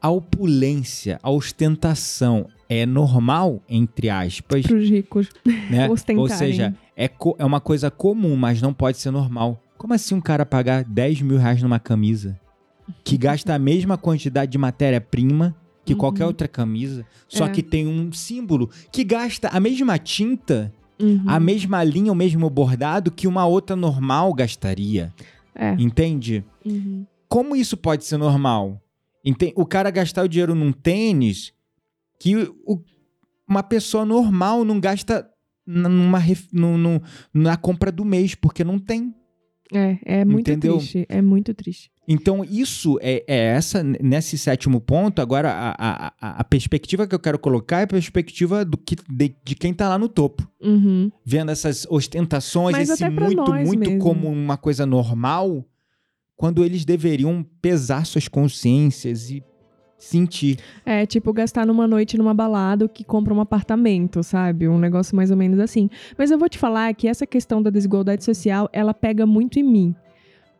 A 0.00 0.10
opulência, 0.10 1.18
a 1.22 1.30
ostentação 1.30 2.46
é 2.68 2.86
normal 2.86 3.60
entre 3.68 4.08
aspas, 4.10 4.64
Para 4.66 4.76
os 4.76 4.88
ricos. 4.88 5.28
né? 5.70 5.88
Ou 6.16 6.28
seja, 6.28 6.74
é, 6.96 7.10
é 7.38 7.44
uma 7.44 7.60
coisa 7.60 7.90
comum, 7.90 8.36
mas 8.36 8.62
não 8.62 8.72
pode 8.72 8.98
ser 8.98 9.10
normal. 9.10 9.60
Como 9.76 9.94
assim 9.94 10.14
um 10.14 10.20
cara 10.20 10.44
pagar 10.46 10.84
10 10.84 11.22
mil 11.22 11.38
reais 11.38 11.62
numa 11.62 11.78
camisa 11.80 12.38
que 13.04 13.16
gasta 13.18 13.54
a 13.54 13.58
mesma 13.58 13.98
quantidade 13.98 14.50
de 14.52 14.58
matéria-prima 14.58 15.54
que 15.84 15.92
Uhum. 15.94 15.98
qualquer 15.98 16.26
outra 16.26 16.46
camisa, 16.46 17.04
só 17.26 17.46
É. 17.46 17.48
que 17.50 17.62
tem 17.62 17.86
um 17.86 18.12
símbolo 18.12 18.68
que 18.92 19.02
gasta 19.02 19.48
a 19.48 19.58
mesma 19.58 19.98
tinta, 19.98 20.72
Uhum. 21.00 21.22
a 21.26 21.38
mesma 21.38 21.82
linha, 21.84 22.10
o 22.10 22.14
mesmo 22.14 22.48
bordado 22.50 23.10
que 23.10 23.26
uma 23.28 23.46
outra 23.46 23.76
normal 23.76 24.32
gastaria? 24.34 25.12
É. 25.54 25.72
Entende? 25.78 26.44
Uhum. 26.64 27.06
Como 27.28 27.54
isso 27.56 27.76
pode 27.76 28.04
ser 28.04 28.16
normal? 28.16 28.80
Enten- 29.24 29.52
O 29.56 29.66
cara 29.66 29.90
gastar 29.90 30.24
o 30.24 30.28
dinheiro 30.28 30.54
num 30.54 30.72
tênis 30.72 31.52
que 32.20 32.36
o- 32.66 32.80
uma 33.46 33.62
pessoa 33.62 34.04
normal 34.04 34.64
não 34.64 34.80
gasta 34.80 35.28
numa, 35.66 36.18
no- 36.52 37.02
na 37.34 37.56
compra 37.56 37.92
do 37.92 38.04
mês, 38.04 38.34
porque 38.34 38.64
não 38.64 38.78
tem. 38.78 39.14
É, 39.72 39.98
é 40.04 40.24
muito 40.24 40.50
Entendeu? 40.50 40.78
triste. 40.78 41.06
É 41.08 41.20
muito 41.20 41.52
triste. 41.54 41.90
Então, 42.10 42.42
isso 42.42 42.98
é, 43.02 43.22
é 43.28 43.36
essa, 43.48 43.82
nesse 43.82 44.38
sétimo 44.38 44.80
ponto. 44.80 45.20
Agora, 45.20 45.50
a, 45.50 45.74
a- 45.78 46.40
a- 46.40 46.44
perspectiva 46.44 47.06
que 47.06 47.14
eu 47.14 47.18
quero 47.18 47.38
colocar 47.38 47.80
é 47.80 47.82
a 47.82 47.86
perspectiva 47.86 48.64
do 48.64 48.78
que, 48.78 48.96
de, 49.10 49.34
de 49.44 49.54
quem 49.54 49.74
tá 49.74 49.88
lá 49.90 49.98
no 49.98 50.08
topo. 50.08 50.48
Uhum. 50.60 51.10
Vendo 51.24 51.50
essas 51.50 51.86
ostentações, 51.90 52.72
Mas 52.76 52.88
esse 52.88 53.08
muito, 53.10 53.52
muito 53.54 53.90
mesmo. 53.90 53.98
como 53.98 54.26
uma 54.28 54.56
coisa 54.56 54.86
normal, 54.86 55.62
quando 56.34 56.64
eles 56.64 56.84
deveriam 56.86 57.44
pesar 57.60 58.06
suas 58.06 58.26
consciências 58.26 59.30
e 59.30 59.42
sentir. 59.98 60.58
É, 60.86 61.04
tipo, 61.04 61.32
gastar 61.32 61.66
numa 61.66 61.86
noite 61.88 62.16
numa 62.16 62.32
balada 62.32 62.88
que 62.88 63.02
compra 63.02 63.34
um 63.34 63.40
apartamento, 63.40 64.22
sabe? 64.22 64.68
Um 64.68 64.78
negócio 64.78 65.16
mais 65.16 65.30
ou 65.30 65.36
menos 65.36 65.58
assim. 65.58 65.90
Mas 66.16 66.30
eu 66.30 66.38
vou 66.38 66.48
te 66.48 66.56
falar 66.56 66.94
que 66.94 67.08
essa 67.08 67.26
questão 67.26 67.60
da 67.60 67.68
desigualdade 67.68 68.22
social, 68.24 68.68
ela 68.72 68.94
pega 68.94 69.26
muito 69.26 69.58
em 69.58 69.62
mim. 69.62 69.94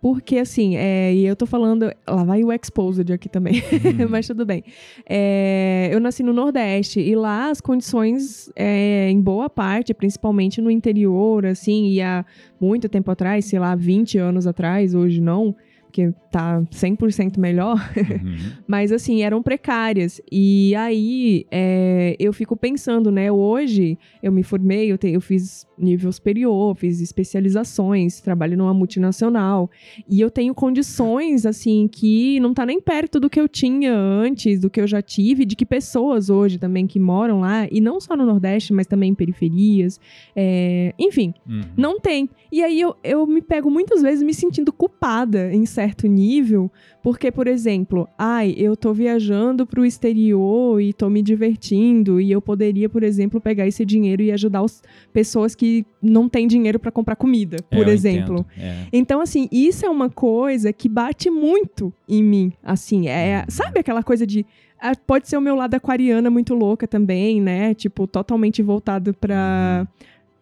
Porque, 0.00 0.38
assim, 0.38 0.76
é, 0.76 1.12
e 1.12 1.26
eu 1.26 1.34
tô 1.34 1.44
falando. 1.44 1.90
Lá 2.06 2.22
vai 2.22 2.44
o 2.44 2.52
exposed 2.52 3.12
aqui 3.12 3.28
também, 3.28 3.54
Uhum. 3.54 4.06
mas 4.08 4.28
tudo 4.28 4.46
bem. 4.46 4.62
É, 5.08 5.88
eu 5.92 5.98
nasci 5.98 6.22
no 6.22 6.32
Nordeste 6.32 7.00
e 7.00 7.16
lá 7.16 7.50
as 7.50 7.60
condições, 7.60 8.48
é, 8.54 9.10
em 9.10 9.20
boa 9.20 9.50
parte, 9.50 9.92
principalmente 9.92 10.60
no 10.60 10.70
interior, 10.70 11.44
assim, 11.46 11.88
e 11.88 12.00
há 12.00 12.24
muito 12.60 12.88
tempo 12.88 13.10
atrás, 13.10 13.46
sei 13.46 13.58
lá, 13.58 13.74
20 13.74 14.18
anos 14.18 14.46
atrás, 14.46 14.94
hoje 14.94 15.20
não, 15.20 15.54
porque 15.88 16.12
tá 16.30 16.60
100% 16.70 17.38
melhor. 17.38 17.76
Uhum. 17.96 18.36
Mas 18.68 18.92
assim, 18.92 19.22
eram 19.22 19.42
precárias. 19.42 20.20
E 20.30 20.74
aí 20.74 21.46
é, 21.50 22.14
eu 22.18 22.32
fico 22.32 22.54
pensando, 22.56 23.10
né? 23.10 23.32
Hoje 23.32 23.98
eu 24.22 24.30
me 24.30 24.42
formei, 24.42 24.92
eu, 24.92 24.98
te- 24.98 25.08
eu 25.08 25.20
fiz 25.20 25.66
nível 25.78 26.12
superior, 26.12 26.76
fiz 26.76 27.00
especializações, 27.00 28.20
trabalho 28.20 28.56
numa 28.56 28.74
multinacional. 28.74 29.70
E 30.08 30.20
eu 30.20 30.30
tenho 30.30 30.54
condições, 30.54 31.46
assim, 31.46 31.88
que 31.90 32.38
não 32.40 32.52
tá 32.52 32.66
nem 32.66 32.80
perto 32.80 33.18
do 33.18 33.30
que 33.30 33.40
eu 33.40 33.48
tinha 33.48 33.94
antes, 33.94 34.60
do 34.60 34.68
que 34.68 34.80
eu 34.80 34.86
já 34.86 35.00
tive, 35.00 35.44
de 35.44 35.56
que 35.56 35.64
pessoas 35.64 36.28
hoje 36.30 36.58
também 36.58 36.86
que 36.86 36.98
moram 37.00 37.40
lá, 37.40 37.66
e 37.70 37.80
não 37.80 38.00
só 38.00 38.16
no 38.16 38.26
Nordeste, 38.26 38.72
mas 38.72 38.86
também 38.86 39.10
em 39.10 39.14
periferias. 39.14 39.98
é, 40.36 40.92
enfim, 40.98 41.32
Uhum. 41.48 41.60
não 41.76 41.98
tem. 42.00 42.28
E 42.52 42.62
aí 42.62 42.80
eu, 42.80 42.94
eu 43.02 43.26
me 43.26 43.40
pego 43.40 43.70
muitas 43.70 44.02
vezes 44.02 44.22
me 44.22 44.34
sentindo 44.34 44.72
culpada 44.72 45.52
em 45.52 45.64
certo 45.78 46.08
nível, 46.08 46.68
porque, 47.04 47.30
por 47.30 47.46
exemplo, 47.46 48.08
ai, 48.18 48.52
eu 48.56 48.76
tô 48.76 48.92
viajando 48.92 49.64
pro 49.64 49.86
exterior 49.86 50.80
e 50.82 50.92
tô 50.92 51.08
me 51.08 51.22
divertindo, 51.22 52.20
e 52.20 52.32
eu 52.32 52.42
poderia, 52.42 52.88
por 52.88 53.04
exemplo, 53.04 53.40
pegar 53.40 53.64
esse 53.64 53.84
dinheiro 53.84 54.20
e 54.20 54.32
ajudar 54.32 54.62
as 54.64 54.82
pessoas 55.12 55.54
que 55.54 55.86
não 56.02 56.28
têm 56.28 56.48
dinheiro 56.48 56.80
para 56.80 56.90
comprar 56.90 57.14
comida, 57.14 57.58
É, 57.70 57.76
por 57.76 57.86
eu 57.86 57.92
exemplo. 57.94 58.44
É. 58.58 58.86
Então, 58.92 59.20
assim, 59.20 59.48
isso 59.52 59.86
é 59.86 59.88
uma 59.88 60.10
coisa 60.10 60.72
que 60.72 60.88
bate 60.88 61.30
muito 61.30 61.92
em 62.08 62.24
mim. 62.24 62.52
Assim, 62.60 63.06
é. 63.06 63.44
Sabe 63.48 63.78
aquela 63.78 64.02
coisa 64.02 64.26
de. 64.26 64.44
ah, 64.80 64.96
Pode 65.06 65.28
ser 65.28 65.36
o 65.36 65.40
meu 65.40 65.54
lado 65.54 65.74
aquariana 65.74 66.28
muito 66.28 66.54
louca 66.54 66.88
também, 66.88 67.40
né? 67.40 67.72
Tipo, 67.72 68.06
totalmente 68.08 68.62
voltado 68.62 69.14
pra. 69.14 69.86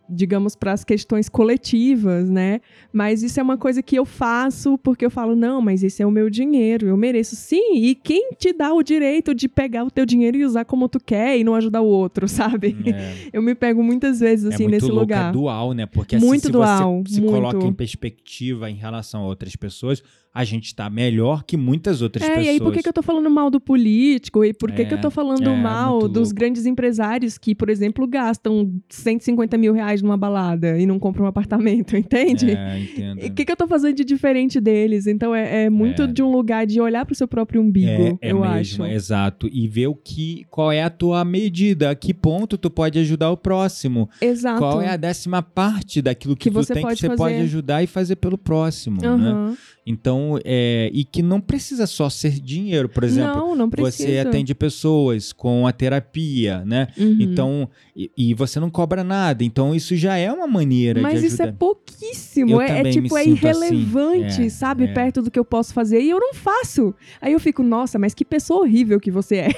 Digamos, 0.08 0.54
para 0.54 0.72
as 0.72 0.84
questões 0.84 1.28
coletivas, 1.28 2.30
né? 2.30 2.60
Mas 2.92 3.22
isso 3.22 3.40
é 3.40 3.42
uma 3.42 3.56
coisa 3.58 3.82
que 3.82 3.96
eu 3.96 4.04
faço 4.04 4.78
porque 4.78 5.04
eu 5.04 5.10
falo, 5.10 5.34
não, 5.34 5.60
mas 5.60 5.82
esse 5.82 6.02
é 6.02 6.06
o 6.06 6.10
meu 6.10 6.30
dinheiro, 6.30 6.86
eu 6.86 6.96
mereço. 6.96 7.34
Sim, 7.36 7.76
e 7.76 7.94
quem 7.94 8.30
te 8.38 8.52
dá 8.52 8.72
o 8.72 8.82
direito 8.82 9.34
de 9.34 9.48
pegar 9.48 9.84
o 9.84 9.90
teu 9.90 10.06
dinheiro 10.06 10.36
e 10.36 10.44
usar 10.44 10.64
como 10.64 10.88
tu 10.88 11.00
quer 11.00 11.38
e 11.38 11.44
não 11.44 11.54
ajudar 11.54 11.80
o 11.80 11.86
outro, 11.86 12.28
sabe? 12.28 12.76
É. 12.86 13.28
Eu 13.32 13.42
me 13.42 13.54
pego 13.54 13.82
muitas 13.82 14.20
vezes, 14.20 14.46
assim, 14.46 14.64
é 14.64 14.68
muito 14.68 14.72
nesse 14.72 14.86
louco, 14.86 15.00
lugar. 15.00 15.30
é 15.30 15.32
dual, 15.32 15.72
né? 15.72 15.86
Porque 15.86 16.16
assim, 16.16 16.26
Muito 16.26 16.46
se 16.46 16.52
dual, 16.52 17.02
você 17.04 17.14
se 17.14 17.20
muito. 17.20 17.34
coloca 17.34 17.66
em 17.66 17.72
perspectiva 17.72 18.70
em 18.70 18.74
relação 18.74 19.22
a 19.22 19.26
outras 19.26 19.56
pessoas, 19.56 20.02
a 20.36 20.44
gente 20.44 20.74
tá 20.74 20.90
melhor 20.90 21.42
que 21.44 21.56
muitas 21.56 22.02
outras 22.02 22.22
É, 22.22 22.28
pessoas. 22.28 22.46
e 22.46 22.48
aí 22.50 22.58
por 22.60 22.72
que, 22.72 22.82
que 22.82 22.88
eu 22.88 22.92
tô 22.92 23.02
falando 23.02 23.30
mal 23.30 23.50
do 23.50 23.58
político? 23.58 24.44
E 24.44 24.52
por 24.52 24.70
que, 24.70 24.84
que 24.84 24.92
eu 24.92 24.98
É, 24.98 25.00
tô 25.00 25.10
falando 25.10 25.48
é, 25.48 25.56
mal 25.56 25.92
muito 26.00 26.08
dos 26.10 26.30
grandes 26.30 26.66
empresários 26.66 27.38
que, 27.38 27.54
por 27.54 27.70
exemplo, 27.70 28.06
gastam 28.06 28.70
150 28.90 29.56
mil 29.56 29.72
reais 29.72 30.02
numa 30.02 30.16
balada 30.16 30.78
e 30.78 30.84
não 30.86 30.98
compram 30.98 31.24
um 31.24 31.28
apartamento, 31.28 31.96
entende? 31.96 32.50
É. 32.50 32.78
E 33.22 33.28
o 33.28 33.32
que, 33.34 33.44
que 33.44 33.52
eu 33.52 33.56
tô 33.56 33.66
fazendo 33.66 33.94
de 33.96 34.04
diferente 34.04 34.60
deles? 34.60 35.06
Então 35.06 35.34
é, 35.34 35.64
é 35.64 35.70
muito 35.70 36.02
É. 36.02 36.06
de 36.06 36.22
um 36.22 36.30
lugar 36.30 36.66
de 36.66 36.80
olhar 36.80 37.06
pro 37.06 37.14
seu 37.14 37.26
próprio 37.26 37.60
umbigo, 37.62 38.18
É, 38.20 38.28
é 38.28 38.32
eu 38.32 38.40
mesmo, 38.40 38.84
acho. 38.84 38.84
exato. 38.84 39.48
E 39.50 39.66
ver 39.68 39.86
o 39.86 39.94
que, 39.94 40.44
qual 40.50 40.70
é 40.70 40.82
a 40.82 40.90
tua 40.90 41.24
medida, 41.24 41.90
a 41.90 41.94
que 41.94 42.12
ponto 42.12 42.58
tu 42.58 42.70
pode 42.70 42.98
ajudar 42.98 43.30
o 43.30 43.36
próximo. 43.36 44.08
Exato. 44.20 44.58
Qual 44.58 44.80
é 44.82 44.88
a 44.88 44.96
décima 44.96 45.42
parte 45.42 46.02
daquilo 46.02 46.36
que, 46.36 46.44
Que 46.44 46.50
tu 46.50 46.54
você 46.54 46.74
tem 46.74 46.82
pode 46.82 46.96
que 46.96 47.00
você 47.00 47.16
pode 47.16 47.34
fazer. 47.34 47.44
ajudar 47.44 47.82
e 47.82 47.86
fazer 47.86 48.16
pelo 48.16 48.36
próximo, 48.36 49.00
né? 49.00 49.56
Então, 49.88 50.36
é, 50.44 50.90
e 50.92 51.04
que 51.04 51.22
não 51.22 51.40
precisa 51.40 51.86
só 51.86 52.10
ser 52.10 52.40
dinheiro, 52.40 52.88
por 52.88 53.04
exemplo. 53.04 53.36
não, 53.36 53.54
não 53.54 53.70
precisa. 53.70 54.08
Você 54.08 54.18
atende 54.18 54.52
pessoas 54.52 55.32
com 55.32 55.64
a 55.64 55.70
terapia, 55.72 56.64
né? 56.64 56.88
Uhum. 56.98 57.16
Então, 57.20 57.68
e, 57.94 58.10
e 58.18 58.34
você 58.34 58.58
não 58.58 58.68
cobra 58.68 59.04
nada. 59.04 59.44
Então, 59.44 59.72
isso 59.74 59.94
já 59.94 60.16
é 60.16 60.30
uma 60.32 60.48
maneira 60.48 61.00
Mas 61.00 61.20
de 61.20 61.28
isso 61.28 61.40
é 61.40 61.44
ajudar. 61.44 61.58
pouquíssimo. 61.58 62.50
Eu 62.50 62.60
É, 62.60 62.80
é 62.80 62.90
tipo, 62.90 63.16
é 63.16 63.20
assim. 63.20 63.30
irrelevante, 63.30 64.42
É, 64.46 64.48
sabe? 64.48 64.84
é. 64.84 64.92
Perto 64.92 65.22
do 65.22 65.30
que 65.30 65.38
eu 65.38 65.44
posso 65.44 65.72
fazer. 65.72 66.00
E 66.02 66.10
eu 66.10 66.18
não 66.18 66.34
faço. 66.34 66.92
Aí 67.20 67.32
eu 67.32 67.38
fico, 67.38 67.62
nossa, 67.62 67.96
mas 67.96 68.12
que 68.12 68.24
pessoa 68.24 68.62
horrível 68.62 68.98
que 68.98 69.10
você 69.12 69.36
é. 69.36 69.48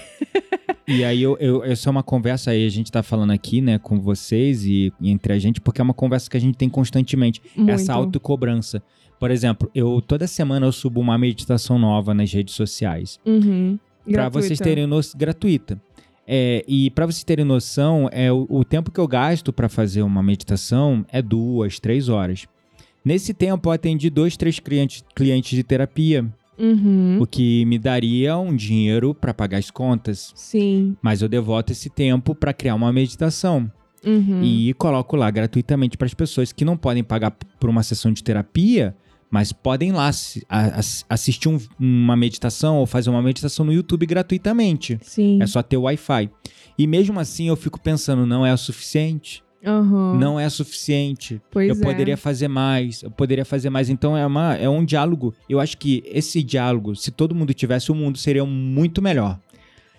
E 0.87 1.05
aí, 1.05 1.23
eu, 1.23 1.37
eu, 1.39 1.63
essa 1.65 1.89
é 1.89 1.91
uma 1.91 2.03
conversa 2.03 2.51
aí, 2.51 2.67
a 2.67 2.71
gente 2.71 2.91
tá 2.91 3.03
falando 3.03 3.31
aqui, 3.31 3.61
né, 3.61 3.79
com 3.79 4.01
vocês 4.01 4.65
e, 4.65 4.91
e 5.01 5.11
entre 5.11 5.33
a 5.35 5.39
gente, 5.39 5.61
porque 5.61 5.81
é 5.81 5.85
uma 5.85 5.93
conversa 5.95 6.31
que 6.31 6.37
a 6.37 6.41
gente 6.41 6.57
tem 6.57 6.69
constantemente. 6.69 7.43
Muito. 7.57 7.71
Essa 7.71 7.93
autocobrança. 7.95 8.83
Por 9.19 9.31
exemplo, 9.31 9.71
eu 9.75 10.01
toda 10.01 10.27
semana 10.27 10.67
eu 10.67 10.73
subo 10.73 11.01
uma 11.01 11.19
meditação 11.19 11.79
nova 11.79 12.15
nas 12.15 12.33
redes 12.33 12.55
sociais. 12.55 13.19
Uhum. 13.27 13.79
Pra 14.11 14.29
vocês 14.29 14.59
terem 14.59 14.87
noção, 14.87 15.19
gratuita. 15.19 15.81
É, 16.27 16.63
e 16.69 16.91
pra 16.91 17.07
vocês 17.07 17.25
terem 17.25 17.45
noção, 17.45 18.09
é 18.13 18.31
o, 18.33 18.47
o 18.49 18.65
tempo 18.65 18.91
que 18.91 19.01
eu 19.01 19.09
gasto 19.09 19.53
pra 19.53 19.69
fazer 19.69 20.03
uma 20.03 20.23
meditação 20.23 21.05
é 21.11 21.21
duas, 21.23 21.81
três 21.81 22.09
horas. 22.09 22.47
Nesse 23.05 23.33
tempo 23.33 23.69
eu 23.69 23.73
atendi 23.73 24.11
dois, 24.11 24.37
três 24.37 24.59
clientes, 24.61 25.03
clientes 25.15 25.51
de 25.57 25.63
terapia, 25.63 26.27
Uhum. 26.59 27.19
o 27.21 27.27
que 27.27 27.65
me 27.67 27.79
daria 27.79 28.37
um 28.37 28.55
dinheiro 28.57 29.15
pra 29.15 29.33
pagar 29.33 29.59
as 29.59 29.71
contas. 29.71 30.33
Sim. 30.35 30.97
Mas 31.01 31.23
eu 31.23 31.29
devoto 31.29 31.71
esse 31.73 31.89
tempo 31.89 32.35
pra 32.35 32.53
criar 32.53 32.75
uma 32.75 32.93
meditação 32.93 33.71
Uhum. 34.05 34.43
e 34.43 34.75
coloco 34.75 35.15
lá 35.17 35.31
gratuitamente 35.31 35.97
para 35.97 36.07
as 36.07 36.15
pessoas 36.15 36.53
que 36.53 36.65
não 36.65 36.77
podem 36.77 37.05
pagar 37.05 37.31
por 37.61 37.71
uma 37.71 37.83
sessão 37.85 38.13
de 38.13 38.23
terapia, 38.25 38.95
mas 39.31 39.53
podem 39.53 39.93
lá 39.93 40.11
assistir 41.09 41.49
um- 41.49 41.59
uma 41.79 42.17
meditação 42.17 42.77
ou 42.79 42.87
fazer 42.87 43.11
uma 43.11 43.23
meditação 43.23 43.65
no 43.65 43.73
YouTube 43.73 44.07
gratuitamente. 44.07 44.99
Sim. 45.03 45.39
É 45.43 45.47
só 45.47 45.63
ter 45.63 45.77
Wi-Fi. 45.77 46.31
E 46.79 46.87
mesmo 46.87 47.19
assim 47.19 47.49
eu 47.49 47.57
fico 47.57 47.81
pensando, 47.81 48.25
não 48.27 48.47
é 48.47 48.53
o 48.53 48.57
suficiente? 48.57 49.43
Aham. 49.67 50.17
Não 50.19 50.39
é 50.39 50.49
suficiente. 50.49 51.43
Pois 51.51 51.69
eu 51.69 51.75
é. 51.75 51.81
poderia 51.85 52.17
fazer 52.17 52.47
mais, 52.49 53.03
eu 53.03 53.11
poderia 53.11 53.45
fazer 53.45 53.71
mais. 53.71 53.91
Então 53.91 54.17
é, 54.17 54.25
uma, 54.25 54.55
é 54.55 54.69
um 54.69 54.85
diálogo. 54.85 55.35
Eu 55.49 55.59
acho 55.59 55.77
que 55.77 56.03
esse 56.07 56.43
diálogo, 56.43 56.95
se 56.95 57.11
todo 57.11 57.35
mundo 57.35 57.53
tivesse, 57.53 57.91
o 57.91 57.95
mundo 57.95 58.17
seria 58.17 58.45
muito 58.45 59.03
melhor. 59.03 59.39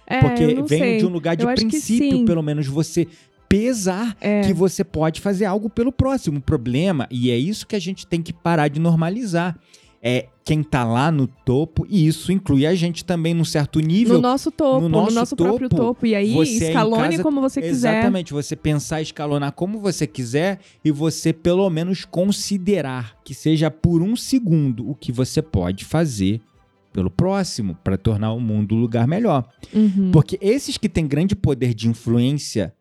É, 0.07 0.21
Porque 0.21 0.45
vem 0.63 0.65
sei. 0.79 0.97
de 0.97 1.05
um 1.05 1.09
lugar 1.09 1.35
de 1.35 1.43
Eu 1.43 1.53
princípio, 1.53 2.25
pelo 2.25 2.41
menos 2.41 2.65
você 2.65 3.07
pesar 3.49 4.15
É. 4.21 4.41
que 4.41 4.53
você 4.53 4.83
pode 4.83 5.19
fazer 5.19 5.45
algo 5.45 5.69
pelo 5.69 5.91
próximo. 5.91 6.37
O 6.37 6.41
problema, 6.41 7.07
e 7.11 7.31
é 7.31 7.37
isso 7.37 7.65
que 7.67 7.75
a 7.75 7.79
gente 7.79 8.05
tem 8.07 8.21
que 8.21 8.31
parar 8.31 8.67
de 8.67 8.79
normalizar, 8.79 9.57
é 10.01 10.27
quem 10.45 10.63
tá 10.63 10.83
lá 10.85 11.11
no 11.11 11.27
topo, 11.27 11.85
e 11.89 12.07
isso 12.07 12.31
inclui 12.31 12.65
a 12.65 12.73
gente 12.73 13.03
também 13.03 13.33
num 13.33 13.43
certo 13.43 13.79
nível. 13.81 14.15
No 14.15 14.21
nosso 14.21 14.49
topo, 14.49 14.81
no 14.81 14.89
no 14.89 14.97
nosso 15.01 15.15
nosso, 15.15 15.35
próprio 15.35 15.67
topo, 15.67 15.83
topo. 15.83 16.05
E 16.05 16.15
aí, 16.15 16.33
em 16.33 16.41
escalone 16.41 17.09
casa- 17.11 17.23
como 17.23 17.41
você 17.41 17.61
quiser. 17.61 17.95
Exatamente, 17.97 18.31
você 18.31 18.55
pensar, 18.55 19.01
escalonar 19.01 19.51
como 19.51 19.79
você 19.79 20.07
quiser 20.07 20.59
e 20.85 20.89
você 20.91 21.33
pelo 21.33 21.69
menos 21.69 22.05
considerar 22.05 23.17
que 23.25 23.33
seja 23.33 23.69
por 23.69 24.01
um 24.01 24.15
segundo 24.15 24.89
o 24.89 24.95
que 24.95 25.11
você 25.11 25.41
pode 25.41 25.83
fazer 25.85 26.39
pelo 26.93 27.11
próximo 27.11 27.77
para 27.83 27.97
tornar 27.97 28.31
o 28.33 28.39
mundo 28.39 28.73
um 28.75 28.79
lugar 28.79 29.05
melhor. 29.07 29.47
Uhum. 29.73 30.09
Porque 30.11 30.39
esses 30.41 30.77
que 30.77 30.89
têm 30.89 31.05
grande 31.05 31.35
poder 31.35 31.73
de 31.75 31.87
influência, 31.87 32.73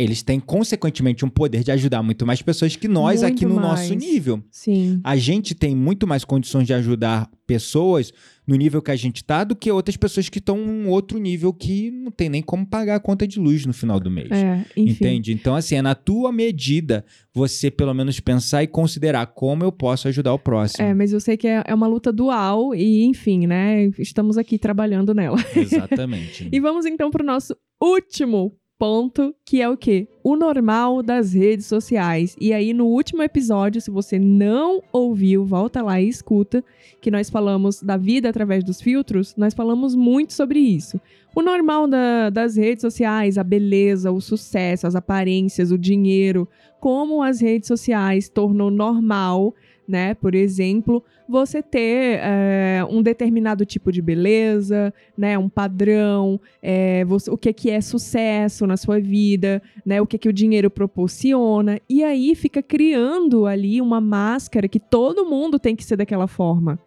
eles 0.00 0.22
têm 0.22 0.40
consequentemente 0.40 1.26
um 1.26 1.28
poder 1.28 1.62
de 1.62 1.70
ajudar 1.70 2.02
muito 2.02 2.26
mais 2.26 2.40
pessoas 2.40 2.74
que 2.74 2.88
nós 2.88 3.20
Muito 3.20 3.34
aqui 3.34 3.44
no 3.44 3.56
mais. 3.56 3.80
nosso 3.80 3.94
nível. 3.94 4.42
Sim. 4.50 4.98
A 5.04 5.14
gente 5.14 5.54
tem 5.54 5.76
muito 5.76 6.06
mais 6.06 6.24
condições 6.24 6.66
de 6.66 6.72
ajudar 6.72 7.30
pessoas 7.46 8.10
no 8.46 8.56
nível 8.56 8.80
que 8.80 8.90
a 8.90 8.96
gente 8.96 9.22
tá 9.22 9.44
do 9.44 9.54
que 9.54 9.70
outras 9.70 9.98
pessoas 9.98 10.28
que 10.30 10.38
estão 10.38 10.56
em 10.58 10.68
um 10.68 10.88
outro 10.88 11.18
nível 11.18 11.52
que 11.52 11.90
não 11.90 12.10
tem 12.10 12.30
nem 12.30 12.40
como 12.40 12.66
pagar 12.66 12.96
a 12.96 13.00
conta 13.00 13.26
de 13.26 13.38
luz 13.38 13.66
no 13.66 13.74
final 13.74 14.00
do 14.00 14.10
mês. 14.10 14.30
É, 14.30 14.64
enfim. 14.74 14.90
Entende? 14.90 15.32
Então, 15.32 15.54
assim, 15.54 15.74
é 15.74 15.82
na 15.82 15.94
tua 15.94 16.32
medida 16.32 17.04
você 17.34 17.70
pelo 17.70 17.92
menos 17.92 18.18
pensar 18.20 18.62
e 18.62 18.66
considerar 18.66 19.26
como 19.26 19.62
eu 19.62 19.70
posso 19.70 20.08
ajudar 20.08 20.32
o 20.32 20.38
próximo. 20.38 20.82
É, 20.82 20.94
mas 20.94 21.12
eu 21.12 21.20
sei 21.20 21.36
que 21.36 21.46
é, 21.46 21.62
é 21.66 21.74
uma 21.74 21.86
luta 21.86 22.10
dual 22.10 22.74
e, 22.74 23.04
enfim, 23.04 23.46
né? 23.46 23.84
Estamos 23.98 24.38
aqui 24.38 24.58
trabalhando 24.58 25.12
nela. 25.12 25.36
Exatamente. 25.54 26.48
E 26.50 26.58
vamos 26.58 26.86
então 26.86 27.10
para 27.10 27.22
o 27.22 27.26
nosso 27.26 27.54
último 27.80 28.56
ponto, 28.80 29.34
que 29.44 29.60
é 29.60 29.68
o 29.68 29.76
quê? 29.76 30.08
O 30.24 30.36
normal 30.36 31.02
das 31.02 31.34
redes 31.34 31.66
sociais. 31.66 32.34
E 32.40 32.50
aí, 32.50 32.72
no 32.72 32.86
último 32.86 33.22
episódio, 33.22 33.78
se 33.78 33.90
você 33.90 34.18
não 34.18 34.82
ouviu, 34.90 35.44
volta 35.44 35.82
lá 35.82 36.00
e 36.00 36.08
escuta, 36.08 36.64
que 36.98 37.10
nós 37.10 37.28
falamos 37.28 37.82
da 37.82 37.98
vida 37.98 38.30
através 38.30 38.64
dos 38.64 38.80
filtros, 38.80 39.34
nós 39.36 39.52
falamos 39.52 39.94
muito 39.94 40.32
sobre 40.32 40.58
isso. 40.58 40.98
O 41.36 41.42
normal 41.42 41.86
da- 41.86 42.30
das 42.30 42.56
redes 42.56 42.80
sociais, 42.80 43.36
a 43.36 43.44
beleza, 43.44 44.10
o 44.10 44.18
sucesso, 44.20 44.86
as 44.86 44.96
aparências, 44.96 45.70
o 45.70 45.76
dinheiro, 45.76 46.48
como 46.80 47.22
as 47.22 47.38
redes 47.38 47.68
sociais 47.68 48.30
tornou 48.30 48.70
normal, 48.70 49.54
né? 49.90 50.14
Por 50.14 50.34
exemplo, 50.34 51.04
você 51.28 51.62
ter 51.62 52.20
é, 52.22 52.82
um 52.88 53.02
determinado 53.02 53.66
tipo 53.66 53.90
de 53.90 54.00
beleza, 54.00 54.94
né? 55.18 55.36
Um 55.36 55.48
padrão, 55.48 56.40
é, 56.62 57.04
você- 57.04 57.30
o 57.30 57.36
que, 57.36 57.52
que 57.52 57.68
é 57.70 57.80
sucesso 57.80 58.66
na 58.66 58.76
sua 58.76 59.00
vida, 59.00 59.60
né? 59.84 60.00
O 60.00 60.06
que, 60.06 60.16
que 60.16 60.28
o 60.28 60.32
dinheiro 60.32 60.70
proporciona. 60.70 61.80
E 61.88 62.04
aí 62.04 62.34
fica 62.34 62.62
criando 62.62 63.46
ali 63.46 63.80
uma 63.80 64.00
máscara 64.00 64.68
que 64.68 64.78
todo 64.80 65.24
mundo 65.26 65.58
tem 65.58 65.74
que 65.74 65.84
ser 65.84 65.96
daquela 65.96 66.26
forma, 66.28 66.78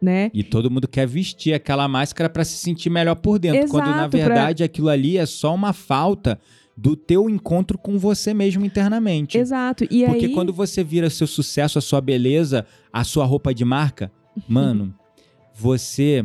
né? 0.00 0.30
E 0.34 0.42
todo 0.42 0.70
mundo 0.70 0.86
quer 0.86 1.06
vestir 1.06 1.54
aquela 1.54 1.88
máscara 1.88 2.28
para 2.28 2.44
se 2.44 2.56
sentir 2.58 2.90
melhor 2.90 3.16
por 3.16 3.38
dentro, 3.38 3.68
quando 3.70 3.86
na 3.86 3.90
Exato, 4.06 4.10
pra- 4.10 4.20
verdade 4.26 4.62
aquilo 4.64 4.88
ali 4.88 5.16
é 5.16 5.26
só 5.26 5.54
uma 5.54 5.72
falta 5.72 6.38
do 6.80 6.96
teu 6.96 7.28
encontro 7.28 7.76
com 7.76 7.98
você 7.98 8.32
mesmo 8.32 8.64
internamente. 8.64 9.36
Exato. 9.36 9.84
E 9.84 10.06
Porque 10.06 10.26
aí, 10.26 10.32
quando 10.32 10.50
você 10.50 10.82
vira 10.82 11.10
seu 11.10 11.26
sucesso, 11.26 11.78
a 11.78 11.82
sua 11.82 12.00
beleza, 12.00 12.64
a 12.90 13.04
sua 13.04 13.26
roupa 13.26 13.52
de 13.52 13.66
marca, 13.66 14.10
mano, 14.48 14.94
você 15.54 16.24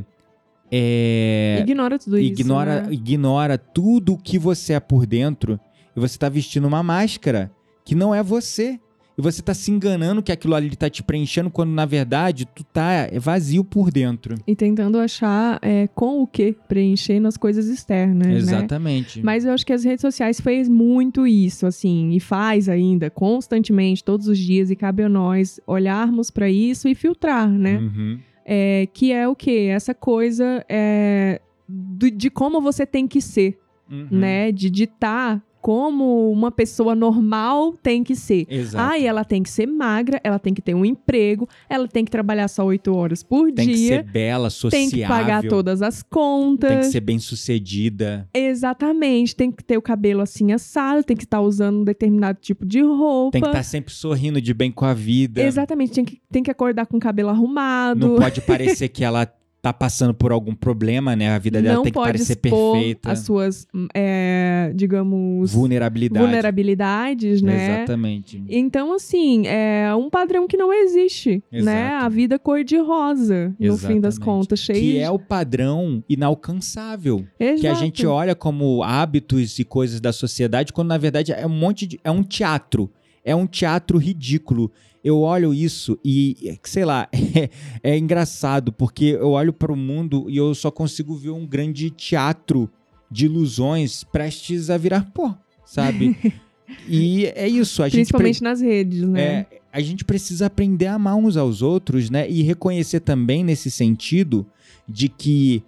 é, 0.72 1.58
ignora 1.60 2.00
tudo 2.00 2.18
isso. 2.18 2.42
ignora, 2.42 2.84
né? 2.84 2.94
ignora 2.94 3.58
tudo 3.58 4.14
o 4.14 4.18
que 4.18 4.40
você 4.40 4.74
é 4.74 4.80
por 4.80 5.06
dentro 5.06 5.60
e 5.94 6.00
você 6.00 6.18
tá 6.18 6.30
vestindo 6.30 6.66
uma 6.66 6.82
máscara 6.82 7.52
que 7.84 7.94
não 7.94 8.16
é 8.16 8.24
você. 8.24 8.80
E 9.18 9.22
você 9.22 9.42
tá 9.42 9.54
se 9.54 9.72
enganando 9.72 10.22
que 10.22 10.32
aquilo 10.32 10.54
ali 10.56 10.76
tá 10.76 10.90
te 10.90 11.02
preenchendo, 11.02 11.50
quando 11.50 11.72
na 11.72 11.86
verdade 11.86 12.46
tu 12.46 12.64
tá 12.66 13.08
vazio 13.20 13.64
por 13.64 13.90
dentro. 13.90 14.36
E 14.46 14.56
tentando 14.56 14.98
achar 15.00 15.58
é, 15.62 15.88
com 15.88 16.22
o 16.22 16.28
que 16.28 16.54
preencher 16.68 17.20
nas 17.22 17.38
coisas 17.38 17.68
externas, 17.68 18.28
né? 18.28 18.36
Exatamente. 18.38 19.24
Mas 19.24 19.46
eu 19.46 19.54
acho 19.54 19.66
que 19.66 19.72
as 19.72 19.86
redes 19.86 20.02
sociais 20.02 20.42
fez 20.42 20.68
muito 20.68 21.26
isso, 21.26 21.66
assim, 21.66 22.12
e 22.12 22.20
faz 22.20 22.68
ainda 22.68 23.10
constantemente, 23.10 24.04
todos 24.04 24.28
os 24.28 24.38
dias, 24.38 24.70
e 24.70 24.76
cabe 24.76 25.04
a 25.04 25.10
nós 25.10 25.60
olharmos 25.66 26.30
para 26.30 26.50
isso 26.50 26.88
e 26.90 26.94
filtrar, 26.96 27.50
né? 27.50 27.78
Uhum. 27.78 28.20
É, 28.46 28.88
que 28.94 29.12
é 29.14 29.28
o 29.28 29.36
quê? 29.36 29.70
Essa 29.72 29.94
coisa 29.94 30.64
é, 30.70 31.42
do- 31.68 32.12
de 32.12 32.30
como 32.30 32.60
você 32.62 32.86
tem 32.86 33.08
que 33.08 33.22
ser, 33.22 33.58
Uhum. 33.90 34.08
né? 34.12 34.52
De 34.52 34.70
ditar 34.70 35.42
como 35.66 36.32
uma 36.32 36.52
pessoa 36.52 36.94
normal 36.94 37.74
tem 37.82 38.04
que 38.04 38.16
ser. 38.16 38.46
Exato. 38.48 38.88
Ah, 38.88 39.00
e 39.00 39.08
ela 39.08 39.26
tem 39.26 39.42
que 39.42 39.50
ser 39.50 39.66
magra, 39.66 40.22
ela 40.24 40.38
tem 40.38 40.54
que 40.54 40.62
ter 40.62 40.76
um 40.76 40.86
emprego, 40.86 41.50
ela 41.68 41.88
tem 41.88 42.06
que 42.06 42.12
trabalhar 42.12 42.48
só 42.48 42.64
oito 42.68 42.94
horas 42.94 43.24
por 43.24 43.52
tem 43.52 43.70
que 43.70 43.74
dia, 43.74 43.96
ser 43.96 44.04
bela, 44.04 44.52
sociável. 44.52 44.90
tem 44.92 45.00
que 45.00 45.08
pagar 45.08 45.42
todas 45.42 45.82
as 45.82 46.04
contas. 46.04 46.70
Tem 46.70 46.80
que 46.82 46.86
ser 46.86 47.00
bem 47.00 47.18
sucedida. 47.18 48.30
Exatamente, 48.32 49.36
tem 49.36 49.52
que 49.52 49.64
ter 49.64 49.76
o 49.76 49.82
cabelo 49.82 50.22
assim 50.22 50.52
assado, 50.52 51.04
tem 51.04 51.18
que 51.18 51.24
estar 51.24 51.42
usando 51.42 51.80
um 51.80 51.84
determinado 51.84 52.38
tipo 52.40 52.64
de 52.64 52.82
roupa. 52.82 53.32
Tem 53.32 53.42
que 53.42 53.48
estar 53.48 53.64
sempre 53.64 53.92
sorrindo 53.92 54.40
de 54.40 54.54
bem 54.54 54.72
com 54.72 54.86
a 54.86 54.94
vida. 54.94 55.42
Exatamente, 55.42 55.94
tem 55.94 56.06
que, 56.06 56.22
tem 56.32 56.44
que 56.44 56.52
acordar 56.52 56.86
com 56.86 56.98
o 56.98 57.00
cabelo 57.00 57.30
arrumado. 57.30 58.08
Não 58.08 58.16
pode 58.18 58.40
parecer 58.42 58.90
que 58.90 59.04
ela 59.04 59.28
tá 59.66 59.74
passando 59.74 60.14
por 60.14 60.32
algum 60.32 60.54
problema, 60.54 61.16
né? 61.16 61.30
A 61.32 61.40
vida 61.40 61.60
dela 61.60 61.78
não 61.78 61.84
tem 61.84 61.92
que 61.92 62.00
parecer 62.00 62.36
perfeita. 62.36 63.12
as 63.12 63.20
suas, 63.20 63.66
é, 63.96 64.72
digamos, 64.76 65.52
Vulnerabilidade. 65.52 66.24
vulnerabilidades, 66.24 67.42
né? 67.42 67.78
Exatamente. 67.78 68.44
Então, 68.48 68.94
assim, 68.94 69.48
é 69.48 69.94
um 69.96 70.08
padrão 70.08 70.48
que 70.48 70.56
não 70.56 70.72
existe, 70.72 71.42
né? 71.52 71.88
Exato. 71.88 72.06
A 72.06 72.10
vida 72.10 72.38
cor-de-rosa, 72.38 73.56
no 73.60 73.76
fim 73.76 74.00
das 74.00 74.20
contas, 74.20 74.60
cheio 74.60 74.80
Que 74.80 75.00
é 75.00 75.10
o 75.10 75.18
padrão 75.18 76.04
inalcançável. 76.08 77.26
Que 77.40 77.44
a 77.44 77.54
Exato. 77.54 77.80
gente 77.80 78.06
olha 78.06 78.36
como 78.36 78.84
hábitos 78.84 79.58
e 79.58 79.64
coisas 79.64 80.00
da 80.00 80.14
sociedade, 80.14 80.72
quando 80.72 80.90
na 80.90 80.98
verdade 81.00 81.32
é 81.32 81.46
um 81.46 81.50
monte 81.50 81.88
de. 81.88 82.00
É 82.04 82.12
um 82.12 82.22
teatro. 82.22 82.92
É 83.24 83.36
um 83.36 83.48
teatro 83.48 83.98
ridículo. 83.98 84.72
Eu 85.06 85.20
olho 85.20 85.54
isso 85.54 86.00
e, 86.04 86.58
sei 86.64 86.84
lá, 86.84 87.08
é, 87.14 87.92
é 87.92 87.96
engraçado, 87.96 88.74
porque 88.74 89.06
eu 89.06 89.30
olho 89.30 89.54
para 89.54 89.72
o 89.72 89.76
mundo 89.76 90.26
e 90.28 90.36
eu 90.38 90.56
só 90.56 90.72
consigo 90.72 91.16
ver 91.16 91.30
um 91.30 91.46
grande 91.46 91.92
teatro 91.92 92.68
de 93.12 93.26
ilusões 93.26 94.04
prestes 94.04 94.72
a 94.72 94.78
virar 94.78 95.12
pó, 95.14 95.38
sabe? 95.64 96.18
e 96.90 97.28
é 97.28 97.48
isso. 97.48 97.84
A 97.84 97.86
gente 97.88 98.12
pre- 98.12 98.24
Principalmente 98.24 98.42
nas 98.44 98.62
redes, 98.62 99.02
né? 99.04 99.22
é, 99.22 99.46
a 99.72 99.80
gente 99.80 100.04
precisa 100.04 100.48
aprender 100.48 100.88
a 100.88 100.96
amar 100.96 101.16
uns 101.16 101.38
aos 101.38 101.62
outros, 101.62 102.10
né? 102.10 102.28
E 102.28 102.42
reconhecer 102.42 103.02
também 103.02 103.44
nesse 103.44 103.70
sentido 103.70 104.44
de 104.90 105.08
que, 105.08 105.62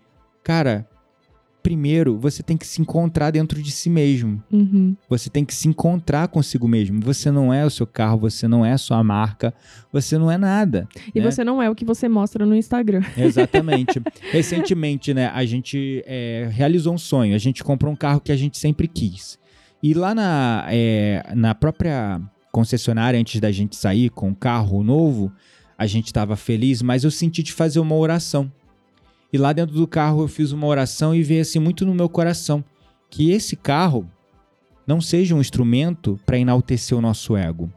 cara, 0.43 0.89
primeiro 1.67 2.17
você 2.17 2.41
tem 2.41 2.55
que 2.55 2.65
se 2.65 2.81
encontrar 2.81 3.29
dentro 3.29 3.61
de 3.61 3.71
si 3.71 3.89
mesmo. 3.89 4.41
Uhum. 4.49 4.95
Você 5.09 5.29
tem 5.29 5.43
que 5.43 5.53
se 5.53 5.67
encontrar 5.67 6.29
consigo 6.29 6.65
mesmo. 6.65 7.01
Você 7.01 7.29
não 7.29 7.53
é 7.53 7.65
o 7.65 7.69
seu 7.69 7.85
carro, 7.85 8.19
você 8.19 8.47
não 8.47 8.65
é 8.65 8.71
a 8.71 8.77
sua 8.77 9.03
marca, 9.03 9.53
você 9.91 10.17
não 10.17 10.31
é 10.31 10.37
nada. 10.37 10.87
E 11.13 11.19
né? 11.19 11.29
você 11.29 11.43
não 11.43 11.61
é 11.61 11.69
o 11.69 11.75
que 11.75 11.83
você 11.83 12.07
mostra 12.07 12.45
no 12.45 12.55
Instagram. 12.55 13.03
Exatamente. 13.17 14.01
Recentemente, 14.31 15.13
né, 15.13 15.27
a 15.27 15.43
gente 15.43 16.01
é, 16.07 16.47
realizou 16.49 16.93
um 16.93 16.97
sonho. 16.97 17.35
A 17.35 17.37
gente 17.37 17.61
comprou 17.65 17.91
um 17.91 17.97
carro 17.97 18.21
que 18.21 18.31
a 18.31 18.37
gente 18.37 18.57
sempre 18.57 18.87
quis. 18.87 19.37
E 19.83 19.93
lá 19.93 20.15
na, 20.15 20.67
é, 20.69 21.21
na 21.35 21.53
própria 21.53 22.21
concessionária, 22.49 23.19
antes 23.19 23.41
da 23.41 23.51
gente 23.51 23.75
sair 23.75 24.09
com 24.09 24.29
o 24.29 24.35
carro 24.35 24.85
novo, 24.85 25.33
a 25.77 25.85
gente 25.85 26.05
estava 26.05 26.37
feliz, 26.37 26.81
mas 26.81 27.03
eu 27.03 27.11
senti 27.11 27.43
de 27.43 27.51
fazer 27.51 27.81
uma 27.81 27.95
oração. 27.95 28.49
E 29.31 29.37
lá 29.37 29.51
dentro 29.53 29.75
do 29.75 29.87
carro 29.87 30.21
eu 30.21 30.27
fiz 30.27 30.51
uma 30.51 30.65
oração 30.67 31.13
e 31.13 31.21
veio 31.23 31.41
assim 31.41 31.59
muito 31.59 31.85
no 31.85 31.93
meu 31.93 32.07
coração 32.09 32.63
que 33.09 33.31
esse 33.31 33.55
carro 33.55 34.09
não 34.85 35.01
seja 35.01 35.35
um 35.35 35.41
instrumento 35.41 36.19
para 36.25 36.37
enaltecer 36.39 36.97
o 36.97 37.01
nosso 37.01 37.35
ego. 37.35 37.71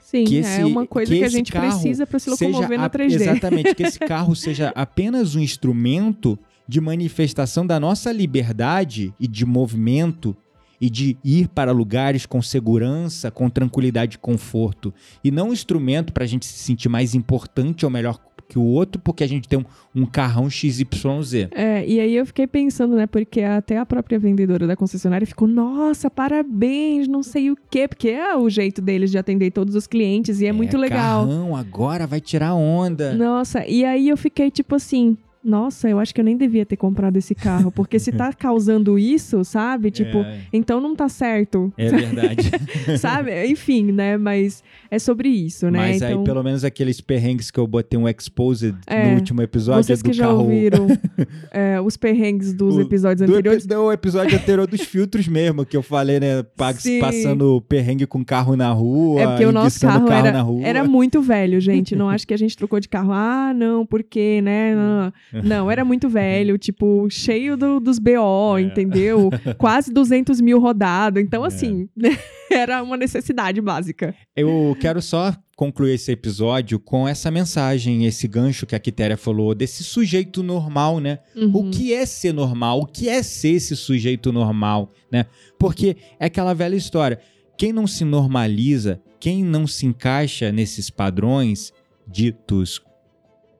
Sim, 0.00 0.24
Que 0.24 0.36
é 0.36 0.40
esse- 0.40 0.64
uma 0.64 0.86
coisa 0.86 1.12
que 1.12 1.18
que, 1.18 1.24
a 1.24 1.28
gente 1.28 1.52
precisa 1.52 2.06
para 2.06 2.18
se 2.18 2.30
locomover 2.30 2.68
seja 2.68 2.78
na 2.78 2.84
a- 2.86 2.90
3D. 2.90 3.14
Exatamente, 3.22 3.74
que 3.74 3.82
esse 3.82 3.98
carro 4.00 4.34
seja 4.36 4.72
apenas 4.74 5.34
um 5.34 5.40
instrumento 5.40 6.38
de 6.68 6.80
manifestação 6.80 7.66
da 7.66 7.78
nossa 7.78 8.10
liberdade 8.12 9.12
e 9.20 9.26
de 9.28 9.44
movimento 9.44 10.36
e 10.80 10.90
de 10.90 11.16
ir 11.24 11.48
para 11.48 11.72
lugares 11.72 12.26
com 12.26 12.42
segurança, 12.42 13.30
com 13.30 13.48
tranquilidade 13.48 14.16
e 14.16 14.18
conforto. 14.18 14.92
E 15.24 15.30
não 15.30 15.48
um 15.50 15.52
instrumento 15.52 16.12
para 16.12 16.24
a 16.24 16.26
gente 16.26 16.44
se 16.46 16.58
sentir 16.58 16.88
mais 16.88 17.14
importante 17.14 17.84
ou 17.84 17.90
melhor 17.90 18.18
que 18.48 18.58
o 18.58 18.62
outro 18.62 19.00
porque 19.02 19.24
a 19.24 19.26
gente 19.26 19.48
tem 19.48 19.58
um, 19.58 19.64
um 19.94 20.06
carrão 20.06 20.48
XYZ. 20.48 21.48
É, 21.50 21.86
e 21.86 22.00
aí 22.00 22.14
eu 22.14 22.26
fiquei 22.26 22.46
pensando, 22.46 22.96
né? 22.96 23.06
Porque 23.06 23.42
até 23.42 23.78
a 23.78 23.86
própria 23.86 24.18
vendedora 24.18 24.66
da 24.66 24.76
concessionária 24.76 25.26
ficou, 25.26 25.48
nossa, 25.48 26.10
parabéns, 26.10 27.08
não 27.08 27.22
sei 27.22 27.50
o 27.50 27.56
quê, 27.70 27.88
porque 27.88 28.08
é 28.08 28.36
o 28.36 28.48
jeito 28.48 28.80
deles 28.80 29.10
de 29.10 29.18
atender 29.18 29.50
todos 29.50 29.74
os 29.74 29.86
clientes 29.86 30.40
e 30.40 30.46
é, 30.46 30.52
muito 30.52 30.76
legal. 30.76 31.26
Carrão, 31.26 31.56
agora 31.56 32.06
vai 32.06 32.20
tirar 32.20 32.54
onda. 32.54 33.14
Nossa, 33.14 33.66
e 33.66 33.84
aí 33.84 34.08
eu 34.08 34.16
fiquei 34.16 34.50
tipo 34.50 34.74
assim, 34.74 35.16
nossa, 35.46 35.88
eu 35.88 35.98
acho 35.98 36.14
que 36.14 36.20
eu 36.20 36.24
nem 36.24 36.36
devia 36.36 36.66
ter 36.66 36.76
comprado 36.76 37.16
esse 37.16 37.34
carro, 37.34 37.70
porque 37.70 37.98
se 37.98 38.12
tá 38.12 38.32
causando 38.36 38.98
isso, 38.98 39.44
sabe? 39.44 39.90
Tipo, 39.90 40.18
É. 40.18 40.40
então 40.52 40.80
não 40.80 40.94
tá 40.96 41.08
certo, 41.08 41.72
É 41.78 41.88
verdade. 41.88 42.50
sabe? 42.98 43.46
Enfim, 43.46 43.92
né? 43.92 44.16
Mas 44.16 44.62
é 44.90 44.98
sobre 44.98 45.28
isso, 45.28 45.70
né? 45.70 45.78
Mas 45.78 45.96
então, 46.02 46.18
aí, 46.20 46.24
pelo 46.24 46.42
menos 46.42 46.64
aqueles 46.64 47.00
perrengues 47.00 47.50
que 47.50 47.58
eu 47.60 47.66
botei 47.66 47.98
um 47.98 48.08
exposed 48.08 48.74
É, 48.86 49.10
no 49.10 49.14
último 49.16 49.42
episódio 49.42 49.84
vocês 49.84 50.02
do 50.02 50.04
que 50.10 50.12
já 50.12 50.26
carro. 50.26 50.40
ouviram 50.40 50.86
é, 51.52 51.80
os 51.80 51.96
perrengues 51.96 52.52
dos 52.52 52.76
O- 52.76 52.80
episódios 52.80 53.22
anteriores, 53.28 53.66
do 53.66 53.92
episódio 53.92 54.36
anterior 54.36 54.66
dos 54.66 54.80
filtros 54.82 55.28
mesmo, 55.28 55.64
que 55.64 55.76
eu 55.76 55.82
falei, 55.82 56.18
né? 56.20 56.44
Sim. 56.78 56.98
Passando 57.00 57.62
perrengue 57.68 58.06
com 58.06 58.24
carro 58.24 58.56
na 58.56 58.70
rua, 58.72 59.20
É 59.20 59.26
porque 59.26 59.44
o 59.44 59.52
nosso 59.52 59.80
carro, 59.80 60.06
carro 60.06 60.60
era, 60.60 60.68
era 60.80 60.84
muito 60.84 61.20
velho, 61.22 61.60
gente. 61.60 61.94
Não 61.94 62.08
acho 62.10 62.26
que 62.26 62.34
a 62.34 62.36
gente 62.36 62.56
trocou 62.56 62.80
de 62.80 62.88
carro. 62.88 63.12
Ah, 63.12 63.52
não, 63.54 63.84
por 63.86 64.02
quê, 64.02 64.40
né? 64.42 64.74
Não, 64.74 65.12
não 65.32 65.35
era 65.70 65.84
muito 65.84 66.08
velho, 66.08 66.56
tipo, 66.58 67.08
cheio 67.10 67.56
do- 67.56 67.80
dos 67.80 67.98
BO, 67.98 68.56
É. 68.58 68.62
entendeu? 68.62 69.30
Quase 69.58 69.92
200 69.92 70.40
mil 70.40 70.58
rodado. 70.60 71.18
Então, 71.20 71.44
É. 71.44 71.48
assim, 71.48 71.88
era 72.50 72.82
uma 72.82 72.96
necessidade 72.96 73.60
básica. 73.60 74.14
Eu 74.36 74.76
quero 74.80 75.00
só 75.02 75.34
concluir 75.56 75.94
esse 75.94 76.12
episódio 76.12 76.78
com 76.78 77.08
essa 77.08 77.30
mensagem, 77.30 78.04
esse 78.04 78.28
gancho 78.28 78.66
que 78.66 78.74
a 78.74 78.78
Quitéria 78.78 79.16
falou, 79.16 79.54
desse 79.54 79.82
sujeito 79.82 80.42
normal, 80.42 81.00
né? 81.00 81.18
O 81.34 81.40
Uhum. 81.60 81.70
que 81.70 81.94
é 81.94 82.04
ser 82.04 82.32
normal? 82.32 82.80
O 82.80 82.86
que 82.86 83.08
é 83.08 83.22
ser 83.22 83.50
esse 83.54 83.74
sujeito 83.74 84.30
normal, 84.32 84.92
né? 85.10 85.24
Porque 85.58 85.96
é 86.20 86.26
aquela 86.26 86.52
velha 86.54 86.76
história. 86.76 87.18
Quem 87.56 87.72
não 87.72 87.86
se 87.86 88.04
normaliza, 88.04 89.00
quem 89.18 89.42
não 89.42 89.66
se 89.66 89.86
encaixa 89.86 90.52
nesses 90.52 90.90
padrões 90.90 91.72
ditos 92.06 92.82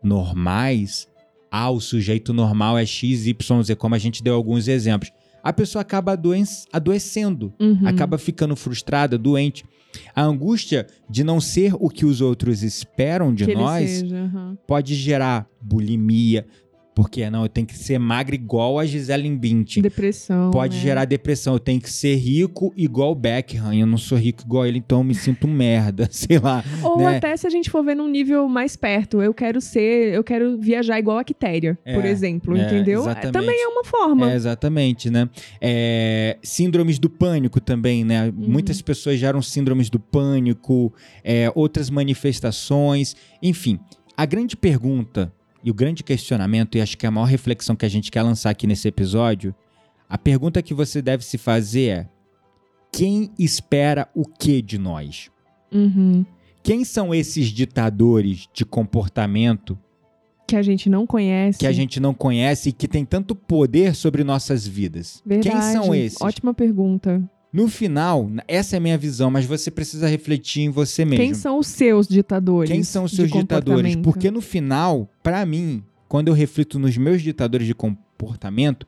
normais, 0.03 1.09
ah, 1.51 1.71
o 1.71 1.81
sujeito 1.81 2.33
normal 2.33 2.77
é 2.79 2.85
X, 2.87 3.27
Y, 3.27 3.63
Z, 3.63 3.75
como 3.77 3.95
a 3.95 3.99
gente 3.99 4.23
deu 4.23 4.35
alguns 4.35 4.69
exemplos. 4.69 5.11
A 5.43 5.53
pessoa 5.53 5.83
acaba 5.83 6.19
adoecendo, 6.73 7.53
Uhum. 7.61 7.87
acaba 7.87 8.19
ficando 8.19 8.57
frustrada, 8.57 9.17
doente. 9.17 9.65
A 10.15 10.23
angústia 10.23 10.87
de 11.09 11.25
não 11.25 11.41
ser 11.41 11.73
o 11.79 11.89
que 11.89 12.05
os 12.05 12.21
outros 12.21 12.63
esperam 12.63 13.33
de 13.35 13.47
que 13.47 13.55
nós 13.55 13.89
seja. 13.91 14.17
aham. 14.25 14.59
pode 14.67 14.95
gerar 14.95 15.47
bulimia, 15.61 16.47
porque 16.97 17.29
não, 17.29 17.43
eu 17.43 17.49
tenho 17.51 17.67
que 17.67 17.77
ser 17.77 17.99
magra 17.99 18.35
igual 18.35 18.79
a 18.79 18.87
Gisele 18.87 19.29
Bündchen. 19.37 19.83
Depressão. 19.83 20.51
Pode 20.51 20.77
né? 20.77 20.83
gerar 20.83 21.05
depressão, 21.05 21.53
eu 21.53 21.61
tenho 21.61 21.79
que 21.79 21.91
ser 21.91 22.15
rico 22.15 22.73
igual 22.75 23.13
o 23.13 23.15
Beckham, 23.15 23.75
eu 23.75 23.87
não 23.87 23.99
sou 23.99 24.17
rico 24.17 24.43
igual 24.43 24.65
ele, 24.65 24.79
então 24.79 25.01
eu 25.01 25.05
me 25.05 25.15
sinto 25.15 25.47
merda, 25.47 26.09
sei 26.11 26.39
lá. 26.39 26.65
Ou 26.83 27.01
né? 27.01 27.19
até 27.19 27.37
se 27.37 27.47
a 27.47 27.51
gente 27.51 27.69
for 27.69 27.85
ver 27.85 27.95
num 27.95 28.09
nível 28.09 28.49
mais 28.49 28.77
perto, 28.77 29.21
eu 29.21 29.35
quero 29.35 29.61
ser, 29.61 30.15
eu 30.15 30.25
quero 30.25 30.59
viajar 30.59 30.99
igual 30.99 31.19
a 31.19 31.25
Quitéria, 31.25 31.79
É, 31.85 31.93
por 31.93 32.07
exemplo, 32.07 32.57
é, 32.57 32.65
entendeu? 32.65 33.03
exatamente. 33.03 33.33
Também 33.33 33.63
é 33.63 33.69
uma 33.69 33.85
forma. 33.85 34.33
É, 34.33 34.35
exatamente, 34.35 35.11
né? 35.11 35.29
É, 35.61 36.39
síndromes 36.43 36.99
do 36.99 37.11
pânico 37.11 37.61
também, 37.61 38.05
né? 38.05 38.33
Uhum. 38.35 38.49
Muitas 38.49 38.81
pessoas 38.81 39.19
geram 39.19 39.43
síndromes 39.43 39.91
do 39.91 40.01
pânico, 40.01 40.95
é, 41.23 41.53
outras 41.55 41.91
manifestações, 41.91 43.15
enfim. 43.43 43.79
A 44.17 44.25
grande 44.25 44.57
pergunta 44.57 45.31
e 45.67 45.71
o 45.71 45.75
grande 45.75 46.05
questionamento, 46.05 46.79
e 46.79 46.81
acho 46.81 46.97
que 46.97 47.05
é 47.05 47.09
a 47.09 47.11
maior 47.11 47.25
reflexão 47.25 47.75
que 47.75 47.85
a 47.85 47.89
gente 47.89 48.09
quer 48.09 48.23
lançar 48.23 48.51
aqui 48.51 48.69
nesse 48.69 48.87
episódio, 48.87 49.53
a 50.09 50.17
pergunta 50.17 50.63
que 50.63 50.73
você 50.73 51.03
deve 51.03 51.25
se 51.25 51.37
fazer 51.37 51.89
é: 51.89 52.09
quem 52.93 53.33
espera 53.37 54.09
o 54.15 54.25
que 54.25 54.63
de 54.63 54.79
nós? 54.79 55.29
Uhum. 55.75 56.25
Quem 56.63 56.85
são 56.85 57.13
esses 57.13 57.49
ditadores 57.49 58.49
de 58.55 58.65
comportamento 58.65 59.77
Que 60.47 60.55
a 60.55 60.63
gente 60.63 60.89
não 60.89 61.05
conhece. 61.05 61.59
que 61.59 61.67
a 61.67 61.73
gente 61.73 61.99
não 61.99 62.15
conhece 62.15 62.69
e 62.69 62.73
que 62.73 62.87
tem 62.87 63.05
tanto 63.05 63.35
poder 63.35 63.97
sobre 63.97 64.23
nossas 64.23 64.65
vidas? 64.65 65.21
Verdade. 65.27 65.51
Quem 65.51 65.73
são 65.73 65.93
esses? 65.93 66.21
Ótima 66.21 66.55
pergunta. 66.55 67.29
No 67.57 67.69
final, 67.69 68.31
essa 68.47 68.77
é 68.77 68.79
a 68.79 68.81
minha 68.81 68.99
visão, 68.99 69.31
mas 69.31 69.47
você 69.47 69.71
precisa 69.71 70.07
refletir 70.07 70.65
em 70.65 70.69
você 70.69 71.07
mesmo. 71.07 71.25
Quem 71.25 71.33
são 71.33 71.59
os 71.59 71.67
seus 71.67 72.07
ditadores? 72.07 72.71
Quem 72.71 72.83
são 72.83 73.05
os 73.05 73.13
seus 73.13 73.31
ditadores? 73.31 73.97
Porque 73.97 74.31
no 74.31 74.43
final, 74.43 75.11
pra 75.23 75.47
mim, 75.47 75.83
quando 76.07 76.29
eu 76.29 76.35
reflito 76.35 76.79
nos 76.79 76.99
meus 76.99 77.23
ditadores 77.23 77.67
de 77.67 77.75
comportamento, 77.75 78.87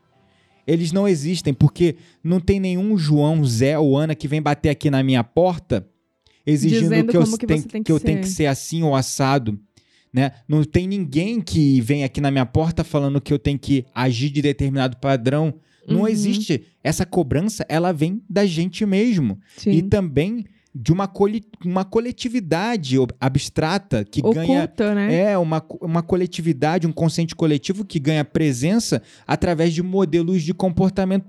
eles 0.67 0.93
não 0.93 1.09
existem, 1.09 1.55
porque 1.55 1.97
não 2.23 2.41
tem 2.41 2.61
nenhum 2.61 2.99
João, 2.99 3.43
Zé 3.43 3.79
ou 3.79 3.97
Ana 3.97 4.15
que 4.15 4.29
vem 4.29 4.43
bater 4.43 4.69
aqui 4.69 4.91
na 4.91 5.03
minha 5.03 5.25
porta 5.25 5.89
exigindo 6.47 6.91
Dizendo 6.91 7.11
que, 7.11 7.17
eu, 7.17 7.23
que 7.23 7.27
você 7.31 7.39
tem 7.39 7.63
que 7.83 7.91
eu 7.91 7.99
que 7.99 8.05
tenho 8.05 8.21
que 8.21 8.29
ser. 8.29 8.35
ser 8.35 8.47
assim 8.47 8.83
ou 8.83 8.95
assado. 8.95 9.59
Né? 10.13 10.31
Não 10.47 10.63
tem 10.63 10.87
ninguém 10.87 11.41
que 11.41 11.81
vem 11.81 12.05
aqui 12.05 12.21
na 12.21 12.31
minha 12.31 12.45
porta 12.45 12.85
falando 12.85 13.19
que 13.19 13.33
eu 13.33 13.39
tenho 13.39 13.59
que 13.59 13.87
agir 13.95 14.29
de 14.29 14.43
determinado 14.43 14.99
padrão. 14.99 15.55
Não 15.89 16.01
Uhum. 16.01 16.09
existe. 16.09 16.63
Essa 16.85 17.05
cobrança, 17.07 17.65
ela 17.69 17.93
vem 17.93 18.23
da 18.29 18.45
gente 18.47 18.85
mesmo. 18.87 19.39
Sim. 19.57 19.71
E 19.71 19.83
também 19.83 20.45
de 20.75 20.93
uma, 20.93 21.09
coli- 21.09 21.45
uma 21.65 21.85
coletividade 21.85 22.97
abstrata 23.21 24.05
que 24.05 24.21
ganha. 24.23 24.65
Oculta, 24.65 24.95
né? 24.95 25.15
É, 25.33 25.39
uma, 25.39 25.65
uma 25.81 26.03
coletividade, 26.03 26.87
um 26.87 26.93
consciente 26.93 27.35
coletivo 27.35 27.85
que 27.85 27.99
ganha 27.99 28.25
presença 28.25 29.03
através 29.27 29.73
de 29.73 29.83
modelos 29.83 30.43
de 30.43 30.53
comportamento 30.55 31.27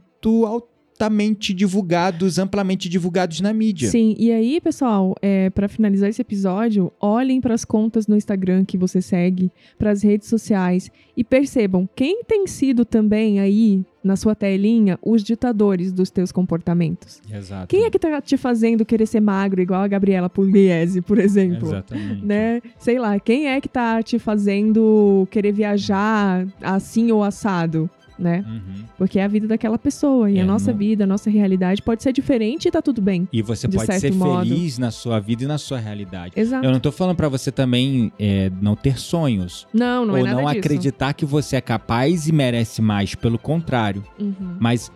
altamente 0.99 1.53
divulgados, 1.53 2.37
amplamente 2.37 2.89
divulgados 2.89 3.39
na 3.39 3.53
mídia. 3.53 3.89
Sim, 3.89 4.15
e 4.19 4.33
aí, 4.33 4.59
pessoal, 4.59 5.15
é, 5.21 5.49
para 5.49 5.69
finalizar 5.69 6.09
esse 6.09 6.21
episódio, 6.21 6.91
olhem 6.99 7.39
para 7.39 7.53
as 7.53 7.63
contas 7.63 8.05
no 8.05 8.17
Instagram 8.17 8.65
que 8.65 8.77
você 8.77 9.01
segue, 9.01 9.49
para 9.77 9.91
as 9.91 10.03
redes 10.03 10.27
sociais 10.27 10.91
e 11.15 11.23
percebam 11.23 11.87
quem 11.95 12.21
tem 12.25 12.45
sido 12.45 12.83
também 12.83 13.39
aí 13.39 13.81
na 14.03 14.15
sua 14.15 14.35
telinha 14.35 14.99
os 15.01 15.23
ditadores 15.23 15.93
dos 15.93 16.09
teus 16.09 16.33
comportamentos. 16.33 17.21
Exato. 17.31 17.67
Quem 17.67 17.85
é 17.85 17.89
que 17.89 17.99
tá 17.99 18.19
te 18.21 18.35
fazendo 18.35 18.85
querer 18.85 19.05
ser 19.05 19.21
magro 19.21 19.61
igual 19.61 19.81
a 19.81 19.87
Gabriela 19.87 20.29
Pugliese, 20.29 21.01
por 21.01 21.17
exemplo? 21.17 21.69
Exatamente. 21.69 22.25
Né? 22.25 22.61
Sei 22.77 22.99
lá, 22.99 23.19
quem 23.19 23.47
é 23.47 23.61
que 23.61 23.69
tá 23.69 24.03
te 24.03 24.19
fazendo 24.19 25.27
querer 25.31 25.53
viajar 25.53 26.45
assim 26.61 27.11
ou 27.11 27.23
assado, 27.23 27.89
né? 28.19 28.43
Uhum. 28.47 28.83
Porque 28.97 29.17
é 29.17 29.23
a 29.23 29.27
vida 29.27 29.47
daquela 29.47 29.77
pessoa 29.77 30.29
e 30.29 30.37
É, 30.37 30.41
a 30.41 30.45
nossa 30.45 30.71
não- 30.71 30.77
vida, 30.77 31.03
a 31.05 31.07
nossa 31.07 31.29
realidade 31.29 31.81
pode 31.81 32.03
ser 32.03 32.11
diferente 32.11 32.67
e 32.67 32.71
tá 32.71 32.81
tudo 32.81 33.01
bem. 33.01 33.27
E 33.31 33.41
você 33.41 33.67
De 33.67 33.77
pode 33.77 33.99
ser 33.99 34.13
modo. 34.13 34.43
feliz 34.47 34.77
na 34.77 34.91
sua 34.91 35.19
vida 35.19 35.43
e 35.43 35.47
na 35.47 35.57
sua 35.57 35.79
realidade. 35.79 36.33
Exato. 36.35 36.65
Eu 36.65 36.71
não 36.71 36.79
tô 36.79 36.91
falando 36.91 37.15
pra 37.15 37.29
você 37.29 37.51
também 37.51 38.11
é, 38.19 38.51
não 38.61 38.75
ter 38.75 38.99
sonhos. 38.99 39.67
Não, 39.73 40.05
não 40.05 40.13
ou 40.15 40.19
é 40.19 40.23
nada 40.23 40.35
não 40.41 40.47
disso. 40.49 40.59
acreditar 40.59 41.13
que 41.13 41.25
você 41.25 41.55
é 41.55 41.61
capaz 41.61 42.27
e 42.27 42.31
merece 42.31 42.81
mais. 42.81 43.15
Pelo 43.15 43.39
contrário. 43.39 44.03
Uhum. 44.19 44.57
Mas, 44.59 44.91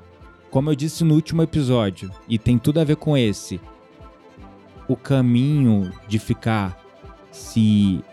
como 0.51 0.69
eu 0.69 0.75
disse 0.75 1.03
no 1.03 1.13
último 1.15 1.41
episódio, 1.41 2.11
e 2.27 2.37
tem 2.37 2.57
tudo 2.57 2.79
a 2.79 2.83
ver 2.83 2.97
com 2.97 3.17
esse, 3.17 3.59
o 4.87 4.95
caminho 4.95 5.91
de 6.07 6.19
ficar 6.19 6.77
se 7.31 8.03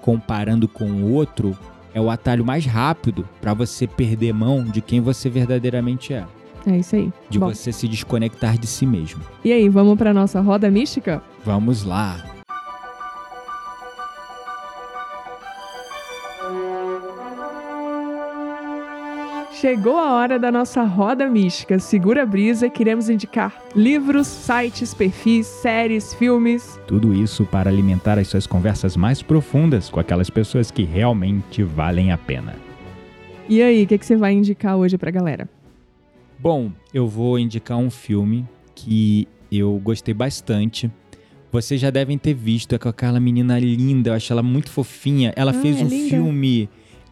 comparando 0.00 0.68
com 0.68 0.84
o 0.90 1.12
outro 1.12 1.58
é 1.98 2.00
o 2.00 2.10
atalho 2.10 2.44
mais 2.44 2.64
rápido 2.64 3.28
para 3.40 3.52
você 3.52 3.86
perder 3.86 4.32
mão 4.32 4.64
de 4.64 4.80
quem 4.80 5.00
você 5.00 5.28
verdadeiramente 5.28 6.14
é. 6.14 6.24
É 6.66 6.78
isso 6.78 6.96
aí. 6.96 7.12
De 7.28 7.38
Bom, 7.38 7.48
você 7.48 7.72
se 7.72 7.88
desconectar 7.88 8.58
de 8.58 8.66
si 8.66 8.86
mesmo. 8.86 9.20
E 9.44 9.52
aí, 9.52 9.68
vamos 9.68 9.96
pra 9.98 10.14
nossa 10.14 10.40
roda 10.40 10.70
mística? 10.70 11.22
Vamos 11.44 11.84
lá. 11.84 12.37
Chegou 19.60 19.96
a 19.96 20.12
hora 20.14 20.38
da 20.38 20.52
nossa 20.52 20.84
roda 20.84 21.28
mística. 21.28 21.78
Segura 21.78 22.22
a 22.22 22.26
brisa, 22.26 22.68
queremos 22.68 23.08
indicar 23.10 23.60
livros, 23.74 24.26
sites, 24.26 24.94
perfis, 24.94 25.46
séries, 25.46 26.14
filmes. 26.14 26.78
Tudo 26.86 27.12
isso 27.14 27.44
para 27.44 27.68
alimentar 27.68 28.18
as 28.18 28.28
suas 28.28 28.46
conversas 28.46 28.96
mais 28.96 29.20
profundas 29.20 29.88
com 29.88 29.98
aquelas 29.98 30.30
pessoas 30.30 30.70
que 30.70 30.84
realmente 30.84 31.62
valem 31.62 32.12
a 32.12 32.18
pena. 32.18 32.54
E 33.48 33.60
aí, 33.62 33.82
o 33.82 33.86
que, 33.86 33.98
que 33.98 34.06
você 34.06 34.14
vai 34.16 34.32
indicar 34.34 34.76
hoje 34.76 34.96
pra 34.96 35.10
galera? 35.10 35.48
Bom, 36.38 36.70
eu 36.94 37.08
vou 37.08 37.38
indicar 37.38 37.78
um 37.78 37.90
filme 37.90 38.46
que 38.74 39.26
eu 39.50 39.80
gostei 39.82 40.14
bastante. 40.14 40.88
Vocês 41.50 41.80
já 41.80 41.90
devem 41.90 42.18
ter 42.18 42.34
visto, 42.34 42.74
é 42.74 42.78
com 42.78 42.90
aquela 42.90 43.18
menina 43.18 43.58
linda, 43.58 44.10
eu 44.10 44.14
acho 44.14 44.32
ela 44.32 44.42
muito 44.42 44.70
fofinha. 44.70 45.32
Ela 45.34 45.50
Ah, 45.50 45.54
fez 45.54 45.80
é 45.80 45.84
um 45.84 45.88
linda. 45.88 46.10
filme. 46.10 46.68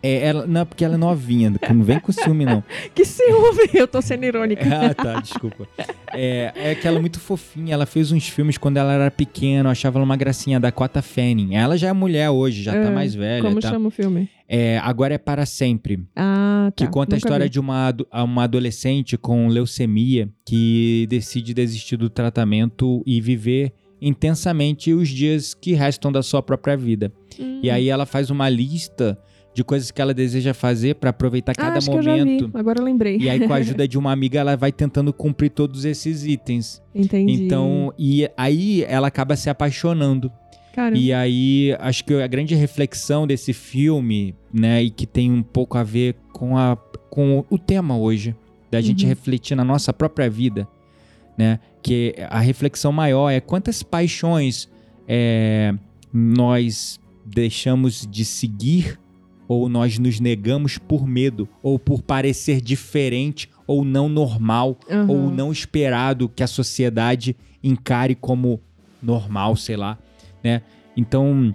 É, 0.07 0.27
ela, 0.27 0.47
não, 0.47 0.65
porque 0.65 0.85
ela 0.85 0.95
é 0.95 0.99
novinha, 0.99 1.53
não 1.75 1.83
vem 1.83 1.99
com 1.99 2.13
ciúme, 2.13 2.45
não. 2.45 2.63
Que 2.95 3.05
ciúme! 3.05 3.71
Eu 3.75 3.89
tô 3.89 4.01
sendo 4.01 4.25
irônica. 4.25 4.65
Ah, 4.65 4.95
tá, 4.95 5.21
desculpa. 5.21 5.67
É, 6.13 6.53
é 6.55 6.75
que 6.75 6.87
ela 6.87 6.99
é 6.99 7.01
muito 7.01 7.19
fofinha. 7.19 7.75
Ela 7.75 7.87
fez 7.87 8.13
uns 8.13 8.29
filmes 8.29 8.57
quando 8.57 8.77
ela 8.77 8.93
era 8.93 9.11
pequena. 9.11 9.69
Eu 9.69 9.73
achava 9.73 9.99
ela 9.99 10.05
uma 10.05 10.17
gracinha 10.17 10.61
da 10.61 10.71
Cota 10.71 11.03
Fanning. 11.03 11.55
Ela 11.55 11.77
já 11.77 11.89
é 11.89 11.93
mulher 11.93 12.31
hoje, 12.31 12.63
já 12.63 12.73
tá 12.73 12.89
Ah, 12.89 12.93
mais 12.93 13.15
velha. 13.15 13.43
Como 13.43 13.61
tá? 13.61 13.71
chama 13.71 13.89
o 13.89 13.91
filme? 13.91 14.29
É, 14.49 14.79
Agora 14.79 15.15
é 15.15 15.19
para 15.19 15.45
sempre. 15.45 16.05
Ah, 16.15 16.71
tá. 16.75 16.85
Que 16.85 16.91
conta 16.91 17.15
a 17.15 17.17
Nunca 17.17 17.27
história 17.27 17.45
vi. 17.45 17.51
de 17.51 17.59
uma, 17.61 17.93
uma 18.25 18.45
adolescente 18.45 19.17
com 19.17 19.49
leucemia 19.49 20.29
que 20.47 21.07
decide 21.11 21.53
desistir 21.53 21.97
do 21.97 22.09
tratamento 22.09 23.03
e 23.05 23.21
viver 23.21 23.73
intensamente 24.01 24.93
os 24.93 25.09
dias 25.09 25.53
que 25.55 25.73
restam 25.73 26.13
da 26.13 26.23
sua 26.23 26.43
própria 26.43 26.77
vida. 26.77 27.13
Hum. 27.39 27.61
E 27.63 27.71
aí 27.71 27.89
ela 27.89 28.07
faz 28.07 28.31
uma 28.31 28.49
lista 28.49 29.19
de 29.57 29.65
coisas 29.65 29.91
que 29.91 30.03
ela 30.03 30.13
deseja 30.13 30.53
fazer 30.53 30.97
para 30.97 31.09
aproveitar 31.09 31.53
ah, 31.53 31.55
cada 31.55 31.81
vi. 31.81 31.91
momento. 31.91 32.51
Agora 32.53 32.79
eu 32.79 32.85
lembrei. 32.85 33.17
E 33.17 33.31
aí, 33.31 33.41
com 33.47 33.55
a 33.55 33.57
ajuda 33.57 33.89
de 33.89 33.97
uma 33.97 34.13
amiga, 34.13 34.39
ela 34.39 34.55
vai 34.55 34.71
tentando 34.71 35.15
cumprir 35.15 35.49
todos 35.49 35.87
esses 35.87 36.27
itens. 36.27 36.83
Entendi. 36.95 37.33
Então, 37.33 37.91
e 37.99 38.29
aí 38.37 38.85
ela 38.85 39.09
acaba 39.09 39.35
se 39.35 39.49
apaixonando. 39.49 40.31
Cara, 40.75 40.95
E 40.95 41.11
aí, 41.11 41.75
acho 41.81 42.05
que 42.05 42.13
a 42.13 42.27
grande 42.27 42.55
reflexão 42.55 43.27
desse 43.27 43.55
filme, 43.55 44.35
né, 44.53 44.83
e 44.83 44.91
que 44.91 45.07
tem 45.07 45.33
um 45.33 45.43
pouco 45.43 45.79
a 45.79 45.83
ver 45.83 46.17
com, 46.35 46.59
a, 46.59 46.77
com 47.09 47.43
o 47.49 47.59
tema 47.59 47.97
hoje, 47.97 48.37
da 48.71 48.83
gente 48.83 49.05
Uhum. 49.05 49.09
refletir 49.09 49.57
na 49.57 49.65
nossa 49.65 49.91
própria 49.91 50.29
vida, 50.29 50.69
né, 51.39 51.61
que 51.83 52.15
a 52.29 52.41
reflexão 52.41 52.93
maior 52.93 53.31
é 53.31 53.41
quantas 53.41 53.83
paixões 53.83 54.69
é, 55.09 55.73
nós 56.13 57.01
deixamos 57.25 58.07
de 58.07 58.23
seguir 58.23 58.99
ou 59.49 59.69
nós 59.69 59.99
nos 59.99 60.19
negamos 60.21 60.79
por 60.79 61.07
medo 61.07 61.49
ou 61.63 61.79
por 61.79 62.03
parecer 62.03 62.61
diferente 62.61 63.49
ou 63.67 63.85
não 63.85 64.09
normal 64.09 64.79
aham. 64.91 65.07
ou 65.09 65.31
não 65.31 65.51
esperado 65.53 66.29
que 66.29 66.43
a 66.43 66.47
sociedade 66.47 67.37
encare 67.63 68.15
como 68.15 68.61
normal, 69.03 69.57
sei 69.57 69.77
lá, 69.77 69.99
né? 70.43 70.63
Então, 70.97 71.55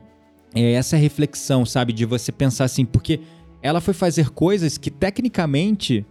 é 0.53 0.73
essa 0.73 0.95
reflexão, 0.97 1.65
sabe, 1.65 1.93
de 1.93 2.05
você 2.05 2.31
pensar 2.31 2.65
assim, 2.65 2.85
porque 2.85 3.19
ela 3.61 3.79
foi 3.81 3.93
fazer 3.93 4.29
coisas 4.29 4.77
que 4.77 4.89
tecnicamente, 4.91 6.05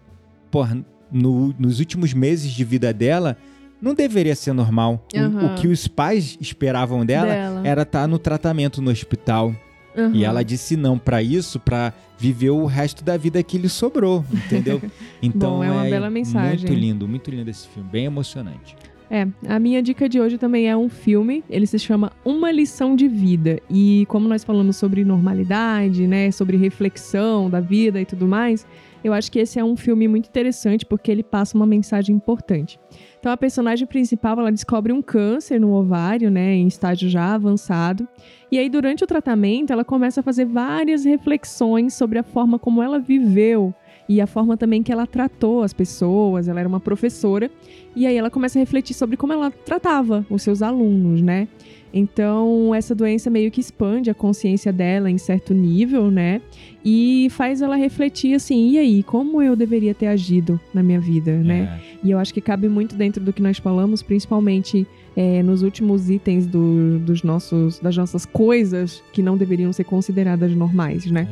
porra, 0.51 0.85
no- 1.13 1.55
nos 1.59 1.79
últimos 1.81 2.13
meses 2.15 2.51
de 2.53 2.65
vida 2.65 2.93
dela, 2.93 3.37
não 3.81 3.95
deveria 3.95 4.35
ser 4.35 4.53
normal. 4.53 5.07
O- 5.15 5.19
O, 5.19 5.21
Aham. 5.21 5.55
que 5.57 5.69
os 5.69 5.87
pais 5.89 6.37
esperavam 6.41 7.05
dela, 7.05 7.33
Dela. 7.33 7.67
era 7.67 7.83
estar 7.83 8.07
no 8.07 8.19
tratamento 8.19 8.81
no 8.83 8.91
hospital. 8.91 9.55
Aham. 9.97 10.15
E 10.15 10.25
ela 10.25 10.43
disse 10.43 10.77
não 10.77 10.99
pra 10.99 11.23
isso, 11.23 11.59
pra 11.59 11.93
viver 12.19 12.51
o 12.51 12.67
resto 12.67 13.03
da 13.03 13.17
vida 13.17 13.43
que 13.43 13.59
lhe 13.59 13.69
sobrou, 13.69 14.25
entendeu? 14.33 14.81
Então 15.23 15.59
Bom, 15.59 15.65
é 15.65 15.71
uma 15.71 15.85
bela 15.85 16.09
mensagem. 16.09 16.67
Muito 16.67 16.81
lindo, 16.81 17.07
muito 17.07 17.31
lindo 17.31 17.51
esse 17.51 17.69
filme, 17.69 17.89
bem 17.91 18.07
emocionante. 18.07 18.75
É, 19.11 19.27
a 19.49 19.59
minha 19.59 19.83
dica 19.83 20.09
de 20.09 20.21
hoje 20.21 20.39
também 20.39 20.69
é 20.69 20.77
um 20.77 20.89
filme, 20.89 21.43
ele 21.51 21.67
se 21.67 21.79
chama 21.81 22.13
Uma 22.25 22.53
Lição 22.53 22.95
de 22.95 23.09
Vida. 23.09 23.61
E 23.69 24.07
como 24.09 24.29
nós 24.29 24.45
falamos 24.45 24.77
sobre 24.77 25.05
normalidade, 25.05 26.07
né, 26.07 26.31
sobre 26.31 26.57
reflexão 26.57 27.51
da 27.51 27.61
vida 27.61 28.01
e 28.01 28.07
tudo 28.07 28.29
mais, 28.29 28.65
eu 29.03 29.13
acho 29.13 29.31
que 29.33 29.41
esse 29.41 29.59
é 29.59 29.65
um 29.65 29.77
filme 29.77 30.07
muito 30.07 30.29
interessante 30.29 30.87
porque 30.87 31.11
ele 31.11 31.25
passa 31.25 31.57
uma 31.57 31.67
mensagem 31.67 32.15
importante. 32.15 32.79
Então 33.21 33.31
a 33.31 33.37
personagem 33.37 33.87
principal, 33.87 34.41
ela 34.41 34.51
descobre 34.51 34.95
um 34.95 35.03
câncer 35.03 35.61
no 35.61 35.75
ovário, 35.75 36.31
né, 36.31 36.55
em 36.55 36.67
estágio 36.67 37.07
já 37.09 37.35
avançado. 37.35 38.09
E 38.51 38.59
aí 38.59 38.69
durante 38.69 39.05
o 39.05 39.07
tratamento, 39.07 39.71
ela 39.71 39.85
começa 39.85 40.21
a 40.21 40.23
fazer 40.23 40.47
várias 40.47 41.05
reflexões 41.05 41.93
sobre 41.93 42.19
a 42.19 42.23
forma 42.23 42.59
como 42.59 42.83
ela 42.83 42.99
viveu 42.99 43.75
e 44.13 44.21
a 44.21 44.27
forma 44.27 44.57
também 44.57 44.83
que 44.83 44.91
ela 44.91 45.07
tratou 45.07 45.63
as 45.63 45.73
pessoas. 45.73 46.49
Ela 46.49 46.59
era 46.59 46.69
uma 46.69 46.81
professora 46.81 47.49
e 47.95 48.07
aí 48.09 48.17
ela 48.17 48.29
começa 48.29 48.59
a 48.59 48.61
refletir 48.61 48.93
sobre 48.93 49.17
como 49.17 49.33
ela 49.33 49.53
tratava 49.53 50.27
os 50.29 50.43
seus 50.43 50.63
alunos, 50.63 51.23
né? 51.23 51.47
Então, 51.95 52.75
essa 52.75 52.93
doença 52.95 53.31
meio 53.31 53.51
que 53.51 53.61
expande 53.61 54.11
a 54.11 54.15
consciência 54.15 54.73
dela 54.73 55.09
em 55.11 55.19
certo 55.19 55.55
nível, 55.55 56.11
né? 56.11 56.41
E 56.85 57.29
faz 57.31 57.63
ela 57.63 57.77
refletir 57.77 58.35
assim, 58.35 58.71
e 58.71 58.79
aí, 58.79 59.03
como 59.05 59.41
eu 59.43 59.55
deveria 59.55 59.95
ter 59.95 60.07
agido 60.09 60.59
na 60.75 60.83
minha 60.83 61.01
vida, 61.01 61.33
né? 61.37 61.81
É. 62.03 62.07
E 62.07 62.11
eu 62.11 62.19
acho 62.19 62.33
que 62.35 62.41
cabe 62.41 62.69
muito 62.69 62.97
dentro 62.97 63.23
do 63.23 63.33
que 63.33 63.43
nós 63.43 63.59
falamos, 63.59 64.03
principalmente 64.03 64.87
é, 65.17 65.43
nos 65.43 65.63
últimos 65.63 66.09
itens 66.11 66.47
do- 66.47 66.99
dos 67.01 67.23
nossos, 67.23 67.79
das 67.81 67.97
nossas 67.97 68.25
coisas 68.27 69.03
que 69.13 69.23
não 69.23 69.37
deveriam 69.37 69.73
ser 69.73 69.85
consideradas 69.85 70.53
normais, 70.55 71.07
né? 71.07 71.29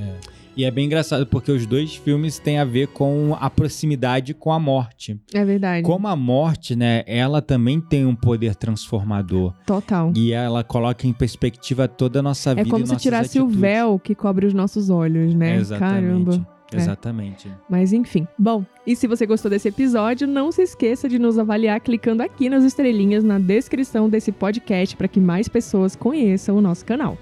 E 0.59 0.65
é 0.65 0.71
bem 0.73 0.87
engraçado 0.87 1.25
porque 1.25 1.53
os 1.53 1.65
dois 1.67 1.95
filmes 1.95 2.41
têm 2.41 2.59
a 2.59 2.65
ver 2.65 2.89
com 2.89 3.37
a 3.39 3.49
proximidade 3.49 4.35
com 4.35 4.51
a 4.53 4.59
morte. 4.59 5.17
É 5.33 5.45
verdade. 5.45 5.85
Como 5.87 6.09
a 6.09 6.17
morte, 6.17 6.75
né, 6.75 7.05
ela 7.07 7.41
também 7.41 7.81
tem 7.81 8.05
um 8.05 8.15
poder 8.15 8.57
transformador 8.57 9.55
Total. 9.65 10.13
e 10.17 10.33
ela 10.33 10.65
coloca 10.65 11.07
em 11.07 11.13
perspectiva 11.13 11.87
toda 11.87 12.19
a 12.19 12.23
nossa 12.23 12.51
É 12.51 12.57
vida 12.57 12.71
como 12.71 12.83
e 12.83 12.87
se 12.89 12.97
tirasse 12.97 13.39
o 13.39 13.43
atitudes. 13.45 13.61
véu 13.61 14.01
que 14.01 14.17
cobre 14.17 14.47
os 14.47 14.53
nossos 14.53 14.91
olhos, 14.91 15.33
né? 15.33 15.55
Exatamente. 15.59 16.03
Caramba. 16.03 16.59
É. 16.73 16.77
Exatamente. 16.77 17.49
Mas 17.71 17.93
enfim. 17.93 18.27
Bom, 18.37 18.65
e 18.85 18.97
se 18.97 19.07
você 19.07 19.25
gostou 19.27 19.49
desse 19.51 19.69
episódio, 19.69 20.27
não 20.27 20.51
se 20.51 20.63
esqueça 20.63 21.09
de 21.09 21.19
nos 21.21 21.39
avaliar 21.39 21.81
clicando 21.81 22.21
aqui 22.23 22.49
nas 22.51 22.65
estrelinhas 22.65 23.23
na 23.23 23.39
descrição 23.39 24.09
desse 24.09 24.33
podcast 24.33 24.97
para 24.97 25.07
que 25.09 25.21
mais 25.21 25.49
pessoas 25.49 25.95
conheçam 25.95 26.57
o 26.57 26.61
nosso 26.61 26.85
canal. 26.85 27.17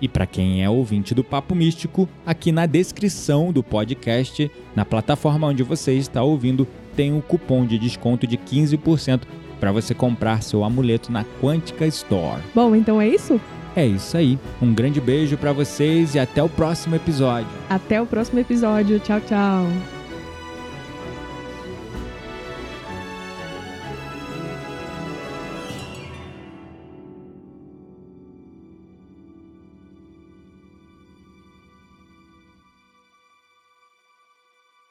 E 0.00 0.08
para 0.08 0.26
quem 0.26 0.64
é 0.64 0.70
ouvinte 0.70 1.14
do 1.14 1.22
Papo 1.22 1.54
Místico, 1.54 2.08
aqui 2.24 2.50
na 2.52 2.66
descrição 2.66 3.52
do 3.52 3.62
podcast, 3.62 4.50
na 4.74 4.84
plataforma 4.84 5.48
onde 5.48 5.62
você 5.62 5.92
está 5.94 6.22
ouvindo, 6.22 6.66
tem 6.96 7.12
um 7.12 7.20
cupom 7.20 7.66
de 7.66 7.78
desconto 7.78 8.26
de 8.26 8.36
15% 8.36 9.22
para 9.58 9.70
você 9.70 9.94
comprar 9.94 10.42
seu 10.42 10.64
amuleto 10.64 11.12
na 11.12 11.24
Quântica 11.40 11.86
Store. 11.86 12.40
Bom, 12.54 12.74
então 12.74 13.00
é 13.00 13.08
isso? 13.08 13.38
É 13.76 13.86
isso 13.86 14.16
aí. 14.16 14.38
Um 14.60 14.74
grande 14.74 15.00
beijo 15.00 15.36
para 15.36 15.52
vocês 15.52 16.14
e 16.14 16.18
até 16.18 16.42
o 16.42 16.48
próximo 16.48 16.96
episódio. 16.96 17.48
Até 17.68 18.00
o 18.00 18.06
próximo 18.06 18.40
episódio. 18.40 18.98
Tchau, 18.98 19.20
tchau. 19.20 19.99